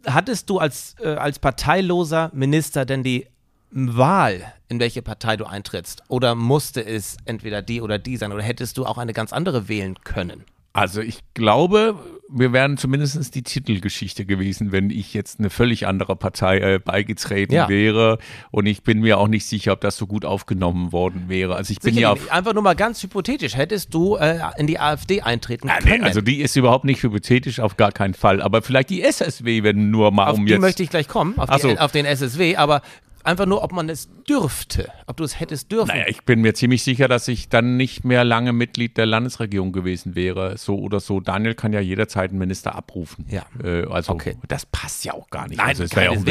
hattest 0.07 0.51
du 0.51 0.59
als, 0.59 0.97
äh, 1.01 1.09
als 1.09 1.39
parteiloser 1.39 2.31
Minister 2.35 2.85
denn 2.85 3.03
die 3.03 3.27
Wahl, 3.71 4.53
in 4.69 4.81
welche 4.81 5.03
Partei 5.03 5.37
du 5.37 5.47
eintrittst? 5.47 6.03
Oder 6.09 6.35
musste 6.35 6.85
es 6.85 7.17
entweder 7.25 7.63
die 7.63 7.81
oder 7.81 7.99
die 7.99 8.17
sein? 8.17 8.33
Oder 8.33 8.43
hättest 8.43 8.77
du 8.77 8.85
auch 8.85 8.99
eine 8.99 9.13
ganz 9.13 9.33
andere 9.33 9.69
wählen 9.69 9.97
können? 10.05 10.45
Also 10.75 11.01
ich 11.01 11.21
glaube, 11.35 11.97
wir 12.35 12.53
wären 12.53 12.77
zumindest 12.77 13.35
die 13.35 13.43
Titelgeschichte 13.43 14.25
gewesen, 14.25 14.73
wenn 14.73 14.91
ich 14.91 15.15
jetzt 15.15 15.39
eine 15.39 15.51
völlig 15.51 15.87
andere 15.87 16.17
Partei 16.17 16.59
äh, 16.59 16.79
beigetreten 16.79 17.55
ja. 17.55 17.69
wäre. 17.69 18.19
Und 18.51 18.67
ich 18.67 18.83
bin 18.83 19.01
mir 19.01 19.19
auch 19.19 19.29
nicht 19.29 19.47
sicher, 19.47 19.73
ob 19.73 19.81
das 19.81 19.97
so 19.97 20.07
gut 20.07 20.25
aufgenommen 20.25 20.93
worden 20.93 21.25
wäre. 21.29 21.55
Also 21.55 21.73
ich 21.73 21.81
bin 21.81 21.97
ja 21.97 22.15
einfach 22.31 22.55
nur 22.55 22.63
mal 22.63 22.75
ganz 22.75 23.03
hypothetisch. 23.03 23.57
Hättest 23.57 23.93
du 23.93 24.17
äh, 24.17 24.39
in 24.57 24.67
die 24.67 24.79
AfD 24.79 25.21
eintreten 25.23 25.69
ja, 25.69 25.79
können? 25.79 26.01
Nee, 26.01 26.07
also 26.07 26.21
die 26.21 26.41
ist 26.41 26.57
überhaupt 26.57 26.85
nicht 26.85 27.03
hypothetisch, 27.03 27.61
auf 27.61 27.77
gar 27.77 27.93
keinen 27.93 28.15
Fall. 28.15 28.41
Aber 28.41 28.63
vielleicht 28.63 28.91
die 28.91 29.03
SSW, 29.03 29.63
wenn 29.63 29.91
nur 29.91 30.11
mal 30.11 30.29
auf 30.29 30.39
um 30.39 30.47
die 30.47 30.53
jetzt. 30.53 30.61
möchte 30.61 30.83
ich 30.83 30.91
gleich 30.91 31.09
kommen, 31.09 31.39
auf, 31.39 31.51
die, 31.51 31.61
so. 31.61 31.77
auf 31.77 31.93
den 31.93 32.07
SSW. 32.07 32.57
Aber 32.57 32.83
Einfach 33.25 33.47
nur, 33.47 33.63
ob 33.63 33.73
man 33.73 33.89
es 33.89 34.09
dürfte, 34.29 34.91
ob 35.07 35.17
du 35.17 35.25
es 35.25 35.39
hättest 35.39 35.71
dürfen. 35.71 35.89
Naja, 35.89 36.05
ich 36.09 36.25
bin 36.25 36.41
mir 36.41 36.55
ziemlich 36.55 36.83
sicher, 36.83 37.09
dass 37.09 37.29
ich 37.29 37.49
dann 37.49 37.77
nicht 37.77 38.05
mehr 38.05 38.25
lange 38.25 38.53
Mitglied 38.53 38.97
der 38.97 39.07
Landesregierung 39.07 39.73
gewesen 39.73 40.15
wäre, 40.15 40.57
so 40.59 40.79
oder 40.79 41.01
so. 41.01 41.21
Daniel 41.21 41.55
kann 41.55 41.73
ja 41.73 41.81
jederzeit 41.81 42.31
einen 42.31 42.39
Minister 42.39 42.75
abrufen. 42.75 43.27
Ja. 43.29 43.45
Äh, 43.63 43.87
also 43.87 44.13
okay. 44.13 44.37
das 44.49 44.67
passt 44.67 45.05
ja 45.05 45.15
auch 45.15 45.31
gar 45.31 45.49
nicht. 45.49 45.59
Nein, 45.59 45.69
also, 45.69 45.85
das, 45.85 45.93
ja 45.93 46.11
auch 46.11 46.25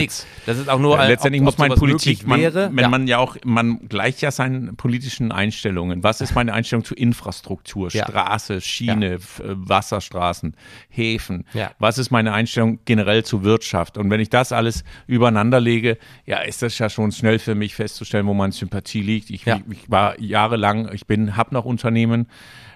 das 0.46 0.58
ist 0.58 0.70
auch 0.70 0.80
nur 0.80 0.98
ja, 0.98 1.08
letztendlich 1.08 1.42
ob, 1.42 1.46
muss 1.46 1.58
man 1.58 1.72
Politik, 1.76 2.28
man, 2.28 2.42
wenn 2.42 2.78
ja. 2.78 2.90
man 2.90 3.08
ja 3.08 3.18
auch, 3.20 3.38
man 3.46 3.88
gleicht 3.88 4.22
ja 4.22 4.32
seinen 4.32 4.76
politischen 4.76 5.32
Einstellungen. 5.32 6.04
Was 6.04 6.22
ist 6.22 6.36
meine 6.36 6.54
Einstellung 6.54 6.84
zu 6.84 6.96
Infrastruktur, 6.96 7.90
ja. 7.92 8.06
Straße, 8.06 8.62
Schiene, 8.62 9.20
Wasserstraßen, 9.38 10.56
Häfen? 10.90 11.46
Was 11.80 11.98
ist 11.98 12.12
meine 12.12 12.34
Einstellung 12.34 12.80
generell 12.86 13.24
zu 13.24 13.44
Wirtschaft? 13.44 13.98
Und 13.98 14.10
wenn 14.10 14.20
ich 14.20 14.30
das 14.30 14.52
alles 14.52 14.84
übereinander 15.08 15.60
lege, 15.60 15.98
ja, 16.26 16.40
ist 16.40 16.62
das 16.62 16.81
ja 16.82 16.90
schon 16.90 17.12
schnell 17.12 17.40
für 17.40 17.56
mich 17.56 17.76
festzustellen, 17.76 18.28
wo 18.28 18.34
meine 18.34 18.52
Sympathie 18.52 19.02
liegt. 19.02 19.30
Ich, 19.30 19.46
ja. 19.46 19.60
ich, 19.70 19.90
war 19.90 20.20
jahrelang, 20.20 20.92
ich 20.94 21.08
bin, 21.08 21.38
habe 21.38 21.54
noch 21.54 21.66
Unternehmen, 21.66 22.28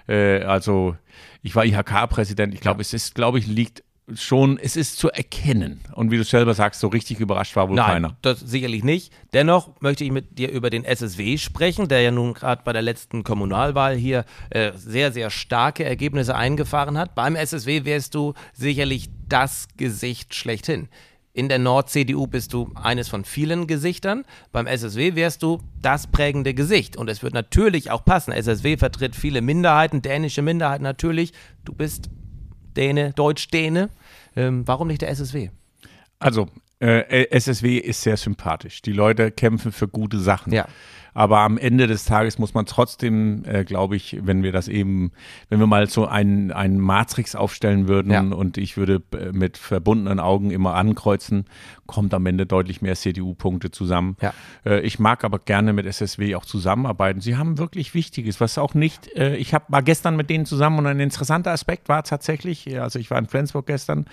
äh, 0.08 0.42
also 0.42 0.96
ich 1.42 1.54
war 1.54 1.64
IHK-Präsident. 1.64 2.54
Ich 2.54 2.60
glaube, 2.60 2.78
ja. 2.78 2.82
es 2.82 2.94
ist, 2.94 3.14
glaube 3.14 3.38
ich, 3.38 3.46
liegt 3.46 3.82
schon, 4.14 4.58
es 4.58 4.76
ist 4.76 4.98
zu 4.98 5.10
erkennen. 5.10 5.80
Und 5.92 6.10
wie 6.10 6.16
du 6.16 6.24
selber 6.24 6.54
sagst, 6.54 6.80
so 6.80 6.88
richtig 6.88 7.18
überrascht 7.18 7.56
war 7.56 7.68
wohl 7.68 7.76
Nein, 7.76 7.86
keiner. 7.86 8.16
Das 8.22 8.40
sicherlich 8.40 8.84
nicht. 8.84 9.12
Dennoch 9.32 9.80
möchte 9.80 10.04
ich 10.04 10.12
mit 10.12 10.38
dir 10.38 10.50
über 10.50 10.70
den 10.70 10.84
SSW 10.84 11.38
sprechen, 11.38 11.88
der 11.88 12.02
ja 12.02 12.10
nun 12.10 12.34
gerade 12.34 12.62
bei 12.64 12.72
der 12.72 12.82
letzten 12.82 13.24
Kommunalwahl 13.24 13.96
hier 13.96 14.24
äh, 14.50 14.72
sehr, 14.76 15.10
sehr 15.12 15.30
starke 15.30 15.84
Ergebnisse 15.84 16.36
eingefahren 16.36 16.98
hat. 16.98 17.14
Beim 17.14 17.34
SSW 17.34 17.84
wärst 17.84 18.14
du 18.14 18.34
sicherlich 18.52 19.08
das 19.28 19.68
Gesicht 19.76 20.34
schlechthin. 20.34 20.88
In 21.36 21.50
der 21.50 21.58
Nord-CDU 21.58 22.26
bist 22.26 22.54
du 22.54 22.72
eines 22.82 23.08
von 23.08 23.26
vielen 23.26 23.66
Gesichtern. 23.66 24.24
Beim 24.52 24.66
SSW 24.66 25.16
wärst 25.16 25.42
du 25.42 25.60
das 25.82 26.06
prägende 26.06 26.54
Gesicht. 26.54 26.96
Und 26.96 27.10
es 27.10 27.22
wird 27.22 27.34
natürlich 27.34 27.90
auch 27.90 28.06
passen. 28.06 28.32
SSW 28.32 28.78
vertritt 28.78 29.14
viele 29.14 29.42
Minderheiten, 29.42 30.00
dänische 30.00 30.40
Minderheiten 30.40 30.82
natürlich. 30.82 31.34
Du 31.66 31.74
bist 31.74 32.08
Däne, 32.74 33.12
Deutsch-Däne. 33.12 33.90
Ähm, 34.34 34.66
warum 34.66 34.88
nicht 34.88 35.02
der 35.02 35.10
SSW? 35.10 35.50
Also, 36.20 36.48
äh, 36.80 37.26
SSW 37.28 37.76
ist 37.76 38.00
sehr 38.00 38.16
sympathisch. 38.16 38.80
Die 38.80 38.92
Leute 38.92 39.30
kämpfen 39.30 39.72
für 39.72 39.88
gute 39.88 40.18
Sachen. 40.18 40.54
Ja. 40.54 40.66
Aber 41.16 41.38
am 41.38 41.56
Ende 41.56 41.86
des 41.86 42.04
Tages 42.04 42.38
muss 42.38 42.52
man 42.52 42.66
trotzdem, 42.66 43.42
äh, 43.46 43.64
glaube 43.64 43.96
ich, 43.96 44.18
wenn 44.20 44.42
wir 44.42 44.52
das 44.52 44.68
eben, 44.68 45.12
wenn 45.48 45.58
wir 45.58 45.66
mal 45.66 45.88
so 45.88 46.04
einen, 46.04 46.52
einen 46.52 46.78
Matrix 46.78 47.34
aufstellen 47.34 47.88
würden 47.88 48.12
ja. 48.12 48.20
und 48.20 48.58
ich 48.58 48.76
würde 48.76 49.02
äh, 49.18 49.32
mit 49.32 49.56
verbundenen 49.56 50.20
Augen 50.20 50.50
immer 50.50 50.74
ankreuzen, 50.74 51.46
kommt 51.86 52.14
am 52.14 52.26
Ende 52.26 52.46
deutlich 52.46 52.82
mehr 52.82 52.94
CDU-Punkte 52.94 53.70
zusammen. 53.70 54.16
Ja. 54.20 54.34
Äh, 54.64 54.80
ich 54.80 54.98
mag 54.98 55.24
aber 55.24 55.38
gerne 55.38 55.72
mit 55.72 55.86
SSW 55.86 56.34
auch 56.34 56.44
zusammenarbeiten. 56.44 57.20
Sie 57.20 57.36
haben 57.36 57.58
wirklich 57.58 57.94
Wichtiges, 57.94 58.40
was 58.40 58.58
auch 58.58 58.74
nicht, 58.74 59.08
äh, 59.16 59.36
ich 59.36 59.54
hab, 59.54 59.70
war 59.70 59.82
gestern 59.82 60.16
mit 60.16 60.30
denen 60.30 60.46
zusammen 60.46 60.78
und 60.78 60.86
ein 60.86 61.00
interessanter 61.00 61.52
Aspekt 61.52 61.88
war 61.88 62.02
tatsächlich, 62.02 62.80
also 62.80 62.98
ich 62.98 63.10
war 63.10 63.18
in 63.18 63.26
Flensburg 63.26 63.66
gestern, 63.66 64.06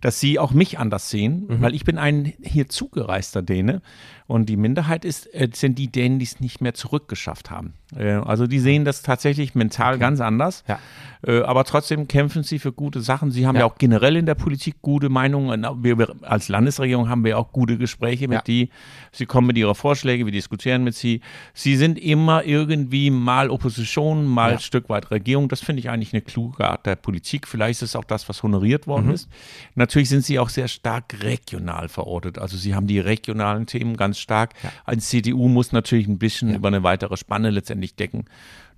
dass 0.00 0.20
sie 0.20 0.38
auch 0.38 0.52
mich 0.52 0.78
anders 0.78 1.10
sehen, 1.10 1.46
mhm. 1.48 1.60
weil 1.60 1.74
ich 1.74 1.84
bin 1.84 1.98
ein 1.98 2.32
hier 2.42 2.68
zugereister 2.68 3.42
Däne 3.42 3.82
und 4.26 4.48
die 4.48 4.56
Minderheit 4.56 5.04
ist, 5.04 5.26
äh, 5.34 5.50
sind 5.52 5.78
die 5.78 5.92
Dänen, 5.92 6.18
die 6.18 6.24
es 6.24 6.40
nicht 6.40 6.60
mehr 6.60 6.74
zurückgeschafft 6.74 7.50
haben. 7.50 7.74
Äh, 7.94 8.12
also 8.12 8.46
die 8.46 8.60
sehen 8.60 8.84
das 8.84 9.02
tatsächlich 9.02 9.54
mental 9.54 9.94
okay. 9.94 10.00
ganz 10.00 10.20
anders. 10.20 10.64
Ja. 10.66 10.78
Äh, 11.26 11.42
aber 11.42 11.64
trotzdem 11.64 12.08
kämpfen 12.08 12.42
sie 12.42 12.58
für 12.58 12.72
gute 12.72 13.00
Sachen. 13.00 13.30
Sie 13.30 13.46
haben 13.46 13.56
ja. 13.56 13.60
ja, 13.62 13.66
auch 13.66 13.76
generell 13.76 14.16
in 14.16 14.26
der 14.26 14.34
Politik 14.34 14.76
gute 14.80 15.08
Meinungen. 15.08 15.66
Wir 15.82 16.14
als 16.22 16.48
Landesregierung 16.48 17.08
haben 17.12 17.24
wir 17.24 17.38
auch 17.38 17.52
gute 17.52 17.78
Gespräche 17.78 18.26
mit 18.26 18.38
ja. 18.38 18.42
die. 18.42 18.70
Sie 19.12 19.26
kommen 19.26 19.46
mit 19.46 19.56
ihrer 19.56 19.76
Vorschläge, 19.76 20.24
wir 20.24 20.32
diskutieren 20.32 20.82
mit 20.82 20.96
sie. 20.96 21.20
Sie 21.54 21.76
sind 21.76 21.98
immer 21.98 22.44
irgendwie 22.44 23.10
mal 23.10 23.50
Opposition, 23.50 24.26
mal 24.26 24.50
ja. 24.50 24.56
ein 24.56 24.60
Stück 24.60 24.88
weit 24.88 25.12
Regierung. 25.12 25.48
Das 25.48 25.60
finde 25.60 25.80
ich 25.80 25.90
eigentlich 25.90 26.12
eine 26.12 26.22
kluge 26.22 26.68
Art 26.68 26.86
der 26.86 26.96
Politik. 26.96 27.46
Vielleicht 27.46 27.82
ist 27.82 27.90
es 27.90 27.96
auch 27.96 28.04
das, 28.04 28.28
was 28.28 28.42
honoriert 28.42 28.88
worden 28.88 29.06
mhm. 29.06 29.12
ist. 29.12 29.28
Natürlich 29.76 30.08
sind 30.08 30.24
sie 30.24 30.40
auch 30.40 30.48
sehr 30.48 30.66
stark 30.66 31.22
regional 31.22 31.88
verortet. 31.88 32.38
Also 32.38 32.56
sie 32.56 32.74
haben 32.74 32.88
die 32.88 32.98
regionalen 32.98 33.66
Themen 33.66 33.96
ganz 33.96 34.18
stark. 34.18 34.54
Ein 34.84 34.98
CDU 35.00 35.46
muss 35.48 35.70
natürlich 35.70 36.08
ein 36.08 36.18
bisschen 36.18 36.54
über 36.54 36.68
eine 36.68 36.82
weitere 36.82 37.16
Spanne 37.16 37.50
letztendlich 37.50 37.94
decken. 37.94 38.24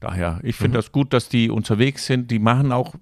Daher, 0.04 0.40
ich 0.42 0.56
finde 0.56 0.76
mhm. 0.76 0.82
das 0.82 0.92
gut, 0.92 1.14
dass 1.14 1.30
die 1.30 1.48
unterwegs 1.48 2.04
sind. 2.04 2.30
Die 2.30 2.38
machen 2.38 2.72
auch, 2.72 2.94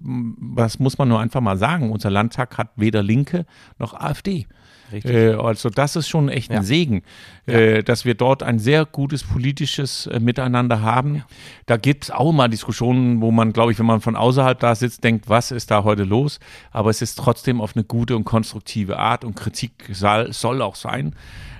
das 0.55 0.79
muss 0.79 0.97
man 0.97 1.09
nur 1.09 1.19
einfach 1.19 1.41
mal 1.41 1.57
sagen, 1.57 1.91
unser 1.91 2.09
Landtag 2.09 2.57
hat 2.57 2.69
weder 2.77 3.03
Linke 3.03 3.45
noch 3.77 3.93
AfD. 3.93 4.47
Äh, 4.93 5.33
also 5.33 5.69
das 5.69 5.95
ist 5.95 6.07
schon 6.07 6.29
echt 6.29 6.51
ein 6.51 6.57
ja. 6.57 6.63
Segen, 6.63 7.03
ja. 7.45 7.53
Äh, 7.53 7.83
dass 7.83 8.05
wir 8.05 8.15
dort 8.15 8.43
ein 8.43 8.59
sehr 8.59 8.85
gutes 8.85 9.23
politisches 9.23 10.07
äh, 10.07 10.19
Miteinander 10.19 10.81
haben. 10.81 11.15
Ja. 11.15 11.25
Da 11.65 11.77
gibt 11.77 12.05
es 12.05 12.11
auch 12.11 12.31
mal 12.31 12.47
Diskussionen, 12.49 13.21
wo 13.21 13.31
man, 13.31 13.53
glaube 13.53 13.71
ich, 13.71 13.79
wenn 13.79 13.85
man 13.85 14.01
von 14.01 14.15
außerhalb 14.15 14.59
da 14.59 14.75
sitzt, 14.75 15.03
denkt, 15.03 15.29
was 15.29 15.51
ist 15.51 15.71
da 15.71 15.83
heute 15.83 16.03
los? 16.03 16.39
Aber 16.71 16.89
es 16.89 17.01
ist 17.01 17.15
trotzdem 17.15 17.61
auf 17.61 17.75
eine 17.75 17.83
gute 17.83 18.15
und 18.15 18.23
konstruktive 18.23 18.97
Art 18.97 19.25
und 19.25 19.35
Kritik 19.35 19.89
soll, 19.91 20.31
soll 20.33 20.61
auch 20.61 20.75
sein. 20.75 21.15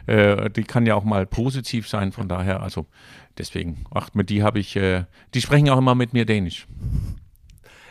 Äh, 0.06 0.50
die 0.50 0.64
kann 0.64 0.86
ja 0.86 0.96
auch 0.96 1.04
mal 1.04 1.26
positiv 1.26 1.88
sein, 1.88 2.12
von 2.12 2.28
daher, 2.28 2.62
also 2.62 2.88
deswegen, 3.38 3.86
ach, 3.94 4.10
mit 4.14 4.30
die 4.30 4.44
habe 4.44 4.60
ich, 4.60 4.76
äh, 4.76 5.06
die 5.34 5.42
sprechen 5.42 5.70
auch 5.70 5.78
immer 5.78 5.96
mit 5.96 6.14
mir 6.14 6.26
Dänisch. 6.26 6.68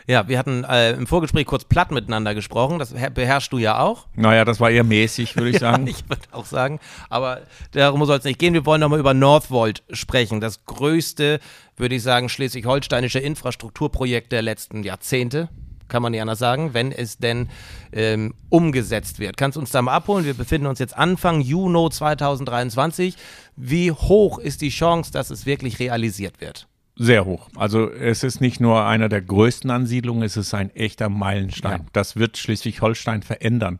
Ja, 0.07 0.27
wir 0.27 0.37
hatten 0.37 0.63
äh, 0.63 0.91
im 0.91 1.07
Vorgespräch 1.07 1.45
kurz 1.45 1.63
platt 1.63 1.91
miteinander 1.91 2.35
gesprochen. 2.35 2.79
Das 2.79 2.93
beherrschst 2.93 3.51
du 3.53 3.57
ja 3.57 3.79
auch. 3.79 4.07
Naja, 4.15 4.45
das 4.45 4.59
war 4.59 4.69
eher 4.69 4.83
mäßig, 4.83 5.35
würde 5.35 5.49
ich 5.49 5.59
sagen. 5.59 5.87
ja, 5.87 5.93
ich 5.93 6.09
würde 6.09 6.23
auch 6.31 6.45
sagen. 6.45 6.79
Aber 7.09 7.41
darum 7.71 8.03
soll 8.05 8.17
es 8.17 8.23
nicht 8.23 8.39
gehen. 8.39 8.53
Wir 8.53 8.65
wollen 8.65 8.81
nochmal 8.81 8.99
über 8.99 9.13
Northvolt 9.13 9.83
sprechen. 9.91 10.41
Das 10.41 10.65
größte, 10.65 11.39
würde 11.77 11.95
ich 11.95 12.03
sagen, 12.03 12.29
schleswig-holsteinische 12.29 13.19
Infrastrukturprojekt 13.19 14.31
der 14.31 14.41
letzten 14.41 14.83
Jahrzehnte 14.83 15.49
kann 15.89 16.01
man 16.01 16.11
nicht 16.11 16.21
anders 16.21 16.39
sagen, 16.39 16.73
wenn 16.73 16.91
es 16.91 17.19
denn 17.19 17.49
ähm, 17.91 18.33
umgesetzt 18.49 19.19
wird. 19.19 19.37
Kannst 19.37 19.57
du 19.57 19.59
uns 19.59 19.69
da 19.69 19.81
mal 19.81 19.93
abholen? 19.93 20.25
Wir 20.25 20.33
befinden 20.33 20.65
uns 20.65 20.79
jetzt 20.79 20.97
Anfang 20.97 21.39
Juni 21.39 21.89
2023. 21.91 23.15
Wie 23.55 23.91
hoch 23.91 24.39
ist 24.39 24.61
die 24.61 24.69
Chance, 24.69 25.11
dass 25.11 25.29
es 25.29 25.45
wirklich 25.45 25.79
realisiert 25.79 26.41
wird? 26.41 26.67
Sehr 26.95 27.25
hoch. 27.25 27.49
Also 27.55 27.89
es 27.89 28.23
ist 28.23 28.39
nicht 28.39 28.59
nur 28.59 28.85
einer 28.85 29.09
der 29.09 29.21
größten 29.21 29.71
Ansiedlungen, 29.71 30.21
es 30.21 30.37
ist 30.37 30.53
ein 30.53 30.69
echter 30.75 31.09
Meilenstein. 31.09 31.79
Ja. 31.79 31.85
Das 31.91 32.17
wird 32.17 32.37
Schleswig-Holstein 32.37 33.23
verändern. 33.23 33.79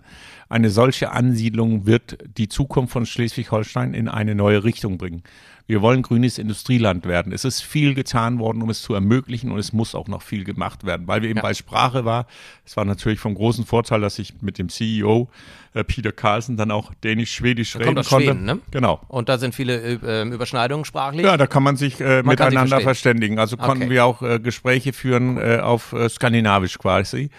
Eine 0.49 0.71
solche 0.71 1.11
Ansiedlung 1.11 1.85
wird 1.85 2.17
die 2.37 2.47
Zukunft 2.47 2.93
von 2.93 3.05
Schleswig-Holstein 3.05 3.93
in 3.93 4.07
eine 4.07 4.33
neue 4.33 4.63
Richtung 4.63 4.97
bringen. 4.97 5.21
Wir 5.65 5.81
wollen 5.81 6.01
grünes 6.01 6.37
Industrieland 6.37 7.05
werden. 7.05 7.31
Es 7.31 7.45
ist 7.45 7.61
viel 7.61 7.93
getan 7.93 8.39
worden, 8.39 8.61
um 8.61 8.69
es 8.69 8.81
zu 8.81 8.93
ermöglichen 8.93 9.51
und 9.51 9.59
es 9.59 9.71
muss 9.71 9.95
auch 9.95 10.07
noch 10.07 10.21
viel 10.21 10.43
gemacht 10.43 10.85
werden, 10.85 11.07
weil 11.07 11.21
wir 11.21 11.29
eben 11.29 11.37
ja. 11.37 11.43
bei 11.43 11.53
Sprache 11.53 12.03
war. 12.03 12.27
Es 12.65 12.75
war 12.75 12.83
natürlich 12.83 13.19
vom 13.19 13.33
großen 13.33 13.65
Vorteil, 13.65 14.01
dass 14.01 14.19
ich 14.19 14.41
mit 14.41 14.57
dem 14.57 14.67
CEO 14.67 15.29
äh, 15.73 15.85
Peter 15.85 16.11
Carlsen 16.11 16.57
dann 16.57 16.69
auch 16.69 16.93
Dänisch-Schwedisch 17.03 17.77
reden 17.77 17.95
konnte. 17.95 18.03
Schweden, 18.03 18.43
ne? 18.43 18.59
Genau. 18.71 19.01
Und 19.07 19.29
da 19.29 19.37
sind 19.37 19.55
viele 19.55 19.79
äh, 19.79 20.27
Überschneidungen 20.27 20.83
sprachlich? 20.83 21.25
Ja, 21.25 21.37
da 21.37 21.47
kann 21.47 21.63
man 21.63 21.77
sich 21.77 22.01
äh, 22.01 22.17
man 22.17 22.33
miteinander 22.33 22.77
sich 22.77 22.83
verständigen. 22.83 23.39
Also 23.39 23.55
konnten 23.55 23.83
okay. 23.83 23.91
wir 23.91 24.05
auch 24.05 24.21
äh, 24.21 24.39
Gespräche 24.39 24.91
führen 24.91 25.37
äh, 25.37 25.59
auf 25.59 25.93
äh, 25.93 26.09
Skandinavisch 26.09 26.77
quasi. 26.77 27.29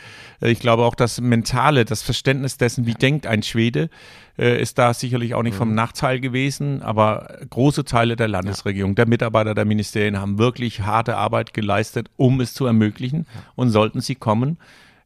ich 0.41 0.61
glaube 0.61 0.85
auch 0.85 0.95
das 0.95 1.21
Mentale, 1.21 1.85
das 1.85 2.03
Verständnis 2.03 2.57
dessen, 2.57 2.87
wie 2.87 2.95
denkt 2.95 3.27
ein 3.27 3.43
Schwede, 3.43 3.91
äh, 4.39 4.61
ist 4.61 4.79
da 4.79 4.95
sicherlich 4.95 5.35
auch 5.35 5.43
nicht 5.43 5.57
vom 5.57 5.71
mhm. 5.71 5.75
Nachteil 5.75 6.21
gewesen, 6.21 6.83
aber 6.83 7.39
große 7.51 7.85
Teile 7.85 8.17
der 8.17 8.29
Landesregierung, 8.29 8.95
der 8.95 9.07
Mitarbeiter 9.07 9.55
der 9.55 9.65
Ministerien 9.65 10.21
haben 10.21 10.39
wirklich 10.39 10.81
harte 10.81 11.17
Arbeit 11.17 11.55
geleistet, 11.55 12.09
um 12.17 12.41
es 12.41 12.55
zu 12.55 12.67
ermöglichen 12.67 13.27
und 13.55 13.71
sollten 13.71 14.01
sie 14.01 14.15
kommen, 14.15 14.59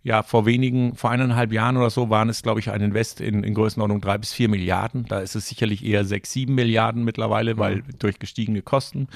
ja, 0.04 0.22
vor 0.22 0.46
wenigen, 0.46 0.94
vor 0.94 1.10
eineinhalb 1.10 1.52
Jahren 1.52 1.76
oder 1.76 1.90
so 1.90 2.08
waren 2.08 2.28
es, 2.28 2.42
glaube 2.42 2.60
ich, 2.60 2.70
ein 2.70 2.80
Invest 2.80 3.20
in, 3.20 3.42
in 3.42 3.52
Größenordnung 3.52 4.00
drei 4.00 4.16
bis 4.16 4.32
vier 4.32 4.48
Milliarden. 4.48 5.04
Da 5.08 5.18
ist 5.18 5.34
es 5.34 5.48
sicherlich 5.48 5.84
eher 5.84 6.04
sechs, 6.04 6.32
sieben 6.32 6.54
Milliarden 6.54 7.04
mittlerweile, 7.04 7.58
weil 7.58 7.82
durch 7.98 8.20
gestiegene 8.20 8.62
Kosten. 8.62 9.08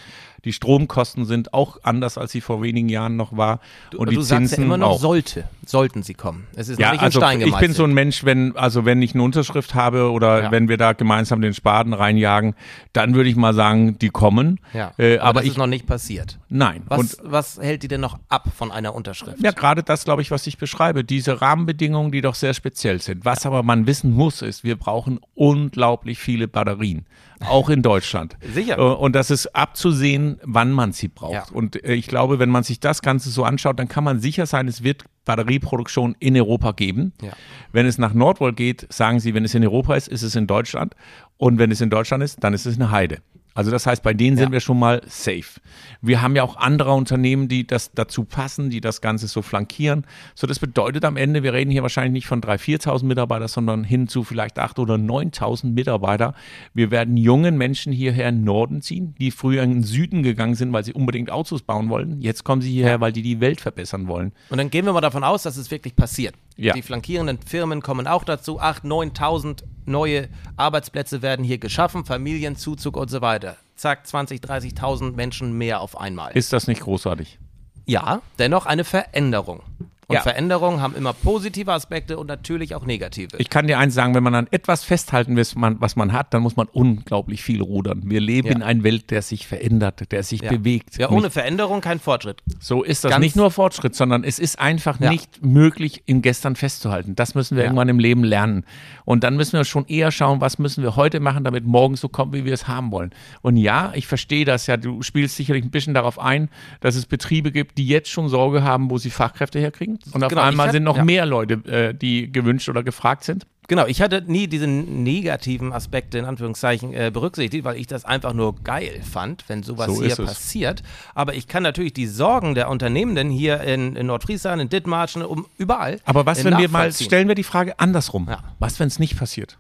Die 0.45 0.53
Stromkosten 0.53 1.25
sind 1.25 1.55
auch 1.55 1.79
anders, 1.85 2.19
als 2.19 2.33
sie 2.33 2.41
vor 2.41 2.63
wenigen 2.63 2.89
Jahren 2.89 3.17
noch 3.17 3.37
war. 3.37 3.61
Und 3.97 4.07
du, 4.07 4.11
die 4.11 4.15
du 4.17 4.23
Zinsen 4.23 4.47
sagst 4.47 4.59
ja 4.59 4.65
immer 4.65 4.77
noch 4.77 4.89
auch. 4.89 4.99
sollte, 4.99 5.45
sollten 5.65 6.03
sie 6.03 6.15
kommen. 6.15 6.49
Es 6.57 6.69
ist 6.69 6.81
ja, 6.81 6.91
nicht 6.91 7.01
also 7.01 7.21
in 7.21 7.23
Stein 7.23 7.39
gemeißelt. 7.39 7.63
Ich 7.63 7.69
bin 7.69 7.77
so 7.77 7.85
ein 7.85 7.95
Mensch, 7.95 8.25
wenn, 8.25 8.57
also 8.57 8.85
wenn 8.85 9.01
ich 9.03 9.15
eine 9.15 9.23
Unterschrift 9.23 9.77
habe 9.77 10.11
oder 10.11 10.43
ja. 10.43 10.51
wenn 10.51 10.69
wir 10.69 10.79
da 10.79 10.95
gemeinsam 10.95 11.41
den 11.41 11.55
Spaten 11.55 11.95
reinjagen, 11.95 12.55
dann 12.93 13.15
würde 13.15 13.31
ich 13.31 13.37
mal 13.37 13.55
sagen, 13.55 13.99
die 14.01 14.11
kommen. 14.11 14.59
Ja, 14.75 14.93
äh, 14.99 15.19
aber, 15.19 15.29
aber 15.29 15.41
das 15.41 15.45
ich, 15.45 15.51
ist 15.53 15.59
noch 15.59 15.69
nicht 15.69 15.87
passiert. 15.87 16.41
Nein. 16.49 16.83
Was, 16.87 17.15
Und, 17.15 17.33
was 17.33 17.59
hält 17.61 17.85
die 17.85 17.89
denn 17.89 18.01
noch 18.01 18.19
ab 18.29 18.49
von 18.53 18.73
einer 18.73 18.97
Unterschrift? 18.97 19.41
Ja, 19.41 19.53
gerade 19.53 19.85
das, 19.85 20.05
glaube 20.05 20.23
ich, 20.23 20.33
was 20.33 20.45
ich 20.49 20.59
beschreibe. 20.59 20.72
Diese 21.05 21.41
Rahmenbedingungen, 21.41 22.13
die 22.13 22.21
doch 22.21 22.35
sehr 22.35 22.55
speziell 22.55 23.01
sind. 23.01 23.25
Was 23.25 23.47
aber 23.47 23.63
man 23.63 23.87
wissen 23.87 24.13
muss, 24.13 24.43
ist, 24.43 24.65
wir 24.65 24.77
brauchen 24.77 25.21
unglaublich 25.35 26.19
viele 26.19 26.49
Batterien 26.49 27.07
auch 27.49 27.69
in 27.69 27.83
Deutschland. 27.83 28.37
Sicher. 28.55 28.79
Äh, 28.79 28.83
und 28.83 29.15
das 29.15 29.31
ist 29.31 29.55
abzusehen, 29.55 30.39
wann 30.43 30.73
man 30.73 30.93
sie 30.93 31.09
braucht. 31.09 31.33
Ja. 31.33 31.45
Und 31.53 31.83
äh, 31.85 31.95
ich 31.95 32.07
glaube, 32.07 32.39
wenn 32.39 32.51
man 32.51 32.63
sich 32.63 32.81
das 32.81 33.03
Ganze 33.03 33.31
so 33.31 33.45
anschaut, 33.45 33.79
dann 33.79 33.89
kann 33.89 34.05
man 34.05 34.21
sicher 34.21 34.47
sein, 34.47 34.69
es 34.69 34.83
wird 34.83 35.05
Batterieproduktion 35.25 36.17
in 36.19 36.37
Europa 36.37 36.73
geben. 36.73 37.13
Ja. 37.23 37.33
Wenn 37.73 37.87
es 37.87 37.99
nach 37.99 38.15
Nordwold 38.15 38.57
geht, 38.57 38.87
sagen 38.93 39.21
sie, 39.21 39.35
wenn 39.35 39.45
es 39.45 39.55
in 39.55 39.65
Europa 39.65 39.95
ist, 39.95 40.09
ist 40.09 40.23
es 40.23 40.35
in 40.35 40.47
Deutschland. 40.47 40.95
Und 41.37 41.59
wenn 41.59 41.71
es 41.71 41.81
in 41.81 41.91
Deutschland 41.91 42.23
ist, 42.23 42.43
dann 42.43 42.55
ist 42.55 42.67
es 42.67 42.77
eine 42.77 42.91
Heide. 42.91 43.19
Also 43.55 43.71
das 43.71 43.87
heißt, 43.87 44.03
bei 44.03 44.15
denen 44.15 44.37
ja. 44.37 44.45
sind 44.45 44.53
wir 44.53 44.61
schon 44.61 44.79
mal 44.79 45.03
safe. 45.07 45.61
Wir 46.01 46.23
haben 46.23 46.37
ja 46.37 46.43
auch 46.43 46.57
andere 46.57 46.93
Unternehmen, 46.93 47.49
die 47.49 47.67
das 47.67 47.93
dazu 47.93 48.25
passen, 48.25 48.71
die 48.71 48.81
das 48.81 49.01
Ganze 49.01 49.27
so 49.27 49.43
flankieren. 49.43 50.07
So, 50.35 50.47
das 50.47 50.59
bedeutet 50.59 51.05
am 51.05 51.17
Ende, 51.17 51.43
wir 51.43 51.53
reden 51.53 51.71
hier 51.71 51.83
wahrscheinlich 51.83 52.13
nicht 52.13 52.27
von 52.27 52.41
3.000, 52.41 52.83
4.000 52.83 53.05
Mitarbeitern, 53.05 53.49
sondern 53.49 53.85
hin 53.85 54.09
zu 54.09 54.25
vielleicht 54.25 54.59
8.000 54.59 54.79
oder 54.79 54.95
9.000 54.95 55.73
Mitarbeiter. 55.73 56.35
Wir 56.75 56.91
werden 56.91 57.17
jungen 57.17 57.57
Menschen 57.57 57.93
hierher 57.93 58.29
in 58.29 58.37
den 58.37 58.45
Norden 58.45 58.83
ziehen, 58.83 59.15
die 59.19 59.31
früher 59.31 59.63
in 59.63 59.73
den 59.73 59.83
Süden 59.83 60.23
gegangen 60.23 60.55
sind, 60.55 60.73
weil 60.73 60.85
sie 60.85 60.93
unbedingt 60.93 61.31
Autos 61.31 61.63
bauen 61.63 61.89
wollen. 61.89 62.21
Jetzt 62.21 62.45
kommen 62.45 62.63
sie 62.63 62.71
hierher, 62.71 63.01
weil 63.01 63.13
die 63.13 63.23
die 63.23 63.41
Welt 63.41 63.61
verbessern 63.61 64.09
wollen. 64.09 64.33
Und 64.51 64.59
dann 64.59 64.71
gehen 64.71 64.85
wir 64.85 64.93
mal 64.93 65.01
davon 65.01 65.25
aus, 65.25 65.43
dass 65.43 65.57
es 65.57 65.71
wirklich 65.71 65.97
passiert. 65.97 66.35
Ja. 66.57 66.73
Die 66.75 66.83
flankierenden 66.83 67.39
Firmen 67.39 67.83
kommen 67.83 68.07
auch 68.07 68.25
dazu. 68.25 68.61
8.000, 68.61 69.17
9.000 69.17 69.63
neue 69.85 70.29
Arbeitsplätze 70.57 71.23
werden 71.23 71.45
hier 71.45 71.59
geschaffen, 71.59 72.05
Familienzuzug 72.05 72.97
und 72.97 73.11
so 73.11 73.21
weiter. 73.21 73.57
Zack, 73.75 74.07
20, 74.07 74.41
30.000 74.41 75.13
Menschen 75.13 75.57
mehr 75.57 75.81
auf 75.81 75.99
einmal. 75.99 76.33
Ist 76.33 76.53
das 76.53 76.67
nicht 76.67 76.83
großartig? 76.83 77.39
Ja, 77.87 78.23
dennoch 78.39 78.67
eine 78.67 78.85
Veränderung. 78.85 79.63
Und 80.09 80.17
ja. 80.17 80.23
Veränderungen 80.23 80.81
haben 80.81 80.97
immer 80.97 81.13
positive 81.13 81.73
Aspekte 81.73 82.19
und 82.19 82.27
natürlich 82.27 82.75
auch 82.75 82.85
negative. 82.85 83.37
Ich 83.39 83.49
kann 83.49 83.67
dir 83.67 83.79
eins 83.79 83.95
sagen, 83.95 84.15
wenn 84.15 84.23
man 84.23 84.35
an 84.35 84.49
etwas 84.51 84.83
festhalten 84.83 85.37
will, 85.37 85.47
was 85.55 85.97
man 85.97 86.13
hat, 86.13 86.35
dann 86.35 86.43
muss 86.43 86.57
man 86.57 86.67
unglaublich 86.67 87.43
viel 87.43 87.63
rudern. 87.63 88.03
Wir 88.05 88.21
leben 88.21 88.49
ja. 88.49 88.55
in 88.55 88.63
einer 88.63 88.83
Welt, 88.83 89.11
der 89.11 89.23
sich 89.23 89.47
verändert, 89.47 90.11
der 90.11 90.23
sich 90.23 90.43
ja. 90.43 90.51
bewegt. 90.51 90.99
Ja, 90.99 91.11
ohne 91.11 91.23
nicht. 91.23 91.33
Veränderung 91.33 91.81
kein 91.81 92.01
Fortschritt. 92.01 92.43
So 92.61 92.83
ist 92.83 93.05
das. 93.05 93.11
Ganz 93.11 93.23
nicht 93.23 93.37
nur 93.37 93.51
Fortschritt, 93.51 93.95
sondern 93.95 94.25
es 94.25 94.39
ist 94.39 94.59
einfach 94.59 94.99
nicht 94.99 95.45
möglich, 95.45 96.03
im 96.07 96.21
Gestern 96.21 96.57
festzuhalten. 96.57 97.15
Das 97.15 97.35
müssen 97.35 97.57
wir 97.57 97.65
irgendwann 97.65 97.89
im 97.89 97.99
Leben 97.99 98.25
lernen. 98.25 98.65
Und 99.05 99.25
dann 99.25 99.37
müssen 99.37 99.53
wir 99.53 99.65
schon 99.65 99.87
eher 99.87 100.11
schauen, 100.11 100.41
was 100.41 100.59
müssen 100.59 100.83
wir 100.83 100.97
heute 100.97 101.21
machen, 101.21 101.45
damit 101.45 101.65
morgen 101.65 101.97
so 101.97 102.09
kommt, 102.09 102.33
wie 102.35 102.45
wir 102.45 102.53
es 102.53 102.69
haben 102.69 102.91
wollen. 102.91 103.11
Und 103.41 103.57
ja, 103.57 103.93
ich 103.95 104.07
verstehe 104.07 104.45
das 104.45 104.67
ja. 104.67 104.77
Du 104.77 105.03
spielst 105.03 105.37
sicherlich 105.37 105.65
ein 105.65 105.71
bisschen 105.71 105.95
darauf 105.95 106.19
ein, 106.19 106.51
dass 106.81 106.97
es 106.97 107.07
Betriebe 107.07 107.53
gibt, 107.53 107.79
die 107.79 107.87
jetzt 107.87 108.11
schon 108.11 108.29
Sorge 108.29 108.63
haben, 108.63 108.91
wo 108.91 108.99
sie 108.99 109.11
Fachkräfte 109.11 109.59
herkriegen. 109.59 109.99
Und 110.13 110.25
auf 110.25 110.29
genau, 110.31 110.43
einmal 110.43 110.67
hab, 110.67 110.73
sind 110.73 110.85
noch 110.85 110.97
ja. 110.97 111.05
mehr 111.05 111.27
Leute, 111.27 111.55
äh, 111.71 111.95
die 111.95 112.31
gewünscht 112.31 112.69
oder 112.69 112.83
gefragt 112.83 113.25
sind. 113.25 113.47
Genau, 113.69 113.87
ich 113.87 114.03
hatte 114.03 114.23
nie 114.27 114.49
diese 114.49 114.67
negativen 114.67 115.73
Aspekte 115.73 116.19
in 116.19 116.25
Anführungszeichen 116.25 116.93
äh, 116.93 117.11
berücksichtigt, 117.13 117.65
weil 117.65 117.77
ich 117.77 117.87
das 117.87 118.05
einfach 118.05 118.33
nur 118.33 118.57
geil 118.57 119.01
fand, 119.09 119.45
wenn 119.49 119.63
sowas 119.63 119.87
so 119.87 120.03
hier 120.03 120.17
passiert. 120.17 120.83
Aber 121.15 121.35
ich 121.35 121.47
kann 121.47 121.63
natürlich 121.63 121.93
die 121.93 122.07
Sorgen 122.07 122.55
der 122.55 122.69
Unternehmenden 122.69 123.31
hier 123.31 123.61
in, 123.61 123.95
in 123.95 124.07
Nordfriesland, 124.07 124.61
in 124.61 124.69
Dithmarschen, 124.69 125.23
um 125.23 125.47
überall. 125.59 126.01
Aber 126.05 126.27
was, 126.27 126.45
wenn 126.45 126.59
wir 126.59 126.69
mal, 126.69 126.93
stellen 126.93 127.29
wir 127.29 127.37
die 127.37 127.45
Frage 127.45 127.79
andersrum. 127.79 128.27
Ja. 128.29 128.43
Was, 128.59 128.81
wenn 128.81 128.89
es 128.89 128.99
nicht 128.99 129.17
passiert? 129.17 129.59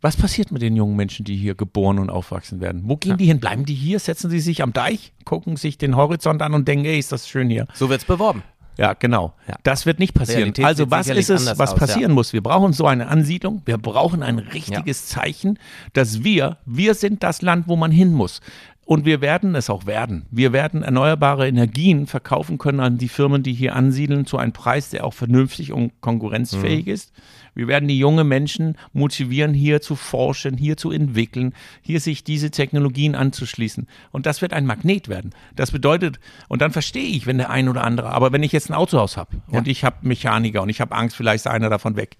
Was 0.00 0.16
passiert 0.16 0.50
mit 0.50 0.62
den 0.62 0.76
jungen 0.76 0.96
Menschen, 0.96 1.24
die 1.24 1.36
hier 1.36 1.54
geboren 1.54 1.98
und 1.98 2.10
aufwachsen 2.10 2.60
werden? 2.60 2.82
Wo 2.84 2.96
gehen 2.96 3.12
ja. 3.12 3.16
die 3.16 3.26
hin? 3.26 3.40
Bleiben 3.40 3.64
die 3.64 3.74
hier? 3.74 3.98
Setzen 3.98 4.30
sie 4.30 4.40
sich 4.40 4.62
am 4.62 4.72
Deich, 4.72 5.12
gucken 5.24 5.56
sich 5.56 5.78
den 5.78 5.96
Horizont 5.96 6.42
an 6.42 6.54
und 6.54 6.68
denken, 6.68 6.84
ey, 6.84 6.98
ist 6.98 7.12
das 7.12 7.28
schön 7.28 7.50
hier? 7.50 7.66
So 7.74 7.88
wird 7.88 8.00
es 8.00 8.06
beworben. 8.06 8.42
Ja, 8.76 8.92
genau. 8.92 9.34
Ja. 9.48 9.56
Das 9.62 9.86
wird 9.86 9.98
nicht 9.98 10.14
passieren. 10.14 10.40
Realität 10.40 10.64
also 10.64 10.90
was 10.90 11.08
ist 11.08 11.30
es, 11.30 11.58
was 11.58 11.72
aus, 11.72 11.78
passieren 11.78 12.10
ja. 12.10 12.14
muss? 12.14 12.32
Wir 12.32 12.42
brauchen 12.42 12.72
so 12.72 12.86
eine 12.86 13.08
Ansiedlung. 13.08 13.62
Wir 13.64 13.78
brauchen 13.78 14.22
ein 14.22 14.38
richtiges 14.38 15.10
ja. 15.10 15.20
Zeichen, 15.20 15.58
dass 15.92 16.24
wir, 16.24 16.58
wir 16.66 16.94
sind 16.94 17.22
das 17.22 17.42
Land, 17.42 17.68
wo 17.68 17.76
man 17.76 17.90
hin 17.90 18.12
muss. 18.12 18.40
Und 18.84 19.04
wir 19.04 19.20
werden 19.20 19.56
es 19.56 19.68
auch 19.68 19.86
werden. 19.86 20.26
Wir 20.30 20.52
werden 20.52 20.82
erneuerbare 20.84 21.48
Energien 21.48 22.06
verkaufen 22.06 22.56
können 22.56 22.78
an 22.78 22.98
die 22.98 23.08
Firmen, 23.08 23.42
die 23.42 23.52
hier 23.52 23.74
ansiedeln, 23.74 24.26
zu 24.26 24.38
einem 24.38 24.52
Preis, 24.52 24.90
der 24.90 25.04
auch 25.04 25.14
vernünftig 25.14 25.72
und 25.72 26.00
konkurrenzfähig 26.00 26.86
mhm. 26.86 26.92
ist. 26.92 27.12
Wir 27.56 27.68
werden 27.68 27.88
die 27.88 27.98
jungen 27.98 28.28
Menschen 28.28 28.76
motivieren, 28.92 29.54
hier 29.54 29.80
zu 29.80 29.96
forschen, 29.96 30.58
hier 30.58 30.76
zu 30.76 30.90
entwickeln, 30.92 31.54
hier 31.80 32.00
sich 32.00 32.22
diese 32.22 32.50
Technologien 32.50 33.14
anzuschließen. 33.14 33.88
Und 34.12 34.26
das 34.26 34.42
wird 34.42 34.52
ein 34.52 34.66
Magnet 34.66 35.08
werden. 35.08 35.34
Das 35.56 35.70
bedeutet, 35.70 36.20
und 36.48 36.60
dann 36.60 36.70
verstehe 36.70 37.08
ich, 37.08 37.26
wenn 37.26 37.38
der 37.38 37.48
ein 37.48 37.68
oder 37.70 37.82
andere, 37.82 38.10
aber 38.10 38.30
wenn 38.32 38.42
ich 38.42 38.52
jetzt 38.52 38.70
ein 38.70 38.74
Autohaus 38.74 39.16
habe 39.16 39.38
ja. 39.50 39.58
und 39.58 39.68
ich 39.68 39.84
habe 39.84 39.96
Mechaniker 40.02 40.62
und 40.62 40.68
ich 40.68 40.82
habe 40.82 40.94
Angst, 40.94 41.16
vielleicht 41.16 41.46
ist 41.46 41.50
einer 41.50 41.70
davon 41.70 41.96
weg, 41.96 42.18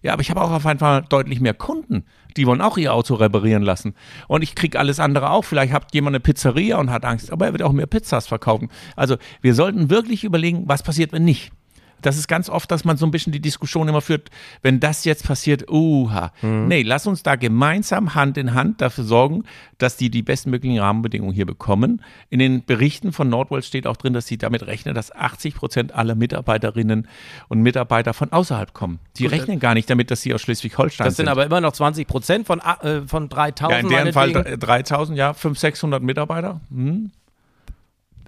ja, 0.00 0.12
aber 0.12 0.22
ich 0.22 0.30
habe 0.30 0.40
auch 0.40 0.52
auf 0.52 0.62
Fall 0.62 1.04
deutlich 1.08 1.40
mehr 1.40 1.54
Kunden. 1.54 2.04
Die 2.36 2.46
wollen 2.46 2.60
auch 2.60 2.78
ihr 2.78 2.94
Auto 2.94 3.14
reparieren 3.14 3.64
lassen. 3.64 3.94
Und 4.28 4.42
ich 4.42 4.54
kriege 4.54 4.78
alles 4.78 5.00
andere 5.00 5.30
auch. 5.30 5.44
Vielleicht 5.44 5.72
hat 5.72 5.92
jemand 5.92 6.14
eine 6.14 6.20
Pizzeria 6.20 6.78
und 6.78 6.90
hat 6.90 7.04
Angst, 7.04 7.32
aber 7.32 7.46
er 7.46 7.52
wird 7.52 7.62
auch 7.62 7.72
mehr 7.72 7.86
Pizzas 7.86 8.28
verkaufen. 8.28 8.70
Also 8.94 9.16
wir 9.40 9.54
sollten 9.54 9.90
wirklich 9.90 10.22
überlegen, 10.22 10.64
was 10.66 10.84
passiert, 10.84 11.12
wenn 11.12 11.24
nicht 11.24 11.50
das 12.02 12.16
ist 12.16 12.28
ganz 12.28 12.48
oft, 12.48 12.70
dass 12.70 12.84
man 12.84 12.96
so 12.96 13.06
ein 13.06 13.10
bisschen 13.10 13.32
die 13.32 13.40
Diskussion 13.40 13.88
immer 13.88 14.00
führt, 14.00 14.30
wenn 14.62 14.80
das 14.80 15.04
jetzt 15.04 15.26
passiert, 15.26 15.70
uha. 15.70 16.32
Mhm. 16.42 16.68
Nee, 16.68 16.82
lass 16.82 17.06
uns 17.06 17.22
da 17.22 17.36
gemeinsam 17.36 18.14
Hand 18.14 18.36
in 18.36 18.54
Hand 18.54 18.80
dafür 18.80 19.04
sorgen, 19.04 19.44
dass 19.78 19.96
die 19.96 20.10
die 20.10 20.22
bestmöglichen 20.22 20.78
Rahmenbedingungen 20.78 21.34
hier 21.34 21.46
bekommen. 21.46 22.02
In 22.30 22.38
den 22.38 22.64
Berichten 22.64 23.12
von 23.12 23.28
Nordwold 23.28 23.64
steht 23.64 23.86
auch 23.86 23.96
drin, 23.96 24.12
dass 24.12 24.26
sie 24.26 24.38
damit 24.38 24.66
rechnen, 24.66 24.94
dass 24.94 25.14
80 25.14 25.54
Prozent 25.54 25.94
aller 25.94 26.14
Mitarbeiterinnen 26.14 27.08
und 27.48 27.62
Mitarbeiter 27.62 28.14
von 28.14 28.32
außerhalb 28.32 28.74
kommen. 28.74 28.98
Die 29.16 29.24
Gut, 29.24 29.32
rechnen 29.32 29.60
gar 29.60 29.74
nicht 29.74 29.88
damit, 29.90 30.10
dass 30.10 30.22
sie 30.22 30.34
aus 30.34 30.42
Schleswig-Holstein 30.42 31.04
sind. 31.04 31.06
Das 31.06 31.16
sind 31.16 31.28
aber 31.28 31.46
immer 31.46 31.60
noch 31.60 31.72
20 31.72 32.06
Prozent 32.06 32.46
von, 32.46 32.60
äh, 32.60 33.02
von 33.06 33.28
3000. 33.28 33.72
Ja, 33.72 33.78
in 33.80 33.88
deren 33.88 34.12
Fall 34.12 34.32
3000, 34.32 35.16
ja, 35.18 35.34
500, 35.34 35.58
600 35.58 36.02
Mitarbeiter. 36.02 36.60
Hm 36.70 37.10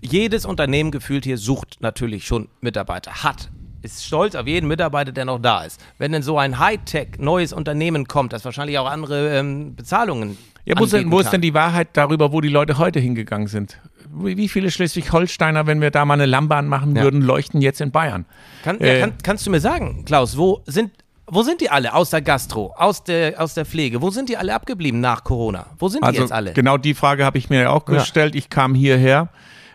jedes 0.00 0.44
Unternehmen 0.44 0.90
gefühlt 0.90 1.24
hier 1.24 1.38
sucht 1.38 1.78
natürlich 1.80 2.26
schon 2.26 2.48
Mitarbeiter, 2.60 3.22
hat 3.22 3.50
ist 3.82 4.04
stolz 4.04 4.34
auf 4.34 4.46
jeden 4.46 4.68
Mitarbeiter, 4.68 5.12
der 5.12 5.24
noch 5.24 5.38
da 5.38 5.64
ist. 5.64 5.80
Wenn 5.98 6.12
denn 6.12 6.22
so 6.22 6.38
ein 6.38 6.58
Hightech 6.58 7.18
neues 7.18 7.52
Unternehmen 7.52 8.06
kommt, 8.06 8.32
das 8.32 8.44
wahrscheinlich 8.44 8.78
auch 8.78 8.88
andere 8.88 9.38
ähm, 9.38 9.74
Bezahlungen 9.74 10.36
ja, 10.64 10.74
wo, 10.78 10.86
denn, 10.86 11.10
wo 11.10 11.20
ist 11.20 11.30
denn 11.30 11.40
die 11.40 11.54
Wahrheit 11.54 11.88
darüber, 11.94 12.32
wo 12.32 12.40
die 12.40 12.48
Leute 12.48 12.78
heute 12.78 13.00
hingegangen 13.00 13.48
sind? 13.48 13.78
Wie 14.12 14.48
viele 14.48 14.70
Schleswig-Holsteiner, 14.70 15.66
wenn 15.66 15.80
wir 15.80 15.90
da 15.90 16.04
mal 16.04 16.14
eine 16.14 16.26
Lampe 16.26 16.56
anmachen 16.56 16.96
ja. 16.96 17.02
würden, 17.02 17.22
leuchten 17.22 17.60
jetzt 17.60 17.80
in 17.80 17.90
Bayern? 17.90 18.26
Kann, 18.62 18.80
äh, 18.80 18.98
ja, 18.98 19.06
kann, 19.06 19.18
kannst 19.22 19.46
du 19.46 19.50
mir 19.50 19.60
sagen, 19.60 20.04
Klaus, 20.04 20.36
wo 20.36 20.62
sind, 20.66 20.90
wo 21.26 21.42
sind 21.42 21.60
die 21.60 21.70
alle 21.70 21.94
aus 21.94 22.10
der 22.10 22.20
Gastro, 22.20 22.74
aus 22.76 23.04
der, 23.04 23.40
aus 23.40 23.54
der 23.54 23.64
Pflege? 23.64 24.02
Wo 24.02 24.10
sind 24.10 24.28
die 24.28 24.36
alle 24.36 24.54
abgeblieben 24.54 25.00
nach 25.00 25.24
Corona? 25.24 25.66
Wo 25.78 25.88
sind 25.88 26.02
also 26.02 26.16
die 26.16 26.22
jetzt 26.22 26.32
alle? 26.32 26.52
Genau 26.52 26.76
die 26.76 26.94
Frage 26.94 27.24
habe 27.24 27.38
ich 27.38 27.50
mir 27.50 27.70
auch 27.70 27.84
gestellt. 27.84 28.34
Ja. 28.34 28.38
Ich 28.38 28.50
kam 28.50 28.74
hierher 28.74 29.28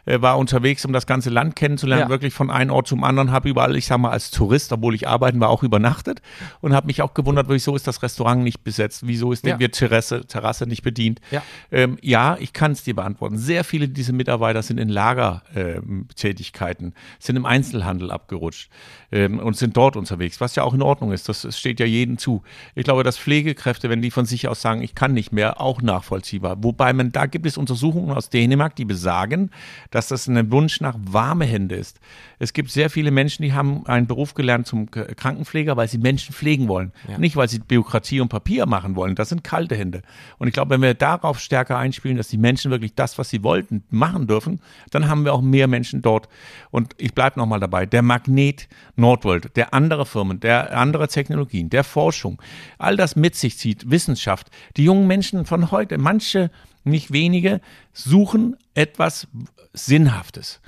äh, 0.05 0.21
war 0.21 0.37
unterwegs, 0.37 0.85
um 0.85 0.93
das 0.93 1.07
ganze 1.07 1.29
Land 1.29 1.55
kennenzulernen, 1.55 2.03
Ja. 2.03 2.09
wirklich 2.09 2.33
von 2.33 2.49
einem 2.51 2.71
Ort 2.71 2.87
zum 2.87 3.03
anderen, 3.03 3.31
habe 3.31 3.49
überall, 3.49 3.75
ich 3.75 3.85
sag 3.85 3.97
mal, 3.97 4.11
als 4.11 4.31
Tourist, 4.31 4.71
obwohl 4.71 4.95
ich 4.95 5.07
arbeiten 5.07 5.39
war, 5.39 5.49
auch 5.49 5.63
übernachtet 5.63 6.21
und 6.61 6.73
habe 6.73 6.87
mich 6.87 7.01
auch 7.01 7.13
gewundert, 7.13 7.47
wieso 7.49 7.75
ist 7.75 7.87
das 7.87 8.01
Restaurant 8.03 8.43
nicht 8.43 8.63
besetzt, 8.63 9.03
wieso 9.05 9.31
ist 9.31 9.45
Ja. 9.45 9.57
die 9.57 9.67
Terrasse, 9.69 10.25
Terrasse 10.25 10.65
nicht 10.67 10.83
bedient. 10.83 11.19
Ja. 11.31 11.41
Ähm, 11.71 11.97
ja, 12.01 12.37
ich 12.39 12.53
kann 12.53 12.71
es 12.71 12.83
dir 12.83 12.95
beantworten. 12.95 13.37
Sehr 13.37 13.63
viele 13.63 13.87
dieser 13.89 14.13
Mitarbeiter 14.13 14.61
sind 14.61 14.79
in 14.79 14.89
Lagertätigkeiten, 14.89 16.93
sind 17.19 17.35
im 17.35 17.45
Einzelhandel 17.45 18.11
abgerutscht 18.11 18.69
ähm, 19.11 19.39
und 19.39 19.55
sind 19.57 19.75
dort 19.77 19.95
unterwegs, 19.95 20.41
was 20.41 20.55
ja 20.55 20.63
auch 20.63 20.73
in 20.73 20.81
Ordnung 20.81 21.11
ist. 21.11 21.29
Das, 21.29 21.41
das 21.43 21.57
steht 21.59 21.79
ja 21.79 21.85
jedem 21.85 22.17
zu. 22.17 22.43
Ich 22.75 22.83
glaube, 22.83 23.03
dass 23.03 23.17
Pflegekräfte, 23.17 23.89
wenn 23.89 24.01
die 24.01 24.11
von 24.11 24.25
sich 24.25 24.47
aus 24.47 24.61
sagen, 24.61 24.81
ich 24.81 24.95
kann 24.95 25.13
nicht 25.13 25.31
mehr, 25.31 25.61
auch 25.61 25.81
nachvollziehbar. 25.81 26.57
Wobei 26.63 26.93
man, 26.93 27.11
da 27.11 27.25
gibt 27.25 27.45
es 27.45 27.57
Untersuchungen 27.57 28.11
aus 28.15 28.29
Dänemark, 28.29 28.75
die 28.75 28.85
besagen, 28.85 29.51
dass 29.95 30.09
das 30.09 30.27
ein 30.27 30.51
Wunsch 30.51 30.81
nach 30.81 30.97
warme 30.99 31.45
Hände 31.45 31.75
ist. 31.75 32.01
Es 32.37 32.51
gibt 32.51 32.69
sehr 32.69 32.89
viele 32.89 33.11
Menschen, 33.11 33.43
die 33.43 33.53
haben 33.53 33.85
einen 33.85 34.07
Beruf 34.07 34.33
gelernt 34.33 34.67
zum 34.67 34.91
Krankenpfleger, 34.91 35.77
weil 35.77 35.87
sie 35.87 35.99
Menschen 35.99 36.35
pflegen 36.35 36.67
wollen. 36.67 36.91
Nicht, 37.17 37.37
weil 37.37 37.47
sie 37.47 37.59
Bürokratie 37.59 38.19
und 38.19 38.27
Papier 38.27 38.65
machen 38.65 38.97
wollen. 38.97 39.15
Das 39.15 39.29
sind 39.29 39.45
kalte 39.45 39.77
Hände. 39.77 40.01
Und 40.37 40.49
ich 40.49 40.53
glaube, 40.53 40.71
wenn 40.71 40.81
wir 40.81 40.95
darauf 40.95 41.39
stärker 41.39 41.77
einspielen, 41.77 42.17
dass 42.17 42.27
die 42.27 42.37
Menschen 42.37 42.71
wirklich 42.71 42.93
das, 42.93 43.17
was 43.17 43.29
sie 43.29 43.41
wollten, 43.41 43.85
machen 43.89 44.27
dürfen, 44.27 44.59
dann 44.91 45.07
haben 45.07 45.23
wir 45.23 45.33
auch 45.33 45.41
mehr 45.41 45.69
Menschen 45.69 46.01
dort. 46.01 46.27
Und 46.71 46.93
ich 46.97 47.13
bleibe 47.13 47.39
nochmal 47.39 47.61
dabei. 47.61 47.85
Der 47.85 48.01
Magnet 48.01 48.67
Nordworld, 48.97 49.55
der 49.55 49.73
andere 49.73 50.05
Firmen, 50.05 50.41
der 50.41 50.77
andere 50.77 51.07
Technologien, 51.07 51.69
der 51.69 51.85
Forschung, 51.85 52.41
all 52.77 52.97
das 52.97 53.15
mit 53.15 53.35
sich 53.35 53.57
zieht, 53.57 53.89
Wissenschaft. 53.89 54.49
Die 54.75 54.83
jungen 54.83 55.07
Menschen 55.07 55.45
von 55.45 55.71
heute, 55.71 55.97
manche, 55.97 56.51
nicht 56.85 57.11
wenige, 57.11 57.61
suchen 57.93 58.55
etwas 58.73 59.27
Sinnhaftes. 59.73 60.61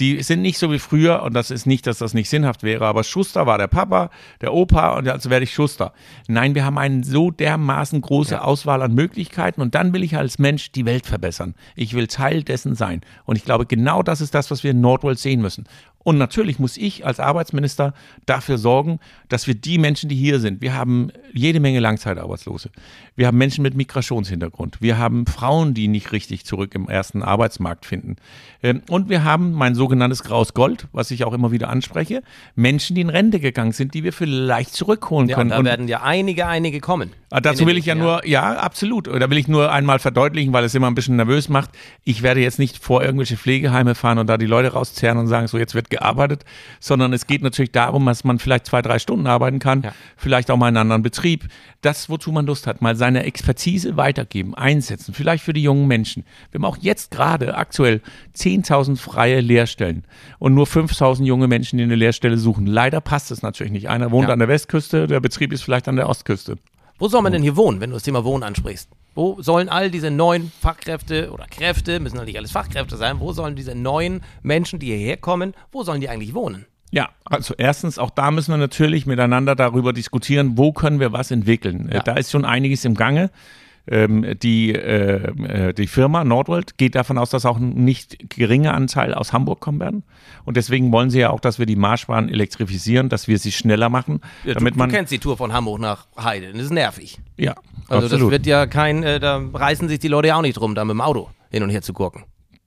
Die 0.00 0.22
sind 0.24 0.42
nicht 0.42 0.58
so 0.58 0.72
wie 0.72 0.80
früher, 0.80 1.22
und 1.22 1.34
das 1.34 1.52
ist 1.52 1.66
nicht, 1.66 1.86
dass 1.86 1.98
das 1.98 2.14
nicht 2.14 2.28
sinnhaft 2.28 2.64
wäre, 2.64 2.86
aber 2.86 3.04
Schuster 3.04 3.46
war 3.46 3.58
der 3.58 3.68
Papa, 3.68 4.10
der 4.40 4.52
Opa, 4.52 4.96
und 4.98 5.08
also 5.08 5.30
werde 5.30 5.44
ich 5.44 5.54
Schuster. 5.54 5.92
Nein, 6.26 6.56
wir 6.56 6.64
haben 6.64 6.78
eine 6.78 7.04
so 7.04 7.30
dermaßen 7.30 8.00
große 8.00 8.42
Auswahl 8.42 8.82
an 8.82 8.94
Möglichkeiten, 8.94 9.60
und 9.60 9.76
dann 9.76 9.92
will 9.92 10.02
ich 10.02 10.16
als 10.16 10.40
Mensch 10.40 10.72
die 10.72 10.84
Welt 10.84 11.06
verbessern. 11.06 11.54
Ich 11.76 11.94
will 11.94 12.08
Teil 12.08 12.42
dessen 12.42 12.74
sein. 12.74 13.02
Und 13.24 13.36
ich 13.36 13.44
glaube, 13.44 13.66
genau 13.66 14.02
das 14.02 14.20
ist 14.20 14.34
das, 14.34 14.50
was 14.50 14.64
wir 14.64 14.72
in 14.72 14.80
Nordworld 14.80 15.20
sehen 15.20 15.40
müssen. 15.40 15.64
Und 16.04 16.18
natürlich 16.18 16.58
muss 16.58 16.76
ich 16.76 17.04
als 17.04 17.18
Arbeitsminister 17.18 17.94
dafür 18.26 18.58
sorgen, 18.58 19.00
dass 19.28 19.46
wir 19.46 19.54
die 19.54 19.78
Menschen, 19.78 20.08
die 20.08 20.14
hier 20.16 20.38
sind, 20.38 20.60
wir 20.62 20.74
haben 20.74 21.10
jede 21.32 21.58
Menge 21.60 21.80
Langzeitarbeitslose. 21.80 22.70
Wir 23.16 23.26
haben 23.26 23.38
Menschen 23.38 23.62
mit 23.62 23.74
Migrationshintergrund. 23.74 24.78
Wir 24.80 24.98
haben 24.98 25.26
Frauen, 25.26 25.72
die 25.74 25.88
nicht 25.88 26.12
richtig 26.12 26.44
zurück 26.44 26.74
im 26.74 26.88
ersten 26.88 27.22
Arbeitsmarkt 27.22 27.86
finden. 27.86 28.16
Ähm, 28.62 28.82
Und 28.88 29.08
wir 29.08 29.24
haben 29.24 29.52
mein 29.52 29.74
sogenanntes 29.74 30.22
Graues 30.22 30.52
Gold, 30.54 30.88
was 30.92 31.10
ich 31.10 31.24
auch 31.24 31.32
immer 31.32 31.50
wieder 31.52 31.68
anspreche. 31.70 32.22
Menschen, 32.54 32.94
die 32.96 33.00
in 33.02 33.08
Rente 33.10 33.40
gegangen 33.40 33.72
sind, 33.72 33.94
die 33.94 34.04
wir 34.04 34.12
vielleicht 34.12 34.74
zurückholen 34.74 35.28
Ja, 35.28 35.36
und 35.36 35.40
können. 35.40 35.50
da 35.50 35.58
Und- 35.58 35.64
werden 35.64 35.88
ja 35.88 36.02
einige, 36.02 36.46
einige 36.46 36.80
kommen. 36.80 37.10
Ah, 37.30 37.40
Dazu 37.40 37.66
will 37.66 37.76
ich 37.78 37.86
ja 37.86 37.94
nur, 37.96 38.24
ja, 38.26 38.54
absolut. 38.58 39.08
Da 39.08 39.28
will 39.28 39.38
ich 39.38 39.48
nur 39.48 39.72
einmal 39.72 39.98
verdeutlichen, 39.98 40.52
weil 40.52 40.62
es 40.64 40.74
immer 40.74 40.86
ein 40.88 40.94
bisschen 40.94 41.16
nervös 41.16 41.48
macht. 41.48 41.70
Ich 42.04 42.22
werde 42.22 42.40
jetzt 42.40 42.60
nicht 42.60 42.78
vor 42.78 43.02
irgendwelche 43.02 43.36
Pflegeheime 43.36 43.94
fahren 43.96 44.18
und 44.18 44.28
da 44.28 44.36
die 44.38 44.46
Leute 44.46 44.72
rauszerren 44.72 45.18
und 45.18 45.26
sagen, 45.26 45.48
so 45.48 45.58
jetzt 45.58 45.74
wird 45.74 45.90
gearbeitet, 45.96 46.44
sondern 46.80 47.12
es 47.12 47.26
geht 47.26 47.42
natürlich 47.42 47.72
darum, 47.72 48.06
dass 48.06 48.24
man 48.24 48.38
vielleicht 48.38 48.66
zwei, 48.66 48.82
drei 48.82 48.98
Stunden 48.98 49.26
arbeiten 49.26 49.58
kann, 49.58 49.82
Ja. 49.82 49.92
vielleicht 50.16 50.50
auch 50.50 50.56
mal 50.56 50.68
in 50.68 50.76
einem 50.76 50.82
anderen 50.90 51.02
Betrieb. 51.02 51.48
Das, 51.80 52.08
wozu 52.08 52.32
man 52.32 52.46
Lust 52.46 52.66
hat, 52.66 52.80
mal 52.82 52.96
seine 52.96 53.24
Expertise 53.24 53.96
weitergeben, 53.96 54.54
einsetzen, 54.54 55.14
vielleicht 55.14 55.44
für 55.44 55.52
die 55.52 55.62
jungen 55.62 55.86
Menschen. 55.86 56.24
Wir 56.50 56.58
haben 56.58 56.64
auch 56.64 56.78
jetzt 56.80 57.10
gerade 57.10 57.56
aktuell 57.56 58.00
10.000 58.36 58.96
freie 58.98 59.40
Lehrstellen 59.40 60.04
und 60.38 60.54
nur 60.54 60.66
5.000 60.66 61.24
junge 61.24 61.48
Menschen, 61.48 61.76
die 61.78 61.84
eine 61.84 61.94
Lehrstelle 61.94 62.38
suchen. 62.38 62.66
Leider 62.66 63.00
passt 63.00 63.30
es 63.30 63.42
natürlich 63.42 63.72
nicht. 63.72 63.88
Einer 63.88 64.10
wohnt 64.10 64.28
Ja. 64.28 64.32
an 64.32 64.38
der 64.38 64.48
Westküste, 64.48 65.06
der 65.06 65.20
Betrieb 65.20 65.52
ist 65.52 65.62
vielleicht 65.62 65.88
an 65.88 65.96
der 65.96 66.08
Ostküste. 66.08 66.56
Wo 66.98 67.08
soll 67.08 67.22
man 67.22 67.32
denn 67.32 67.42
hier 67.42 67.56
wohnen, 67.56 67.80
wenn 67.80 67.90
du 67.90 67.94
das 67.94 68.02
Thema 68.04 68.24
Wohnen 68.24 68.42
ansprichst? 68.44 68.88
Wo 69.14 69.40
sollen 69.40 69.68
all 69.68 69.90
diese 69.90 70.10
neuen 70.10 70.50
Fachkräfte 70.60 71.30
oder 71.32 71.46
Kräfte, 71.46 72.00
müssen 72.00 72.16
ja 72.16 72.24
nicht 72.24 72.36
alles 72.36 72.50
Fachkräfte 72.50 72.96
sein, 72.96 73.20
wo 73.20 73.32
sollen 73.32 73.54
diese 73.54 73.74
neuen 73.74 74.22
Menschen, 74.42 74.78
die 74.78 74.86
hierher 74.86 75.16
kommen, 75.16 75.54
wo 75.70 75.84
sollen 75.84 76.00
die 76.00 76.08
eigentlich 76.08 76.34
wohnen? 76.34 76.66
Ja, 76.90 77.10
also 77.24 77.54
erstens, 77.58 77.98
auch 77.98 78.10
da 78.10 78.30
müssen 78.30 78.52
wir 78.52 78.56
natürlich 78.56 79.04
miteinander 79.04 79.56
darüber 79.56 79.92
diskutieren, 79.92 80.56
wo 80.56 80.72
können 80.72 81.00
wir 81.00 81.12
was 81.12 81.30
entwickeln. 81.30 81.90
Ja. 81.92 82.00
Da 82.00 82.14
ist 82.14 82.30
schon 82.30 82.44
einiges 82.44 82.84
im 82.84 82.94
Gange. 82.94 83.30
Ähm, 83.86 84.36
die, 84.42 84.72
äh, 84.74 85.68
äh, 85.68 85.74
die 85.74 85.86
Firma 85.86 86.24
Nordworld 86.24 86.78
geht 86.78 86.94
davon 86.94 87.18
aus, 87.18 87.28
dass 87.30 87.44
auch 87.44 87.58
ein 87.58 87.70
nicht 87.70 88.30
geringer 88.30 88.72
Anteil 88.72 89.12
aus 89.12 89.32
Hamburg 89.34 89.60
kommen 89.60 89.78
werden. 89.80 90.04
Und 90.44 90.56
deswegen 90.56 90.90
wollen 90.90 91.10
sie 91.10 91.20
ja 91.20 91.30
auch, 91.30 91.40
dass 91.40 91.58
wir 91.58 91.66
die 91.66 91.76
Marschbahn 91.76 92.28
elektrifizieren, 92.30 93.10
dass 93.10 93.28
wir 93.28 93.38
sie 93.38 93.52
schneller 93.52 93.90
machen, 93.90 94.20
Ja, 94.44 94.54
damit 94.54 94.74
du, 94.74 94.78
man 94.78 94.88
du 94.88 94.96
kennst 94.96 95.12
die 95.12 95.18
Tour 95.18 95.36
von 95.36 95.52
Hamburg 95.52 95.80
nach 95.80 96.06
Heide, 96.18 96.52
das 96.52 96.62
ist 96.62 96.72
nervig. 96.72 97.18
ja 97.36 97.54
Also 97.88 98.06
absolut. 98.06 98.12
das 98.12 98.30
wird 98.30 98.46
ja 98.46 98.66
kein, 98.66 99.02
äh, 99.02 99.20
da 99.20 99.42
reißen 99.52 99.88
sich 99.88 99.98
die 99.98 100.08
Leute 100.08 100.28
ja 100.28 100.36
auch 100.36 100.42
nicht 100.42 100.54
drum, 100.54 100.74
da 100.74 100.84
mit 100.84 100.94
dem 100.94 101.00
Auto 101.02 101.28
hin 101.50 101.62
und 101.62 101.70
her 101.70 101.82
zu 101.82 101.92
gucken. 101.92 102.24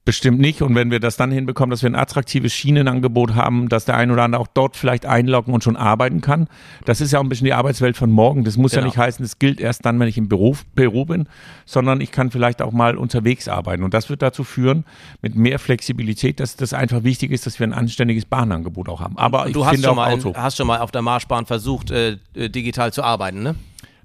Bestimmt 0.08 0.40
nicht. 0.40 0.62
Und 0.62 0.74
wenn 0.74 0.90
wir 0.90 1.02
das 1.02 1.18
dann 1.18 1.32
hinbekommen, 1.32 1.70
dass 1.70 1.84
wir 1.84 1.90
ein 1.90 1.96
attraktives 1.96 2.54
Schienenangebot 2.54 3.36
haben, 3.36 3.68
dass 3.68 3.84
der 3.84 3.98
ein 3.98 4.10
oder 4.10 4.24
andere 4.24 4.42
auch 4.42 4.48
dort 4.48 4.78
vielleicht 4.78 5.06
einloggen 5.06 5.54
und 5.54 5.66
schon 5.66 5.76
arbeiten 5.76 6.22
kann, 6.22 6.48
das 6.86 7.02
ist 7.02 7.12
ja 7.12 7.20
auch 7.20 7.24
ein 7.24 7.28
bisschen 7.28 7.44
die 7.44 7.52
Arbeitswelt 7.54 7.98
von 7.98 8.10
morgen. 8.10 8.46
Das 8.46 8.56
muss 8.56 8.72
ja 8.72 8.78
Genau. 8.78 8.88
nicht 8.88 8.98
heißen, 8.98 9.22
das 9.26 9.38
gilt 9.38 9.60
erst 9.60 9.86
dann, 9.86 10.00
wenn 10.00 10.08
ich 10.08 10.18
im 10.18 10.30
Beruf, 10.30 10.66
Büro 10.76 11.04
bin, 11.04 11.28
sondern 11.66 12.00
ich 12.00 12.14
kann 12.14 12.32
vielleicht 12.32 12.62
auch 12.62 12.72
mal 12.72 12.96
unterwegs 12.96 13.50
arbeiten. 13.50 13.84
Und 13.84 13.94
das 13.94 14.10
wird 14.10 14.22
dazu 14.22 14.46
führen, 14.46 14.86
mit 15.22 15.36
mehr 15.36 15.60
Flexibilität, 15.60 16.40
dass 16.40 16.56
das 16.56 16.72
einfach 16.74 17.04
wichtig 17.04 17.32
ist, 17.32 17.46
dass 17.46 17.60
wir 17.60 17.68
ein 17.68 17.74
anständiges 17.74 18.24
Bahnangebot 18.24 18.88
auch 18.88 19.02
haben. 19.02 19.18
Aber 19.18 19.48
ich 19.48 19.54
Du 19.54 19.66
hast 19.66 19.74
finde 19.74 19.90
schon, 19.90 19.98
mal, 19.98 20.18
hast 20.36 20.56
schon 20.56 20.68
mal 20.68 20.80
auf 20.80 20.92
der 20.92 21.02
Marschbahn 21.02 21.46
versucht, 21.46 21.92
äh, 21.92 22.16
digital 22.34 22.94
zu 22.94 23.04
arbeiten, 23.04 23.44
ne? 23.44 23.56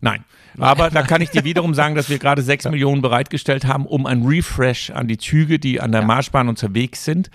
Nein. 0.00 0.24
Aber 0.59 0.90
da 0.90 1.03
kann 1.03 1.20
ich 1.22 1.30
dir 1.30 1.44
wiederum 1.44 1.74
sagen, 1.74 1.94
dass 1.94 2.09
wir 2.11 2.18
gerade 2.18 2.42
sechs 2.42 2.64
Millionen 2.68 3.03
bereitgestellt 3.03 3.64
haben, 3.66 3.86
um 3.86 4.07
ein 4.07 4.22
Refresh 4.24 4.90
an 4.90 5.09
die 5.09 5.18
Züge, 5.18 5.59
die 5.59 5.80
an 5.80 5.92
der 5.92 6.03
Marschbahn 6.03 6.48
unterwegs 6.48 7.05
sind, 7.05 7.30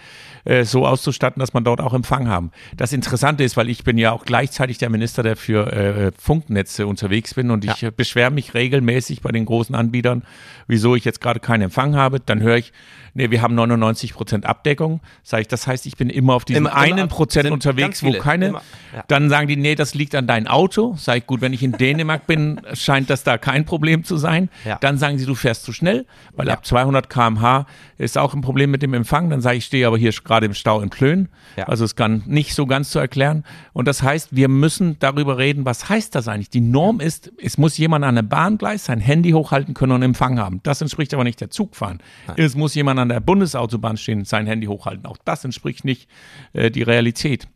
äh, 0.45 0.63
so 0.63 0.86
auszustatten, 0.86 1.39
dass 1.39 1.53
man 1.53 1.63
dort 1.63 1.82
auch 1.82 1.93
Empfang 1.93 2.28
haben. 2.30 2.51
Das 2.76 2.93
Interessante 2.93 3.43
ist, 3.43 3.57
weil 3.57 3.70
ich 3.70 3.84
bin 3.84 3.97
ja 3.97 4.11
auch 4.11 4.24
gleichzeitig 4.26 4.78
der 4.78 4.89
Minister, 4.89 5.24
der 5.24 5.36
für 5.36 5.72
äh, 5.74 6.11
Funknetze 6.18 6.88
unterwegs 6.88 7.34
bin 7.34 7.51
und 7.51 7.65
ich 7.65 7.84
äh, 7.84 7.91
beschwere 7.91 8.32
mich 8.32 8.53
regelmäßig 8.53 9.22
bei 9.22 9.32
den 9.32 9.45
großen 9.45 9.76
Anbietern, 9.76 10.24
wieso 10.68 10.95
ich 10.95 11.03
jetzt 11.05 11.22
gerade 11.22 11.39
keinen 11.39 11.63
Empfang 11.63 11.95
habe. 11.95 12.20
Dann 12.20 12.41
höre 12.41 12.57
ich, 12.57 12.72
nee, 13.13 13.32
wir 13.32 13.41
haben 13.41 13.55
99 13.55 14.13
Prozent 14.13 14.45
Abdeckung. 14.45 15.01
Sag 15.24 15.41
ich, 15.41 15.47
das 15.47 15.68
heißt, 15.68 15.86
ich 15.86 15.97
bin 15.97 16.09
immer 16.09 16.34
auf 16.36 16.45
diesem 16.45 16.65
Immer- 16.68 16.76
einen 16.76 17.07
Prozent 17.07 17.51
unterwegs, 17.51 18.03
wo 18.03 18.13
keine. 18.13 18.47
Immer, 18.47 18.61
ja. 18.95 19.03
Dann 19.07 19.30
sagen 19.30 19.47
die, 19.47 19.57
nee, 19.57 19.76
das 19.76 19.95
liegt 19.95 20.15
an 20.15 20.28
deinem 20.28 20.47
Auto. 20.47 20.95
Sag 20.97 21.18
ich, 21.18 21.28
gut, 21.28 21.41
wenn 21.41 21.53
ich 21.53 21.63
in 21.63 21.74
Dänemark 21.74 22.28
bin, 22.28 22.61
scheint 22.74 23.07
das 23.10 23.24
da 23.24 23.38
kein 23.38 23.66
Problem 23.66 24.03
zu 24.03 24.18
sein. 24.18 24.49
Ja. 24.66 24.78
Dann 24.80 24.97
sagen 24.97 25.18
sie, 25.18 25.26
du 25.26 25.36
fährst 25.36 25.64
zu 25.64 25.74
schnell, 25.74 26.05
weil 26.36 26.47
Ja. 26.47 26.53
ab 26.53 26.66
200 26.66 27.10
km/h 27.10 27.66
ist 27.97 28.18
auch 28.18 28.34
ein 28.34 28.41
Problem 28.41 28.72
mit 28.72 28.82
dem 28.82 28.93
Empfang. 28.93 29.30
Dann 29.30 29.41
sage 29.41 29.55
ich, 29.55 29.58
ich 29.58 29.66
stehe 29.66 29.88
aber 29.88 29.97
hier 29.97 30.12
gerade 30.12 30.45
im 30.45 30.53
Stau 30.53 30.82
in 30.82 30.89
Plön. 30.89 31.30
Ja. 31.55 31.64
Also 31.66 31.84
es 31.84 31.95
kann 31.95 32.22
nicht 32.28 32.53
so 32.53 32.66
ganz 32.68 32.91
zu 32.91 32.99
erklären. 32.99 33.43
Und 33.74 33.88
das 33.88 34.03
heißt, 34.03 34.36
wir 34.36 34.49
müssen 34.49 34.97
darüber 34.99 35.38
reden, 35.39 35.66
was 35.66 35.89
heißt 35.89 36.14
das 36.14 36.28
eigentlich? 36.28 36.51
Die 36.51 36.62
Norm 36.62 36.99
ist, 36.99 37.32
es 37.41 37.58
muss 37.58 37.78
jemand 37.78 38.05
an 38.05 38.14
der 38.16 38.22
Bahngleis 38.22 38.86
sein 38.86 38.99
Handy 38.99 39.32
hochhalten 39.32 39.74
können 39.74 39.93
und 39.93 40.03
Empfang 40.03 40.38
haben. 40.39 40.60
Das 40.64 40.80
entspricht 40.82 41.14
aber 41.16 41.24
nicht 41.24 41.41
der 41.41 41.49
Zugfahren. 41.49 41.97
Es 42.36 42.55
muss 42.55 42.76
jemand 42.76 42.99
an 42.99 43.10
der 43.10 43.20
Bundesautobahn 43.20 43.97
stehen, 43.97 44.26
sein 44.26 44.45
Handy 44.45 44.68
hochhalten. 44.68 45.05
Auch 45.08 45.18
das 45.26 45.43
entspricht 45.43 45.84
nicht 45.86 46.08
äh, 46.53 46.70
die 46.70 46.84
Realität. 46.84 47.47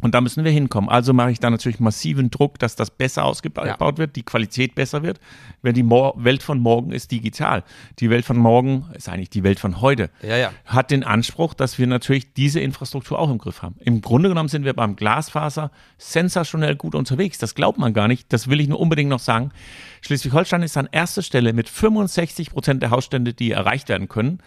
Und 0.00 0.14
da 0.14 0.20
müssen 0.20 0.44
wir 0.44 0.50
hinkommen. 0.50 0.88
Also 0.88 1.12
mache 1.12 1.30
ich 1.30 1.40
da 1.40 1.50
natürlich 1.50 1.80
massiven 1.80 2.30
Druck, 2.30 2.58
dass 2.58 2.76
das 2.76 2.90
besser 2.90 3.24
ausgebaut 3.24 3.66
Ja. 3.66 3.98
wird, 3.98 4.16
die 4.16 4.22
Qualität 4.22 4.74
besser 4.74 5.02
wird. 5.02 5.20
Wenn 5.62 5.74
die 5.74 5.82
Mor 5.82 6.14
Welt 6.16 6.42
von 6.42 6.58
morgen 6.60 6.92
ist 6.92 7.10
digital. 7.10 7.64
Die 7.98 8.08
Welt 8.10 8.24
von 8.24 8.36
morgen 8.38 8.86
ist 8.94 9.08
eigentlich 9.08 9.30
die 9.30 9.42
Welt 9.44 9.60
von 9.60 9.80
heute. 9.80 10.10
Ja, 10.22 10.36
ja. 10.36 10.52
Hat 10.64 10.90
den 10.90 11.04
Anspruch, 11.04 11.54
dass 11.54 11.78
wir 11.78 11.86
natürlich 11.86 12.32
diese 12.32 12.60
Infrastruktur 12.60 13.18
auch 13.18 13.30
im 13.30 13.38
Griff 13.38 13.62
haben. 13.62 13.76
Im 13.80 14.00
Grunde 14.00 14.28
genommen 14.30 14.48
sind 14.48 14.64
wir 14.64 14.72
beim 14.74 14.96
Glasfaser 14.96 15.70
sensationell 15.98 16.76
gut 16.76 16.94
unterwegs. 16.94 17.38
Das 17.38 17.54
glaubt 17.54 17.78
man 17.78 17.92
gar 17.92 18.08
nicht. 18.08 18.32
Das 18.32 18.48
will 18.48 18.60
ich 18.60 18.68
nur 18.68 18.80
unbedingt 18.80 19.10
noch 19.10 19.20
sagen. 19.20 19.50
Schleswig-Holstein 20.00 20.62
ist 20.62 20.76
an 20.76 20.88
erster 20.90 21.22
Stelle 21.22 21.52
mit 21.52 21.68
65 21.68 22.50
Prozent 22.50 22.82
der 22.82 22.90
Hausstände, 22.90 23.34
die 23.34 23.50
erreicht 23.52 23.88
werden 23.88 24.08
können. 24.08 24.38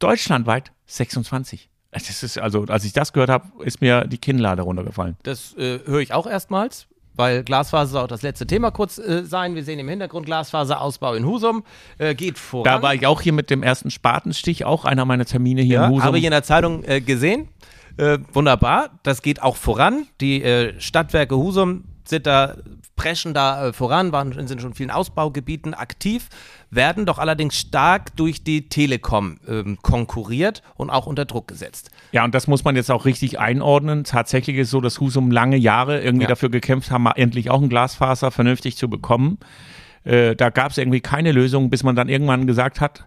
Deutschlandweit 0.00 0.72
26. 0.86 1.69
Das 1.92 2.22
ist 2.22 2.38
also, 2.38 2.64
als 2.68 2.84
ich 2.84 2.92
das 2.92 3.12
gehört 3.12 3.30
habe, 3.30 3.64
ist 3.64 3.80
mir 3.80 4.04
die 4.06 4.18
Kinnlade 4.18 4.62
runtergefallen. 4.62 5.16
Das 5.22 5.54
äh, 5.56 5.80
höre 5.84 6.00
ich 6.00 6.12
auch 6.12 6.26
erstmals, 6.26 6.86
weil 7.14 7.42
Glasfaser 7.42 7.90
soll 7.90 8.02
auch 8.04 8.08
das 8.08 8.22
letzte 8.22 8.46
Thema 8.46 8.70
kurz 8.70 8.98
äh, 8.98 9.24
sein. 9.24 9.54
Wir 9.56 9.64
sehen 9.64 9.78
im 9.78 9.88
Hintergrund 9.88 10.26
Glasfaserausbau 10.26 11.14
in 11.14 11.26
Husum. 11.26 11.64
Äh, 11.98 12.14
geht 12.14 12.38
voran. 12.38 12.64
Da 12.64 12.82
war 12.82 12.94
ich 12.94 13.06
auch 13.06 13.20
hier 13.20 13.32
mit 13.32 13.50
dem 13.50 13.62
ersten 13.62 13.90
Spatenstich, 13.90 14.64
auch 14.64 14.84
einer 14.84 15.04
meiner 15.04 15.24
Termine 15.24 15.62
hier 15.62 15.74
ja, 15.74 15.86
in 15.86 15.92
Husum. 15.92 16.04
habe 16.04 16.18
ich 16.18 16.24
in 16.24 16.30
der 16.30 16.44
Zeitung 16.44 16.84
äh, 16.84 17.00
gesehen. 17.00 17.48
Äh, 17.96 18.18
wunderbar, 18.32 18.90
das 19.02 19.20
geht 19.20 19.42
auch 19.42 19.56
voran. 19.56 20.06
Die 20.20 20.42
äh, 20.42 20.78
Stadtwerke 20.80 21.36
Husum 21.36 21.84
sind 22.04 22.26
da, 22.26 22.56
preschen 22.96 23.34
da 23.34 23.68
äh, 23.68 23.72
voran, 23.72 24.12
waren, 24.12 24.32
sind 24.46 24.60
schon 24.60 24.70
in 24.70 24.76
vielen 24.76 24.90
Ausbaugebieten 24.90 25.74
aktiv, 25.74 26.28
werden 26.70 27.06
doch 27.06 27.18
allerdings 27.18 27.56
stark 27.58 28.16
durch 28.16 28.44
die 28.44 28.68
Telekom 28.68 29.38
ähm, 29.48 29.78
konkurriert 29.82 30.62
und 30.76 30.90
auch 30.90 31.06
unter 31.06 31.24
Druck 31.24 31.48
gesetzt. 31.48 31.90
Ja, 32.12 32.24
und 32.24 32.34
das 32.34 32.46
muss 32.46 32.64
man 32.64 32.76
jetzt 32.76 32.90
auch 32.90 33.04
richtig 33.04 33.38
einordnen. 33.38 34.04
Tatsächlich 34.04 34.56
ist 34.56 34.68
es 34.68 34.70
so, 34.70 34.80
dass 34.80 35.00
Husum 35.00 35.30
lange 35.30 35.56
Jahre 35.56 36.00
irgendwie 36.00 36.24
ja. 36.24 36.28
dafür 36.28 36.50
gekämpft 36.50 36.90
haben, 36.90 37.06
endlich 37.06 37.50
auch 37.50 37.62
ein 37.62 37.68
Glasfaser 37.68 38.30
vernünftig 38.30 38.76
zu 38.76 38.88
bekommen. 38.88 39.38
Äh, 40.04 40.36
da 40.36 40.50
gab 40.50 40.70
es 40.70 40.78
irgendwie 40.78 41.00
keine 41.00 41.32
Lösung, 41.32 41.70
bis 41.70 41.82
man 41.82 41.96
dann 41.96 42.08
irgendwann 42.08 42.46
gesagt 42.46 42.80
hat, 42.80 43.04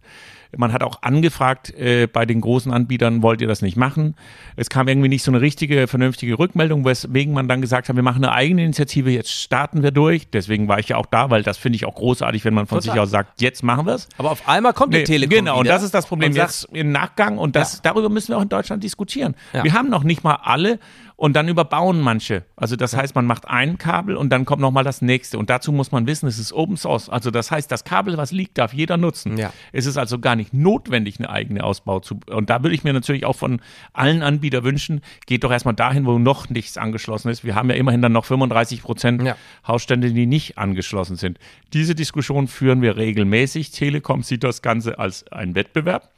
man 0.57 0.73
hat 0.73 0.83
auch 0.83 1.01
angefragt 1.01 1.71
äh, 1.71 2.07
bei 2.07 2.25
den 2.25 2.41
großen 2.41 2.71
Anbietern, 2.71 3.21
wollt 3.23 3.41
ihr 3.41 3.47
das 3.47 3.61
nicht 3.61 3.77
machen? 3.77 4.15
Es 4.55 4.69
kam 4.69 4.87
irgendwie 4.87 5.09
nicht 5.09 5.23
so 5.23 5.31
eine 5.31 5.41
richtige, 5.41 5.87
vernünftige 5.87 6.37
Rückmeldung, 6.37 6.85
weswegen 6.85 7.33
man 7.33 7.47
dann 7.47 7.61
gesagt 7.61 7.89
hat, 7.89 7.95
wir 7.95 8.03
machen 8.03 8.23
eine 8.23 8.33
eigene 8.33 8.63
Initiative, 8.63 9.11
jetzt 9.11 9.31
starten 9.31 9.83
wir 9.83 9.91
durch. 9.91 10.29
Deswegen 10.29 10.67
war 10.67 10.79
ich 10.79 10.89
ja 10.89 10.97
auch 10.97 11.05
da, 11.05 11.29
weil 11.29 11.43
das 11.43 11.57
finde 11.57 11.77
ich 11.77 11.85
auch 11.85 11.95
großartig, 11.95 12.45
wenn 12.45 12.53
man 12.53 12.67
von 12.67 12.79
Total. 12.79 12.93
sich 12.93 13.01
aus 13.01 13.09
sagt, 13.09 13.41
jetzt 13.41 13.63
machen 13.63 13.85
wir 13.85 13.95
es. 13.95 14.07
Aber 14.17 14.31
auf 14.31 14.47
einmal 14.47 14.73
kommt 14.73 14.93
nee, 14.93 14.99
die 14.99 15.05
Telekom 15.05 15.37
Genau, 15.37 15.59
und 15.59 15.67
das 15.67 15.83
ist 15.83 15.93
das 15.93 16.05
Problem 16.05 16.33
jetzt 16.33 16.67
im 16.71 16.91
Nachgang 16.91 17.37
und 17.37 17.55
das, 17.55 17.75
ja. 17.75 17.79
darüber 17.83 18.09
müssen 18.09 18.29
wir 18.29 18.37
auch 18.37 18.43
in 18.43 18.49
Deutschland 18.49 18.83
diskutieren. 18.83 19.35
Ja. 19.53 19.63
Wir 19.63 19.73
haben 19.73 19.89
noch 19.89 20.03
nicht 20.03 20.23
mal 20.23 20.37
alle 20.43 20.79
und 21.15 21.35
dann 21.35 21.47
überbauen 21.47 22.01
manche. 22.01 22.43
Also 22.55 22.75
das 22.75 22.95
heißt, 22.95 23.15
man 23.15 23.25
macht 23.25 23.47
ein 23.47 23.77
Kabel 23.77 24.15
und 24.15 24.29
dann 24.29 24.45
kommt 24.45 24.61
nochmal 24.61 24.83
das 24.83 25.01
nächste. 25.01 25.37
Und 25.37 25.49
dazu 25.49 25.71
muss 25.71 25.91
man 25.91 26.07
wissen, 26.07 26.27
es 26.27 26.39
ist 26.39 26.53
Open 26.53 26.77
Source. 26.77 27.09
Also 27.09 27.31
das 27.31 27.51
heißt, 27.51 27.71
das 27.71 27.83
Kabel, 27.83 28.17
was 28.17 28.31
liegt, 28.31 28.57
darf 28.57 28.73
jeder 28.73 28.97
nutzen. 28.97 29.37
Ja. 29.37 29.53
Es 29.71 29.85
ist 29.85 29.97
also 29.97 30.19
gar 30.19 30.35
nicht 30.35 30.53
notwendig, 30.53 31.19
eine 31.19 31.29
eigene 31.29 31.63
Ausbau 31.63 31.99
zu. 31.99 32.19
Und 32.27 32.49
da 32.49 32.63
würde 32.63 32.75
ich 32.75 32.83
mir 32.83 32.93
natürlich 32.93 33.25
auch 33.25 33.35
von 33.35 33.61
allen 33.93 34.23
Anbietern 34.23 34.63
wünschen, 34.63 35.01
geht 35.25 35.43
doch 35.43 35.51
erstmal 35.51 35.75
dahin, 35.75 36.05
wo 36.05 36.17
noch 36.17 36.49
nichts 36.49 36.77
angeschlossen 36.77 37.29
ist. 37.29 37.43
Wir 37.43 37.55
haben 37.55 37.69
ja 37.69 37.75
immerhin 37.75 38.01
dann 38.01 38.11
noch 38.11 38.25
35 38.25 38.83
Prozent 38.83 39.23
ja. 39.23 39.35
Hausstände, 39.67 40.11
die 40.11 40.25
nicht 40.25 40.57
angeschlossen 40.57 41.15
sind. 41.15 41.39
Diese 41.73 41.95
Diskussion 41.95 42.47
führen 42.47 42.81
wir 42.81 42.97
regelmäßig. 42.97 43.71
Telekom 43.71 44.23
sieht 44.23 44.43
das 44.43 44.61
Ganze 44.61 44.99
als 44.99 45.27
einen 45.31 45.55
Wettbewerb. 45.55 46.09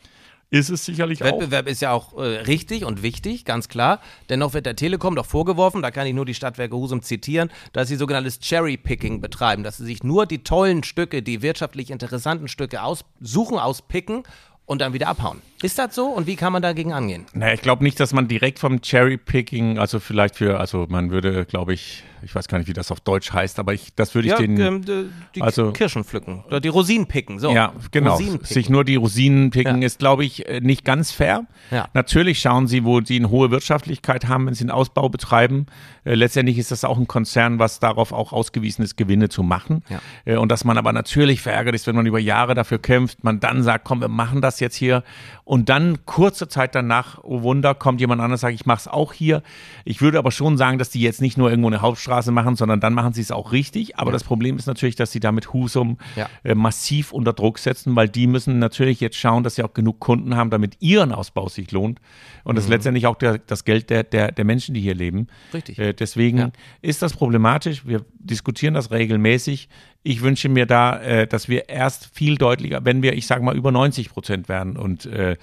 Ist 0.55 0.69
es 0.69 0.85
sicherlich 0.85 1.19
Wettbewerb 1.19 1.33
auch. 1.33 1.41
Wettbewerb 1.41 1.67
ist 1.67 1.81
ja 1.81 1.91
auch 1.91 2.17
äh, 2.17 2.21
richtig 2.21 2.85
und 2.85 3.03
wichtig, 3.03 3.43
ganz 3.43 3.67
klar. 3.67 3.99
Dennoch 4.29 4.53
wird 4.53 4.65
der 4.65 4.77
Telekom 4.77 5.13
doch 5.13 5.25
vorgeworfen, 5.25 5.81
da 5.81 5.91
kann 5.91 6.07
ich 6.07 6.13
nur 6.13 6.25
die 6.25 6.33
Stadtwerke 6.33 6.77
Husum 6.77 7.01
zitieren, 7.01 7.51
dass 7.73 7.89
sie 7.89 7.97
sogenanntes 7.97 8.39
Cherry-Picking 8.39 9.19
betreiben, 9.19 9.63
dass 9.63 9.75
sie 9.77 9.83
sich 9.83 10.03
nur 10.03 10.25
die 10.25 10.45
tollen 10.45 10.83
Stücke, 10.83 11.21
die 11.21 11.41
wirtschaftlich 11.41 11.91
interessanten 11.91 12.47
Stücke 12.47 12.83
aussuchen, 12.83 13.59
auspicken 13.59 14.23
und 14.65 14.79
dann 14.79 14.93
wieder 14.93 15.09
abhauen. 15.09 15.41
Ist 15.65 15.79
das 15.79 15.95
so 15.95 16.05
und 16.05 16.27
wie 16.27 16.35
kann 16.35 16.53
man 16.53 16.61
dagegen 16.61 16.93
angehen? 16.93 17.25
Naja, 17.33 17.55
ich 17.55 17.61
glaube 17.63 17.83
nicht, 17.83 17.99
dass 17.99 18.13
man 18.13 18.27
direkt 18.27 18.59
vom 18.59 18.81
Cherry-Picking, 18.81 19.79
also 19.79 19.99
vielleicht 19.99 20.35
für, 20.35 20.59
also 20.59 20.85
man 20.87 21.09
würde, 21.09 21.43
glaube 21.45 21.73
ich, 21.73 22.03
ich 22.25 22.33
weiß 22.33 22.47
gar 22.47 22.57
nicht, 22.57 22.67
wie 22.67 22.73
das 22.73 22.91
auf 22.91 22.99
Deutsch 22.99 23.31
heißt, 23.31 23.59
aber 23.59 23.73
ich, 23.73 23.93
das 23.95 24.15
würde 24.15 24.27
ich 24.27 24.31
ja, 24.31 24.39
den. 24.39 24.59
Ähm, 24.59 25.11
die 25.35 25.41
also, 25.41 25.71
Kirschen 25.71 26.03
pflücken 26.03 26.43
oder 26.47 26.59
die 26.59 26.69
Rosinen 26.69 27.05
picken, 27.05 27.39
so. 27.39 27.51
Ja, 27.51 27.73
genau. 27.91 28.19
Sich 28.41 28.69
nur 28.69 28.83
die 28.83 28.95
Rosinen 28.95 29.51
picken 29.51 29.81
ja. 29.81 29.85
ist, 29.85 29.99
glaube 29.99 30.25
ich, 30.25 30.47
äh, 30.47 30.59
nicht 30.59 30.85
ganz 30.85 31.11
fair. 31.11 31.45
Ja. 31.69 31.87
Natürlich 31.93 32.39
schauen 32.39 32.67
sie, 32.67 32.83
wo 32.83 33.01
sie 33.01 33.17
eine 33.17 33.29
hohe 33.29 33.51
Wirtschaftlichkeit 33.51 34.27
haben, 34.27 34.47
wenn 34.47 34.55
sie 34.55 34.63
einen 34.63 34.71
Ausbau 34.71 35.07
betreiben. 35.07 35.67
Äh, 36.03 36.15
letztendlich 36.15 36.57
ist 36.57 36.71
das 36.71 36.83
auch 36.83 36.97
ein 36.97 37.07
Konzern, 37.07 37.59
was 37.59 37.79
darauf 37.79 38.11
auch 38.11 38.33
ausgewiesen 38.33 38.83
ist, 38.83 38.97
Gewinne 38.97 39.29
zu 39.29 39.43
machen. 39.43 39.83
Ja. 39.89 39.99
Äh, 40.25 40.37
und 40.37 40.51
dass 40.51 40.63
man 40.63 40.79
aber 40.79 40.93
natürlich 40.93 41.41
verärgert 41.41 41.75
ist, 41.75 41.85
wenn 41.85 41.95
man 41.95 42.07
über 42.07 42.19
Jahre 42.19 42.55
dafür 42.55 42.79
kämpft, 42.79 43.23
man 43.23 43.39
dann 43.39 43.61
sagt, 43.61 43.85
komm, 43.85 44.01
wir 44.01 44.07
machen 44.07 44.41
das 44.41 44.59
jetzt 44.59 44.75
hier. 44.75 45.03
Und 45.43 45.54
dann 45.69 46.05
kurze 46.05 46.47
Zeit 46.47 46.75
danach, 46.75 47.19
oh 47.23 47.43
Wunder, 47.43 47.75
kommt 47.75 48.01
jemand 48.01 48.21
anderes, 48.21 48.41
sagt, 48.41 48.55
ich 48.55 48.65
mache 48.65 48.79
es 48.79 48.87
auch 48.87 49.13
hier. 49.13 49.41
Ich 49.85 50.01
würde 50.01 50.17
aber 50.17 50.31
schon 50.31 50.57
sagen, 50.57 50.77
dass 50.77 50.89
die 50.89 51.01
jetzt 51.01 51.21
nicht 51.21 51.37
nur 51.37 51.49
irgendwo 51.49 51.67
eine 51.67 51.81
Hauptstraße 51.81 52.25
Straße 52.25 52.31
machen, 52.31 52.55
sondern 52.55 52.79
dann 52.79 52.93
machen 52.93 53.13
sie 53.13 53.21
es 53.21 53.31
auch 53.31 53.51
richtig. 53.51 53.97
Aber 53.97 54.09
ja. 54.09 54.13
das 54.13 54.23
Problem 54.23 54.57
ist 54.57 54.67
natürlich, 54.67 54.95
dass 54.95 55.11
sie 55.11 55.19
damit 55.19 55.53
Husum 55.53 55.97
ja. 56.15 56.29
äh, 56.43 56.55
massiv 56.55 57.11
unter 57.11 57.33
Druck 57.33 57.59
setzen, 57.59 57.95
weil 57.95 58.09
die 58.09 58.27
müssen 58.27 58.59
natürlich 58.59 58.99
jetzt 58.99 59.17
schauen, 59.17 59.43
dass 59.43 59.55
sie 59.55 59.63
auch 59.63 59.73
genug 59.73 59.99
Kunden 59.99 60.35
haben, 60.35 60.49
damit 60.49 60.77
ihren 60.79 61.11
Ausbau 61.11 61.49
sich 61.49 61.71
lohnt. 61.71 61.99
Und 62.43 62.53
mhm. 62.53 62.55
das 62.55 62.65
ist 62.65 62.69
letztendlich 62.69 63.07
auch 63.07 63.15
der, 63.15 63.37
das 63.37 63.65
Geld 63.65 63.89
der, 63.89 64.03
der, 64.03 64.31
der 64.31 64.45
Menschen, 64.45 64.73
die 64.73 64.81
hier 64.81 64.95
leben. 64.95 65.27
Richtig. 65.53 65.77
Äh, 65.77 65.93
deswegen 65.93 66.37
ja. 66.37 66.51
ist 66.81 67.01
das 67.01 67.13
problematisch. 67.13 67.85
Wir 67.85 68.05
diskutieren 68.19 68.73
das 68.73 68.91
regelmäßig. 68.91 69.69
Ich 70.03 70.21
wünsche 70.21 70.49
mir 70.49 70.65
da, 70.65 70.99
äh, 71.01 71.27
dass 71.27 71.49
wir 71.49 71.69
erst 71.69 72.11
viel 72.13 72.37
deutlicher, 72.37 72.85
wenn 72.85 73.01
wir, 73.01 73.13
ich 73.13 73.27
sage 73.27 73.43
mal, 73.43 73.55
über 73.55 73.71
90 73.71 74.09
Prozent 74.09 74.49
werden 74.49 74.77
und 74.77 75.05
äh, 75.05 75.34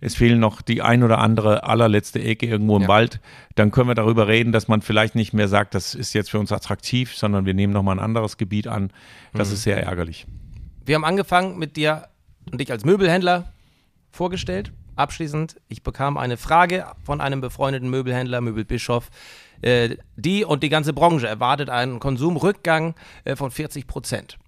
es 0.00 0.14
fehlen 0.14 0.40
noch 0.40 0.62
die 0.62 0.82
ein 0.82 1.02
oder 1.02 1.18
andere 1.18 1.64
allerletzte 1.64 2.22
Ecke 2.22 2.46
irgendwo 2.46 2.76
im 2.76 2.82
ja. 2.82 2.88
Wald, 2.88 3.20
dann 3.54 3.70
können 3.70 3.88
wir 3.88 3.94
darüber 3.94 4.28
reden, 4.28 4.52
dass 4.52 4.68
man 4.68 4.82
vielleicht 4.82 5.14
nicht 5.14 5.32
mehr 5.32 5.48
sagt, 5.48 5.74
das 5.74 5.94
ist 5.94 6.12
jetzt 6.12 6.30
für 6.30 6.38
uns 6.38 6.52
attraktiv, 6.52 7.14
sondern 7.14 7.46
wir 7.46 7.54
nehmen 7.54 7.72
nochmal 7.72 7.96
ein 7.96 8.04
anderes 8.04 8.36
Gebiet 8.36 8.66
an. 8.66 8.92
Das 9.32 9.48
mhm. 9.48 9.54
ist 9.54 9.62
sehr 9.62 9.82
ärgerlich. 9.82 10.26
Wir 10.84 10.94
haben 10.94 11.04
angefangen 11.04 11.58
mit 11.58 11.76
dir 11.76 12.08
und 12.50 12.60
dich 12.60 12.70
als 12.72 12.84
Möbelhändler 12.84 13.52
vorgestellt. 14.10 14.72
Abschließend, 14.96 15.56
ich 15.68 15.82
bekam 15.82 16.16
eine 16.16 16.36
Frage 16.36 16.86
von 17.04 17.20
einem 17.20 17.40
befreundeten 17.40 17.88
Möbelhändler, 17.88 18.40
Möbelbischof. 18.40 19.08
Äh, 19.62 19.96
die 20.16 20.44
und 20.44 20.62
die 20.62 20.68
ganze 20.68 20.92
Branche 20.92 21.26
erwartet 21.26 21.70
einen 21.70 22.00
Konsumrückgang 22.00 22.94
äh, 23.24 23.36
von 23.36 23.50
40 23.50 23.86
Prozent. 23.86 24.38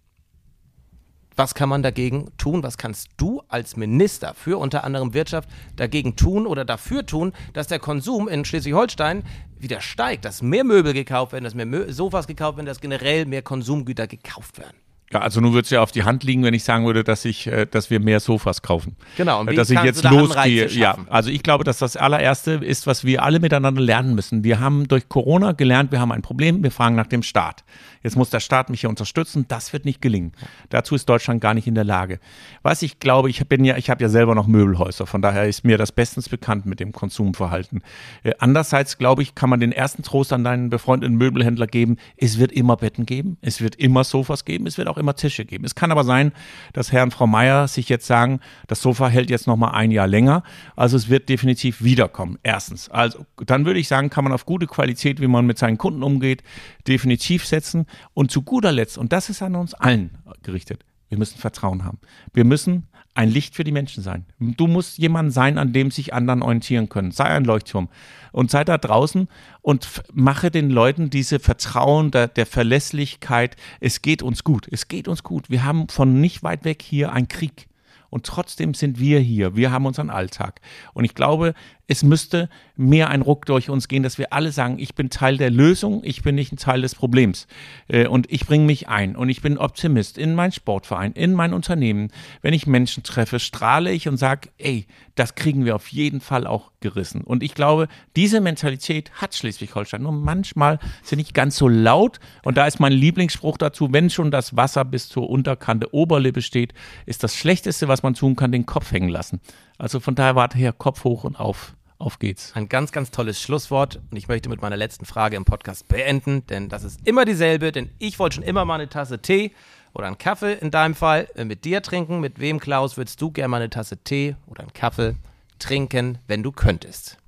Was 1.37 1.55
kann 1.55 1.69
man 1.69 1.83
dagegen 1.83 2.31
tun? 2.39 2.63
Was 2.63 2.79
kannst 2.79 3.09
du 3.17 3.43
als 3.49 3.77
Minister 3.77 4.35
für 4.35 4.59
unter 4.59 4.85
anderem 4.85 5.15
Wirtschaft 5.15 5.49
dagegen 5.77 6.17
tun 6.17 6.47
oder 6.47 6.65
dafür 6.65 7.07
tun, 7.07 7.33
dass 7.53 7.67
der 7.67 7.79
Konsum 7.79 8.29
in 8.29 8.45
Schleswig-Holstein 8.45 9.25
wieder 9.59 9.81
steigt, 9.81 10.25
dass 10.25 10.43
mehr 10.43 10.65
Möbel 10.65 10.93
gekauft 10.93 11.33
werden, 11.33 11.45
dass 11.45 11.55
mehr 11.55 11.67
Mö 11.67 11.93
Sofas 11.93 12.27
gekauft 12.27 12.57
werden, 12.57 12.67
dass 12.67 12.81
generell 12.81 13.27
mehr 13.27 13.43
Konsumgüter 13.43 14.07
gekauft 14.07 14.59
werden? 14.59 14.77
Ja, 15.13 15.21
also 15.21 15.41
nun 15.41 15.53
würde 15.53 15.67
es 15.67 15.71
ja 15.71 15.83
auf 15.83 15.93
die 15.93 16.05
Hand 16.05 16.25
liegen, 16.25 16.43
wenn 16.43 16.55
ich 16.55 16.65
sagen 16.65 16.87
würde, 16.87 17.05
dass 17.05 17.27
ich, 17.27 17.47
äh, 17.47 17.67
dass 17.67 17.91
wir 17.91 18.01
mehr 18.01 18.19
Sofas 18.19 18.63
kaufen. 18.63 18.97
Genau. 19.17 19.41
Und 19.41 19.51
wie 19.51 19.57
dass 19.57 19.69
ich 19.69 19.83
jetzt 19.83 20.05
losgehe. 20.05 20.69
Ja, 20.69 20.97
also 21.11 21.29
ich 21.29 21.43
glaube, 21.43 21.65
dass 21.65 21.79
das 21.79 21.97
allererste 21.97 22.53
ist, 22.53 22.87
was 22.87 23.05
wir 23.05 23.23
alle 23.23 23.39
miteinander 23.39 23.83
lernen 23.83 24.15
müssen. 24.15 24.43
Wir 24.43 24.59
haben 24.59 24.89
durch 24.89 25.09
Corona 25.11 25.53
gelernt, 25.53 25.93
wir 25.93 26.01
haben 26.01 26.13
ein 26.13 26.23
Problem, 26.23 26.63
wir 26.63 26.71
fragen 26.71 26.97
nach 26.97 27.07
dem 27.07 27.23
Staat. 27.23 27.63
Jetzt 28.03 28.17
muss 28.17 28.31
der 28.31 28.41
Staat 28.41 28.71
mich 28.71 28.81
hier 28.81 28.91
unterstützen. 28.91 29.47
Das 29.49 29.73
wird 29.73 29.85
nicht 29.85 30.03
gelingen. 30.03 30.33
Dazu 30.71 30.95
ist 30.95 31.09
Deutschland 31.09 31.41
gar 31.41 31.55
nicht 31.55 31.67
in 31.67 31.75
der 31.75 31.85
Lage. 31.85 32.19
Was 32.63 32.83
ich 32.83 32.99
glaube, 32.99 33.31
ich 33.31 33.47
bin 33.49 33.65
ja, 33.65 33.77
ich 33.77 33.91
habe 33.91 34.03
ja 34.03 34.09
selber 34.09 34.35
noch 34.35 34.47
Möbelhäuser. 34.47 35.07
Von 35.07 35.23
daher 35.23 35.49
ist 35.49 35.65
mir 35.65 35.79
das 35.79 35.93
bestens 35.93 36.29
bekannt 36.29 36.67
mit 36.67 36.81
dem 36.81 36.93
Konsumverhalten. 36.93 37.83
Äh, 38.23 38.33
andererseits 38.39 38.99
glaube 38.99 39.23
ich, 39.23 39.35
kann 39.35 39.51
man 39.51 39.61
den 39.61 39.73
ersten 39.73 40.03
Trost 40.03 40.33
an 40.33 40.45
deinen 40.45 40.71
befreundeten 40.71 41.17
Möbelhändler 41.17 41.67
geben. 41.67 41.97
Es 42.17 42.39
wird 42.39 42.53
immer 42.53 42.77
Betten 42.77 43.07
geben. 43.07 43.37
Es 43.41 43.61
wird 43.61 43.77
immer 43.77 44.05
Sofas 44.05 44.45
geben. 44.45 44.67
Es 44.67 44.79
wird 44.79 44.89
auch 44.89 44.99
immer 44.99 45.15
Tische 45.15 45.45
geben. 45.45 45.65
Es 45.65 45.75
kann 45.75 45.91
aber 45.91 46.05
sein, 46.05 46.33
dass 46.73 46.93
Herr 46.93 47.03
und 47.03 47.13
Frau 47.13 47.27
Meier 47.27 47.69
sich 47.69 47.89
jetzt 47.89 48.07
sagen, 48.07 48.41
das 48.67 48.83
Sofa 48.83 49.09
hält 49.09 49.31
jetzt 49.31 49.47
noch 49.47 49.57
mal 49.57 49.71
ein 49.71 49.91
Jahr 49.91 50.07
länger. 50.07 50.43
Also 50.77 50.97
es 50.97 51.09
wird 51.09 51.29
definitiv 51.29 51.83
wiederkommen. 51.83 52.39
Erstens. 52.43 52.89
Also 52.91 53.27
dann 53.47 53.67
würde 53.67 53.81
ich 53.81 53.89
sagen, 53.89 54.11
kann 54.11 54.25
man 54.25 54.33
auf 54.33 54.47
gute 54.47 54.67
Qualität, 54.67 55.21
wie 55.21 55.27
man 55.27 55.47
mit 55.47 55.59
seinen 55.59 55.79
Kunden 55.79 56.03
umgeht, 56.03 56.43
definitiv 56.89 57.47
setzen. 57.47 57.87
Und 58.15 58.31
zu 58.31 58.43
guter 58.43 58.73
Letzt, 58.73 58.99
und 58.99 59.13
das 59.13 59.29
ist 59.29 59.43
an 59.43 59.57
uns 59.57 59.75
allen 59.75 60.19
gerichtet, 60.43 60.85
wir 61.09 61.19
müssen 61.19 61.39
Vertrauen 61.39 61.85
haben. 61.85 61.99
Wir 62.33 62.45
müssen 62.45 62.89
ein 63.15 63.29
Licht 63.29 63.55
für 63.55 63.65
die 63.65 63.73
Menschen 63.73 64.03
sein. 64.03 64.25
Du 64.39 64.67
musst 64.67 64.97
jemand 64.97 65.33
sein, 65.33 65.59
an 65.59 65.73
dem 65.73 65.91
sich 65.91 66.15
anderen 66.15 66.43
orientieren 66.43 66.89
können. 66.89 67.11
Sei 67.11 67.25
ein 67.25 67.45
Leuchtturm. 67.45 67.89
Und 68.33 68.51
sei 68.51 68.65
da 68.65 68.79
draußen 68.79 69.29
und 69.61 70.03
mache 70.15 70.51
den 70.51 70.71
Leuten 70.71 71.11
diese 71.11 71.39
Vertrauen 71.39 72.11
der, 72.11 72.29
der 72.29 72.47
Verlässlichkeit. 72.47 73.57
Es 73.81 74.01
geht 74.01 74.23
uns 74.23 74.45
gut. 74.45 74.67
Es 74.71 74.89
geht 74.89 75.09
uns 75.09 75.23
gut. 75.23 75.51
Wir 75.51 75.65
haben 75.65 75.89
von 75.89 76.21
nicht 76.21 76.43
weit 76.43 76.65
weg 76.65 76.81
hier 76.81 77.13
einen 77.13 77.29
Krieg. 77.29 77.69
Und 78.09 78.27
trotzdem 78.27 78.75
sind 78.75 78.99
wir 78.99 79.21
hier. 79.21 79.57
Wir 79.57 79.71
haben 79.71 79.87
unseren 79.87 80.11
Alltag. 80.11 80.61
Und 80.95 81.05
ich 81.05 81.15
glaube, 81.15 81.55
es 81.93 82.03
müsste 82.03 82.49
mehr 82.75 83.11
ein 83.11 83.21
Ruck 83.21 83.45
durch 83.45 83.69
uns 83.69 83.87
gehen, 83.87 84.03
dass 84.03 84.17
wir 84.17 84.33
alle 84.33 84.51
sagen, 84.51 84.79
ich 84.79 84.95
bin 84.95 85.11
Teil 85.11 85.37
der 85.37 85.51
Lösung, 85.51 86.01
ich 86.05 86.23
bin 86.23 86.35
nicht 86.35 86.51
ein 86.51 86.57
Teil 86.57 86.81
des 86.81 86.95
Problems. 86.95 87.47
Äh, 87.87 88.07
und 88.07 88.33
ich 88.33 88.47
bringe 88.47 88.65
mich 88.65 88.89
ein 88.89 89.15
und 89.15 89.29
ich 89.29 89.43
bin 89.43 89.59
Optimist 89.59 90.17
in 90.17 90.35
meinen 90.35 90.53
Sportverein, 90.53 91.13
in 91.13 91.35
mein 91.35 91.53
Unternehmen. 91.53 92.11
Wenn 92.41 92.55
ich 92.55 92.67
Menschen 92.67 93.03
treffe, 93.03 93.39
strahle 93.39 93.93
ich 93.93 94.09
und 94.09 94.17
sage, 94.17 94.49
ey, 94.57 94.87
das 95.15 95.35
kriegen 95.35 95.67
wir 95.67 95.77
auf 95.77 95.89
jeden 95.89 96.23
Fall 96.23 96.47
auch 96.47 96.71
gerissen. 96.81 97.21
Und 97.21 97.43
ich 97.43 97.55
glaube, 97.55 97.89
diese 98.17 98.41
Mentalität 98.41 99.13
hat 99.13 99.35
Schleswig-Holstein. 99.35 100.03
Nur 100.03 100.13
manchmal 100.13 100.79
sind 101.03 101.19
nicht 101.19 101.35
ganz 101.35 101.57
so 101.57 101.69
laut. 101.69 102.21
Und 102.43 102.57
da 102.57 102.67
ist 102.67 102.81
mein 102.81 102.93
Lieblingsspruch 102.93 103.59
dazu, 103.59 103.93
wenn 103.93 104.09
schon 104.09 104.31
das 104.31 104.57
Wasser 104.57 104.87
bis 104.87 105.11
zur 105.11 105.29
Unterkante 105.29 105.93
Oberlippe 105.95 106.41
steht, 106.41 106.73
ist 107.05 107.23
das 107.23 107.37
Schlechteste, 107.37 107.89
was 107.89 108.03
man 108.03 108.15
tun 108.15 108.35
kann, 108.35 108.51
den 108.51 108.65
Kopf 108.65 108.93
hängen 108.93 109.11
lassen. 109.11 109.41
Also 109.77 110.01
von 110.01 110.15
daher 110.15 110.37
warte 110.37 110.57
her, 110.57 110.73
Kopf 110.73 111.05
hoch 111.05 111.25
und 111.25 111.39
auf. 111.39 111.75
Auf 112.03 112.19
geht's. 112.19 112.51
Ein 112.57 112.69
ganz, 112.69 112.91
ganz 112.91 113.13
tolles 113.13 113.41
Schlusswort. 113.41 114.01
Und 114.11 114.17
ich 114.17 114.27
möchte 114.27 114.49
mit 114.49 114.61
meiner 114.61 114.77
letzten 114.77 115.05
Frage 115.05 115.37
im 115.37 115.45
Podcast 115.45 115.87
beenden, 115.87 116.45
denn 116.49 116.69
das 116.69 116.83
ist 116.83 116.99
immer 117.05 117.25
dieselbe. 117.25 117.71
Denn 117.71 117.91
ich 118.01 118.19
wollte 118.19 118.35
schon 118.35 118.45
immer 118.45 118.65
mal 118.65 118.75
eine 118.75 118.89
Tasse 118.89 119.21
Tee 119.21 119.53
oder 119.95 120.09
einen 120.09 120.19
Kaffee 120.19 120.55
in 120.55 120.73
deinem 120.73 120.97
Fall 120.97 121.29
äh, 121.37 121.45
mit 121.45 121.65
dir 121.65 121.81
trinken. 121.81 122.19
Mit 122.19 122.41
wem, 122.41 122.59
Klaus, 122.59 122.97
würdest 122.97 123.23
du 123.23 123.31
gerne 123.31 123.49
mal 123.51 123.59
eine 123.59 123.71
Tasse 123.71 123.99
Tee 123.99 124.35
oder 124.49 124.63
einen 124.63 124.73
Kaffee 124.73 125.15
trinken, 125.61 126.19
wenn 126.27 126.43
du 126.43 126.51
könntest? 126.51 127.19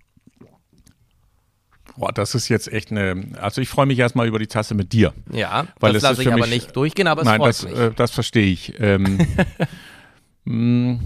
Boah, 1.97 2.11
das 2.11 2.35
ist 2.35 2.49
jetzt 2.49 2.67
echt 2.73 2.91
eine. 2.91 3.29
Also 3.41 3.61
ich 3.61 3.69
freue 3.69 3.87
mich 3.87 4.01
erstmal 4.01 4.27
über 4.27 4.41
die 4.41 4.49
Tasse 4.49 4.75
mit 4.75 4.93
dir. 4.93 5.15
Ja, 5.31 5.69
weil 5.79 5.93
das 5.93 6.03
lasse 6.03 6.23
ich 6.23 6.33
aber 6.33 6.49
nicht 6.49 6.75
durchgehen, 6.75 7.07
aber 7.07 7.23
es 7.23 7.27
nein, 7.27 7.39
freut 7.39 7.49
das, 7.51 7.63
mich. 7.63 7.79
Äh, 7.79 7.91
das 7.95 8.11
verstehe 8.11 8.51
ich. 8.51 8.75
Ähm, 8.81 9.25
mh, 10.45 10.99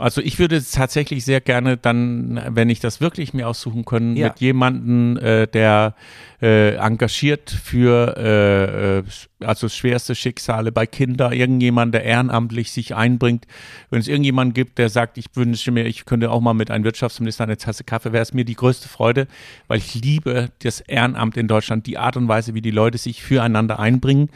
also 0.00 0.20
ich 0.20 0.38
würde 0.38 0.62
tatsächlich 0.64 1.24
sehr 1.24 1.40
gerne 1.40 1.76
dann, 1.76 2.40
wenn 2.48 2.70
ich 2.70 2.80
das 2.80 3.00
wirklich 3.00 3.34
mir 3.34 3.48
aussuchen 3.48 3.84
können, 3.84 4.16
Ja. 4.16 4.28
mit 4.28 4.40
jemandem, 4.40 5.16
äh, 5.18 5.46
der 5.46 5.94
äh, 6.42 6.74
engagiert 6.76 7.50
für 7.50 8.16
äh, 8.16 8.98
äh, 8.98 9.02
also 9.46 9.68
schwerste 9.68 10.14
Schicksale 10.14 10.72
bei 10.72 10.86
Kindern, 10.86 11.32
irgendjemand, 11.32 11.94
der 11.94 12.04
ehrenamtlich 12.04 12.72
sich 12.72 12.94
einbringt. 12.94 13.46
Wenn 13.90 14.00
es 14.00 14.08
irgendjemanden 14.08 14.54
gibt, 14.54 14.78
der 14.78 14.88
sagt, 14.88 15.18
ich 15.18 15.26
wünsche 15.34 15.70
mir, 15.70 15.84
ich 15.84 16.06
könnte 16.06 16.30
auch 16.30 16.40
mal 16.40 16.54
mit 16.54 16.70
einem 16.70 16.84
Wirtschaftsminister 16.84 17.44
eine 17.44 17.56
Tasse 17.58 17.84
Kaffee, 17.84 18.12
wäre 18.12 18.22
es 18.22 18.32
mir 18.32 18.44
die 18.44 18.54
größte 18.54 18.88
Freude, 18.88 19.26
weil 19.68 19.78
ich 19.78 19.94
liebe 19.94 20.50
das 20.62 20.80
Ehrenamt 20.80 21.36
in 21.36 21.46
Deutschland, 21.46 21.86
die 21.86 21.98
Art 21.98 22.16
und 22.16 22.28
Weise, 22.28 22.54
wie 22.54 22.62
die 22.62 22.70
Leute 22.70 22.98
sich 22.98 23.22
füreinander 23.22 23.78
einbringen. 23.78 24.30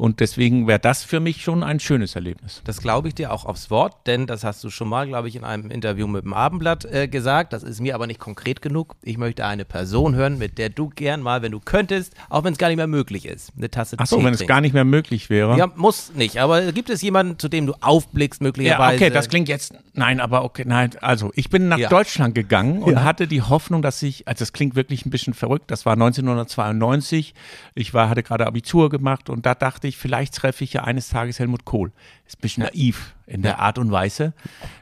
Und 0.00 0.20
deswegen 0.20 0.66
wäre 0.66 0.78
das 0.78 1.04
für 1.04 1.20
mich 1.20 1.42
schon 1.42 1.62
ein 1.62 1.78
schönes 1.78 2.14
Erlebnis. 2.14 2.62
Das 2.64 2.80
glaube 2.80 3.08
ich 3.08 3.14
dir 3.14 3.30
auch 3.32 3.44
aufs 3.44 3.70
Wort, 3.70 4.06
denn 4.06 4.26
das 4.26 4.44
hast 4.44 4.64
du 4.64 4.70
schon 4.70 4.88
mal, 4.88 5.06
glaube 5.06 5.28
ich, 5.28 5.36
in 5.36 5.44
einem 5.44 5.70
Interview 5.70 6.06
mit 6.06 6.24
dem 6.24 6.32
Abendblatt 6.32 6.86
äh, 6.86 7.06
gesagt. 7.06 7.52
Das 7.52 7.62
ist 7.62 7.80
mir 7.80 7.94
aber 7.94 8.06
nicht 8.06 8.18
konkret 8.18 8.62
genug. 8.62 8.96
Ich 9.02 9.18
möchte 9.18 9.44
eine 9.44 9.66
Person 9.66 10.14
hören, 10.14 10.38
mit 10.38 10.56
der 10.56 10.70
du 10.70 10.88
gern 10.88 11.20
mal, 11.20 11.42
wenn 11.42 11.52
du 11.52 11.60
könntest, 11.60 12.14
auch 12.30 12.44
wenn 12.44 12.52
es 12.54 12.58
gar 12.58 12.68
nicht 12.68 12.78
mehr 12.78 12.86
möglich 12.86 13.26
ist, 13.26 13.52
eine 13.58 13.70
Tasse 13.70 13.96
Ach 13.98 14.06
so, 14.06 14.16
Tee 14.16 14.24
wenn 14.24 14.32
es 14.32 14.38
trinkst. 14.38 14.48
gar 14.48 14.62
nicht 14.62 14.72
mehr 14.72 14.86
möglich 14.86 15.28
wäre. 15.28 15.58
Ja, 15.58 15.70
muss 15.76 16.14
nicht. 16.14 16.38
Aber 16.38 16.72
gibt 16.72 16.88
es 16.88 17.02
jemanden, 17.02 17.38
zu 17.38 17.50
dem 17.50 17.66
du 17.66 17.74
aufblickst, 17.82 18.40
Ja, 18.40 18.46
möglicherweise? 18.46 18.96
okay, 19.04 19.10
das 19.12 19.28
klingt 19.28 19.48
jetzt. 19.50 19.74
Nein, 19.92 20.20
aber 20.20 20.44
okay, 20.44 20.64
nein. 20.66 20.92
Also, 21.02 21.30
ich 21.34 21.50
bin 21.50 21.68
nach 21.68 21.76
Ja. 21.76 21.90
Deutschland 21.90 22.34
gegangen 22.34 22.82
und 22.82 23.04
hatte 23.04 23.26
die 23.26 23.42
Hoffnung, 23.42 23.82
dass 23.82 24.02
ich, 24.02 24.26
also 24.26 24.38
das 24.38 24.54
klingt 24.54 24.76
wirklich 24.76 25.04
ein 25.04 25.10
bisschen 25.10 25.34
verrückt, 25.34 25.70
das 25.70 25.84
war 25.84 25.92
1992. 25.92 27.34
Ich 27.74 27.92
war, 27.92 28.08
hatte 28.08 28.22
gerade 28.22 28.46
Abitur 28.46 28.88
gemacht 28.88 29.28
und 29.28 29.44
da 29.44 29.54
dachte 29.54 29.88
ich, 29.88 29.89
vielleicht 29.96 30.34
treffe 30.34 30.64
ich 30.64 30.72
ja 30.72 30.84
eines 30.84 31.08
Tages 31.08 31.38
Helmut 31.38 31.64
Kohl. 31.64 31.92
Ist 32.26 32.38
ein 32.38 32.42
bisschen 32.42 32.62
naiv 32.64 33.14
in 33.26 33.42
der 33.42 33.60
Art 33.60 33.78
und 33.78 33.90
Weise. 33.92 34.32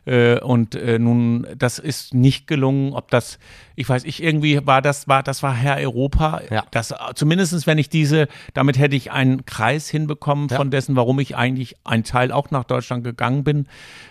Äh, 0.06 0.40
und 0.40 0.74
äh, 0.74 0.98
nun, 0.98 1.46
das 1.56 1.78
ist 1.78 2.14
nicht 2.14 2.46
gelungen. 2.46 2.94
Ob 2.94 3.10
das, 3.10 3.38
ich 3.76 3.88
weiß, 3.88 4.04
ich 4.04 4.22
irgendwie 4.22 4.66
war 4.66 4.80
das, 4.80 5.06
war, 5.06 5.22
das 5.22 5.42
war 5.42 5.54
Herr 5.54 5.76
Europa. 5.76 6.40
Ja. 6.50 6.64
Das, 6.70 6.94
zumindestens, 7.14 7.66
wenn 7.66 7.78
ich 7.78 7.90
diese, 7.90 8.28
damit 8.54 8.78
hätte 8.78 8.96
ich 8.96 9.12
einen 9.12 9.44
Kreis 9.44 9.88
hinbekommen 9.88 10.48
von 10.48 10.70
dessen, 10.70 10.96
warum 10.96 11.20
ich 11.20 11.36
eigentlich 11.36 11.76
ein 11.84 12.04
Teil 12.04 12.32
auch 12.32 12.50
nach 12.50 12.64
Deutschland 12.64 13.04
gegangen 13.04 13.44
bin. 13.44 13.66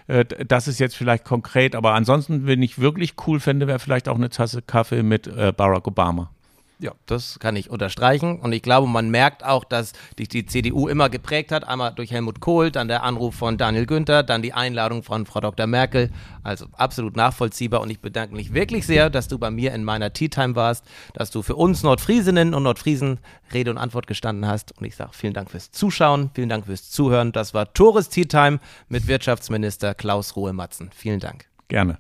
Äh, 0.08 0.26
das 0.26 0.68
ist 0.68 0.80
jetzt 0.80 0.96
vielleicht 0.96 1.24
konkret, 1.24 1.76
aber 1.76 1.94
ansonsten, 1.94 2.46
wenn 2.46 2.62
ich 2.62 2.80
wirklich 2.80 3.16
cool 3.26 3.40
fände, 3.40 3.68
wäre 3.68 3.80
vielleicht 3.80 4.08
auch 4.08 4.16
eine 4.16 4.30
Tasse 4.30 4.62
Kaffee 4.62 5.04
mit 5.04 5.28
äh, 5.28 5.52
Barack 5.56 5.88
Obama. 5.88 6.32
Ja, 6.80 6.92
das 7.08 7.40
kann 7.40 7.56
ich 7.56 7.72
unterstreichen. 7.72 8.40
Und 8.40 8.52
ich 8.52 8.62
glaube, 8.62 8.88
man 8.88 9.10
merkt 9.10 9.44
auch, 9.44 9.64
dass 9.64 9.94
dich 10.20 10.30
die 10.30 10.46
CDU 10.46 10.88
immer 10.88 11.10
geprägt 11.10 11.52
hat. 11.52 11.68
Einmal 11.68 11.94
durch 11.96 12.12
Helmut 12.12 12.40
Kohl, 12.40 12.70
dann 12.70 12.88
der 12.88 13.02
Anruf 13.02 13.34
von 13.34 13.58
Daniel 13.58 13.88
Günther, 13.88 14.22
dann 14.22 14.44
die 14.44 14.54
Einladung 14.54 15.02
von 15.02 15.26
Frau 15.26 15.40
Dr. 15.40 15.66
Merkel. 15.66 16.12
Also 16.44 16.68
absolut 16.74 17.16
nachvollziehbar. 17.16 17.82
Und 17.82 17.90
ich 17.90 18.00
bedanke 18.00 18.36
mich 18.36 18.54
wirklich 18.54 18.86
sehr, 18.86 19.10
dass 19.10 19.28
du 19.28 19.40
bei 19.40 19.50
mir 19.50 19.74
in 19.74 19.84
meiner 19.84 20.14
Tea 20.14 20.30
Time 20.30 20.56
warst, 20.56 20.86
dass 21.14 21.32
du 21.32 21.42
für 21.42 21.56
uns 21.56 21.82
Nordfriesinnen 21.82 22.54
und 22.54 22.62
Nordfriesen 22.64 23.20
Rede 23.54 23.72
und 23.72 23.80
Antwort 23.80 24.06
gestanden 24.06 24.46
hast. 24.48 24.78
Und 24.78 24.86
ich 24.86 24.96
sage 24.96 25.12
vielen 25.14 25.34
Dank 25.34 25.50
fürs 25.50 25.72
Zuschauen, 25.72 26.30
vielen 26.36 26.50
Dank 26.50 26.68
fürs 26.68 26.92
Zuhören. 26.92 27.32
Das 27.32 27.56
war 27.56 27.74
Tores 27.74 28.10
Tea 28.10 28.26
Time 28.26 28.60
mit 28.88 29.08
Wirtschaftsminister 29.08 29.96
Klaus 29.96 30.36
Ruhe-Matzen. 30.36 30.92
Vielen 30.94 31.20
Dank. 31.20 31.46
Gerne. 31.70 31.98